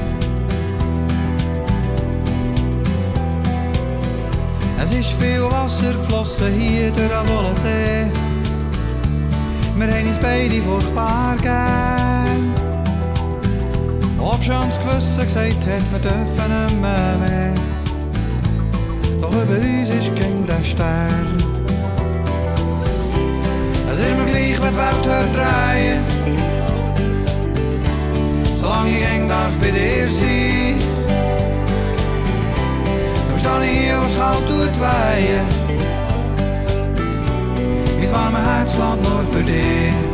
Es 4.81 4.93
ist 4.93 5.11
viel 5.11 5.43
Wasser 5.43 5.93
geflossen 5.93 6.53
hier 6.53 6.91
durch 6.91 7.09
den 7.09 7.55
See. 7.55 8.11
Wir 9.75 9.87
haben 9.87 10.07
uns 10.07 10.19
beide 10.19 10.61
furchtbar 10.61 11.35
Options 14.23 14.77
ik 15.17 15.29
zei 15.29 15.57
tijd 15.57 15.91
met 15.91 16.03
de 16.03 16.09
van 16.35 16.79
met 16.79 17.19
mij. 17.19 17.53
Darüber 19.19 19.63
is 19.89 20.09
ging 20.15 20.45
der 20.45 20.65
Stern. 20.65 21.41
Het 23.85 23.99
is 23.99 24.15
me 24.15 24.29
gleich, 24.29 24.59
wat 24.59 24.75
Welt 24.75 25.05
hört 25.05 25.33
draaien. 25.33 26.03
Zolang 28.59 28.89
je 28.89 29.05
ging, 29.05 29.27
darf 29.27 29.59
bij 29.59 29.71
de 29.71 29.77
Heer 29.77 30.07
zien. 30.07 30.77
We 33.33 33.39
staan 33.39 33.61
hier 33.61 33.95
als 33.95 34.13
goud 34.15 34.47
toe 34.47 34.61
het 34.61 34.77
weien. 34.77 35.45
Iets 38.01 38.11
warme 38.11 38.31
mijn 38.31 38.43
hart 38.43 38.69
slaat 38.69 39.01
nooit 39.01 39.29
verdient. 39.29 40.12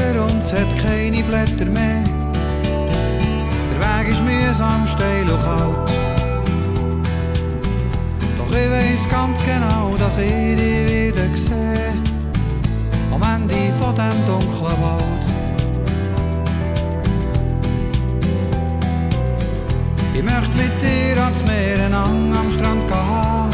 Winter 0.00 0.24
und 0.24 0.42
hat 0.42 0.82
keine 0.82 1.22
Blätter 1.22 1.66
mehr. 1.66 2.04
Der 3.70 3.80
Weg 3.80 4.12
ist 4.12 4.22
mühsam, 4.22 4.86
steil 4.86 5.28
und 5.30 5.42
kalt. 5.42 5.90
Doch 8.38 8.50
ich 8.50 8.70
weiß 8.70 9.08
ganz 9.10 9.40
genau, 9.44 9.94
dass 9.98 10.18
ich 10.18 10.56
dich 10.56 11.14
wieder 11.14 11.36
sehe. 11.36 11.94
Am 13.12 13.22
Ende 13.22 13.72
von 13.78 13.94
dem 13.94 14.26
dunklen 14.26 14.82
Wald. 14.82 15.24
Ich 20.14 20.22
möchte 20.22 20.56
mit 20.56 20.82
dir 20.82 21.22
ans 21.22 21.44
Meer 21.44 21.78
entlang 21.84 22.34
am 22.34 22.50
Strand 22.50 22.86
gehen. 22.88 23.50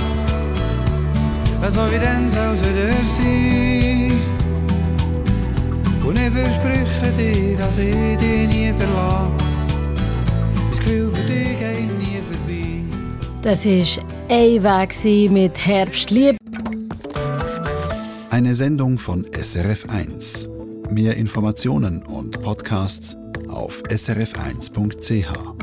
So 1.68 1.80
wie 1.90 1.98
dann 1.98 2.30
soll 2.30 2.54
es 2.54 2.62
wieder 2.62 2.92
sein. 3.16 4.35
Und 6.06 6.16
ich 6.16 6.30
verspreche 6.30 7.12
dir, 7.18 7.56
dass 7.56 7.78
ich 7.78 8.16
dich 8.18 8.48
nie 8.48 8.72
verlasse. 8.72 9.32
Das 10.70 10.78
Gefühl 10.78 11.10
für 11.10 11.26
dich 11.26 11.58
geht 11.58 11.98
nie 11.98 12.20
vorbei. 12.30 12.82
Das 13.42 13.66
war 13.66 14.04
ein 14.28 14.62
Weg 14.62 15.32
mit 15.32 15.66
Herbstliebe. 15.66 16.36
Eine 18.30 18.54
Sendung 18.54 18.98
von 18.98 19.24
SRF1. 19.26 20.48
Mehr 20.92 21.16
Informationen 21.16 22.04
und 22.04 22.40
Podcasts 22.40 23.16
auf 23.48 23.82
srf1.ch. 23.88 25.55